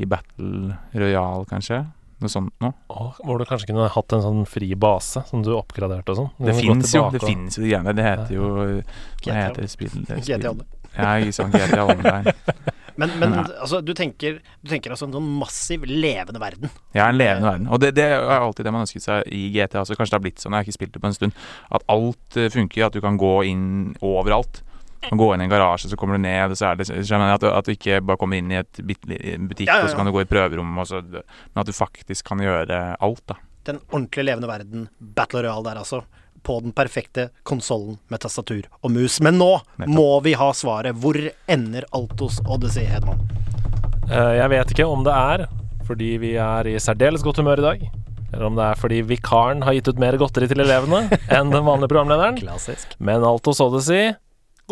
[0.00, 1.82] i Battle Royale, kanskje.
[2.22, 2.74] Noe sånt noe.
[2.94, 6.30] Åh, hvor du kanskje kunne hatt en sånn fri base som du oppgraderte og sånn.
[6.46, 7.94] Det fins jo, det fins jo de greiene.
[7.98, 8.76] Det heter jo Hva
[9.24, 9.40] GTA.
[9.40, 10.06] heter spillet?
[10.06, 10.54] Det GTA.
[10.94, 11.56] Ja, ikke sant.
[11.56, 12.36] GTA Online.
[13.00, 13.44] Men, men ja.
[13.64, 16.72] altså, du tenker, du tenker altså en sånn massiv, levende verden.
[16.96, 17.70] Ja, en levende verden.
[17.72, 19.84] Og det, det er alltid det man ønsket seg i GTA.
[19.88, 21.40] Så kanskje det har blitt sånn, jeg har ikke spilt det på en stund,
[21.72, 22.86] at alt eh, funker.
[22.88, 23.66] At du kan gå inn
[24.04, 24.62] overalt.
[25.02, 27.46] Kan gå inn i en garasje, så kommer du ned, og så er det at,
[27.48, 30.12] at du ikke bare kommer inn i et butikk, Ja, ja, og så kan du
[30.14, 33.40] gå i prøverom, så, men at du faktisk kan gjøre alt, da.
[33.66, 36.04] Den ordentlig levende verden, Battle Royale der altså.
[36.42, 39.20] På den perfekte konsollen med tastatur og mus.
[39.22, 39.50] Men nå
[39.86, 40.96] må vi ha svaret.
[40.98, 43.20] Hvor ender Altos Odyssey, Hedman?
[44.10, 45.46] Eh, Jeg vet ikke om det er
[45.86, 47.80] fordi vi er i særdeles godt humør i dag,
[48.32, 51.00] eller om det er fordi vikaren har gitt ut mer godteri til elevene
[51.36, 52.38] enn den vanlige programlederen.
[52.38, 52.94] Klassisk.
[53.02, 54.12] Men Altos Odyssey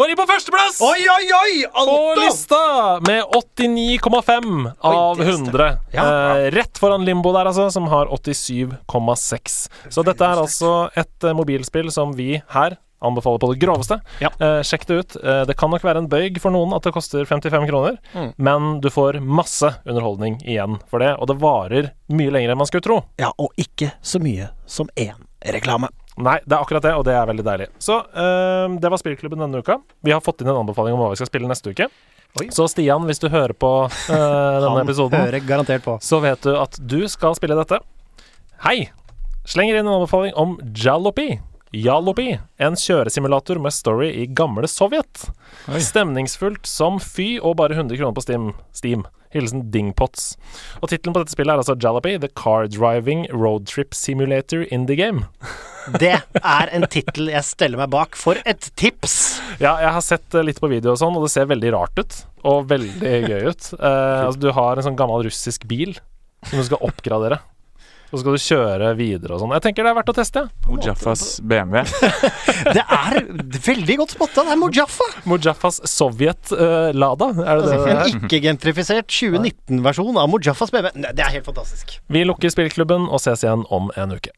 [0.00, 0.80] går inn på førsteplass!
[0.84, 1.54] Oi, oi, oi!
[1.76, 2.60] på lista
[3.06, 5.70] med 89,5 av det er 100.
[5.94, 6.04] Ja.
[6.36, 9.58] Eh, rett foran Limbo der, altså, som har 87,6.
[9.92, 13.96] Så dette er altså et eh, mobilspill som vi her anbefaler på det groveste.
[14.20, 14.28] Ja.
[14.44, 15.14] Eh, sjekk det ut.
[15.20, 18.32] Eh, det kan nok være en bøyg for noen at det koster 55 kroner, Mm.
[18.36, 22.68] men du får masse underholdning igjen for det, og det varer mye lenger enn man
[22.68, 22.98] skulle tro.
[23.20, 25.88] Ja, og ikke så mye som én reklame.
[26.20, 27.66] Nei, det er akkurat det, og det er veldig deilig.
[27.82, 29.78] Så eh, det var spillklubben denne uka.
[30.04, 31.88] Vi har fått inn en anbefaling om hva vi skal spille neste uke.
[32.40, 32.46] Oi.
[32.54, 35.96] Så Stian, hvis du hører på eh, denne episoden, hører på.
[36.04, 37.80] så vet du at du skal spille dette.
[38.66, 38.90] Hei!
[39.48, 41.40] Slenger inn en anbefaling om Jalopy.
[41.74, 45.28] Jalopy, en kjøresimulator med story i gamle Sovjet.
[45.70, 48.50] Stemningsfullt som fy og bare 100 kroner på Steam.
[48.74, 49.06] Steam.
[49.34, 50.34] Hilsen Dingpots.
[50.80, 54.88] Og tittelen på dette spillet er altså Jalopy, The Car Driving Road Trip Simulator in
[54.90, 55.28] the Game.
[56.00, 58.18] Det er en tittel jeg steller meg bak.
[58.18, 59.40] For et tips!
[59.62, 62.00] Ja, jeg har sett eh, litt på video og sånn, og det ser veldig rart
[62.00, 62.18] ut.
[62.50, 63.70] Og veldig gøy ut.
[63.78, 65.96] Uh, altså, du har en sånn gammel russisk bil
[66.48, 67.40] som du skal oppgradere.
[68.10, 69.52] Så skal du kjøre videre og sånn.
[69.54, 70.42] Jeg tenker det er verdt å teste.
[70.66, 71.84] Mojaffas BMW.
[72.76, 73.20] Det er
[73.70, 74.42] veldig godt spotta.
[74.48, 75.06] Det er Mojaffa.
[75.30, 78.10] Mojaffas Sovjet-Lada, er det det det En er?
[78.18, 82.00] ikke-gentrifisert 2019-versjon av Mojaffas BMW Det er helt fantastisk.
[82.10, 84.34] Vi lukker spillklubben og ses igjen om en uke.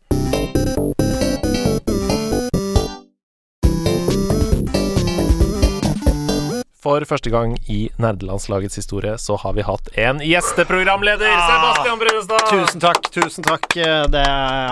[6.82, 11.30] For første gang i nerdelandslagets historie så har vi hatt en gjesteprogramleder!
[11.30, 12.48] Sebastian Brunestad!
[12.50, 13.06] Tusen takk.
[13.14, 13.68] tusen takk
[14.10, 14.24] Det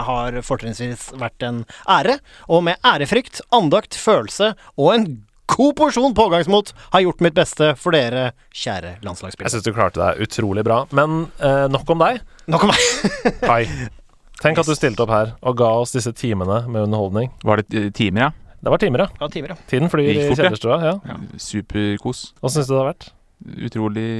[0.08, 2.16] har fortrinnsvis vært en ære.
[2.50, 5.06] Og med ærefrykt, andakt, følelse og en
[5.54, 9.46] god porsjon pågangsmot har gjort mitt beste for dere, kjære landslagsspillere.
[9.46, 10.82] Jeg syns du klarte deg utrolig bra.
[10.90, 12.20] Men eh, nok om deg.
[12.50, 13.08] Nok om meg.
[13.50, 13.62] Kai.
[14.40, 17.30] Tenk at du stilte opp her og ga oss disse timene med underholdning.
[17.46, 18.49] Var det timer, ja?
[18.60, 19.08] Det var timer, ja.
[19.22, 19.56] Ja, timer, ja.
[19.70, 20.76] Tiden flyr i kjellerstua.
[20.84, 21.16] Ja.
[21.40, 22.26] Superkos.
[22.42, 23.08] Hva syns du det har vært?
[23.70, 24.10] Utrolig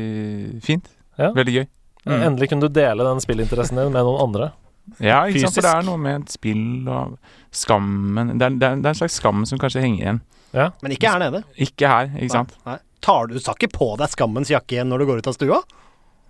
[0.65, 0.89] fint.
[1.21, 1.29] Ja.
[1.37, 1.67] Veldig gøy.
[2.09, 2.23] Mm.
[2.31, 4.53] Endelig kunne du dele den spillinteressen din med noen andre.
[4.99, 5.59] Ja, ikke sant?
[5.59, 7.19] For det er noe med et spill og
[7.55, 10.23] skammen det er, det, er, det er en slags skam som kanskje henger igjen.
[10.57, 10.71] Ja.
[10.83, 11.43] Men ikke her nede.
[11.61, 12.57] Ikke her, ikke sant?
[12.67, 12.79] Nei.
[13.05, 15.37] Tar du, du tar ikke på deg skammens jakke igjen når du går ut av
[15.37, 15.61] stua?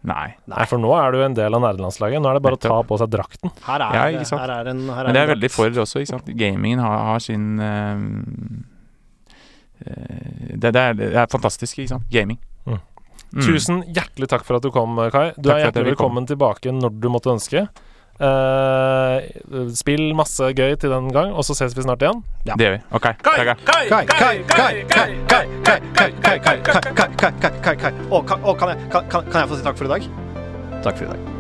[0.03, 0.31] Nei.
[0.49, 2.23] Nei, for nå er du en del av nerdelandslaget.
[2.25, 3.51] Nå er det bare å ta på seg drakten.
[3.67, 4.41] Her er, Ja, det- ikke sant.
[4.41, 6.27] her er en her Men det er en- veldig for også, ikke sant.
[6.37, 7.97] Gamingen har, har sin eh,
[9.87, 12.09] eh, det, det, er, det er fantastisk, ikke sant.
[12.11, 12.39] Gaming.
[12.67, 12.79] Mm.
[13.31, 13.43] Mm.
[13.47, 15.31] Tusen hjertelig takk for at du kom, Kai.
[15.37, 17.69] Du Takk er hjertelig velkommen tilbake når du måtte ønske.
[18.21, 19.17] Uh,
[19.73, 22.21] spill masse gøy til den gang, og så ses vi snart igjen.
[22.45, 22.55] Ja.
[22.55, 22.83] Det gjør vi.
[22.93, 23.07] OK.
[28.11, 30.09] Og kan jeg få si takk for i dag?
[30.85, 31.40] Takk for i dag.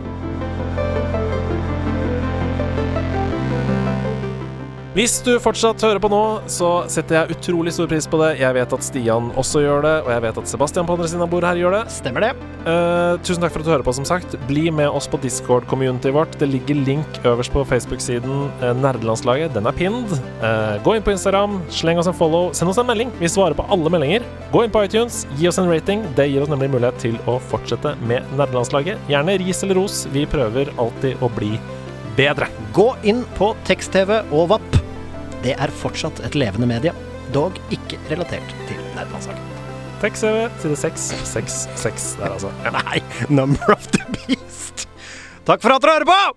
[4.90, 8.32] Hvis du fortsatt hører på nå, så setter jeg utrolig stor pris på det.
[8.40, 11.22] Jeg vet at Stian også gjør det, og jeg vet at Sebastian på andre siden
[11.22, 11.82] av bordet her gjør det.
[11.94, 12.30] Stemmer det.
[12.66, 14.34] Uh, tusen takk for at du hører på, som sagt.
[14.48, 16.34] Bli med oss på Discord-communityet vårt.
[16.42, 19.54] Det ligger link øverst på Facebook-siden uh, Nerdelandslaget.
[19.54, 20.10] Den er pinned.
[20.42, 23.14] Uh, gå inn på Instagram, sleng oss en follow, send oss en melding.
[23.22, 24.26] Vi svarer på alle meldinger.
[24.50, 26.02] Gå inn på iTunes, gi oss en rating.
[26.18, 29.06] Det gir oss nemlig mulighet til å fortsette med Nerdelandslaget.
[29.06, 30.02] Gjerne ris eller ros.
[30.10, 31.54] Vi prøver alltid å bli
[32.18, 32.50] bedre.
[32.74, 34.79] Gå inn på tekst-TV og VAP.
[35.40, 36.92] Det er fortsatt et levende medie,
[37.32, 39.56] dog ikke relatert til nerdelandslaget.
[40.00, 42.52] Tekst-CV, side 666 der, altså.
[42.64, 42.70] Ja.
[42.80, 44.88] Nei, Number of the Beast.
[45.46, 46.36] Takk for at dere hører på!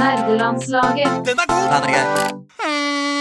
[0.00, 1.26] Nerdelandslaget.
[1.28, 3.15] Den er grei.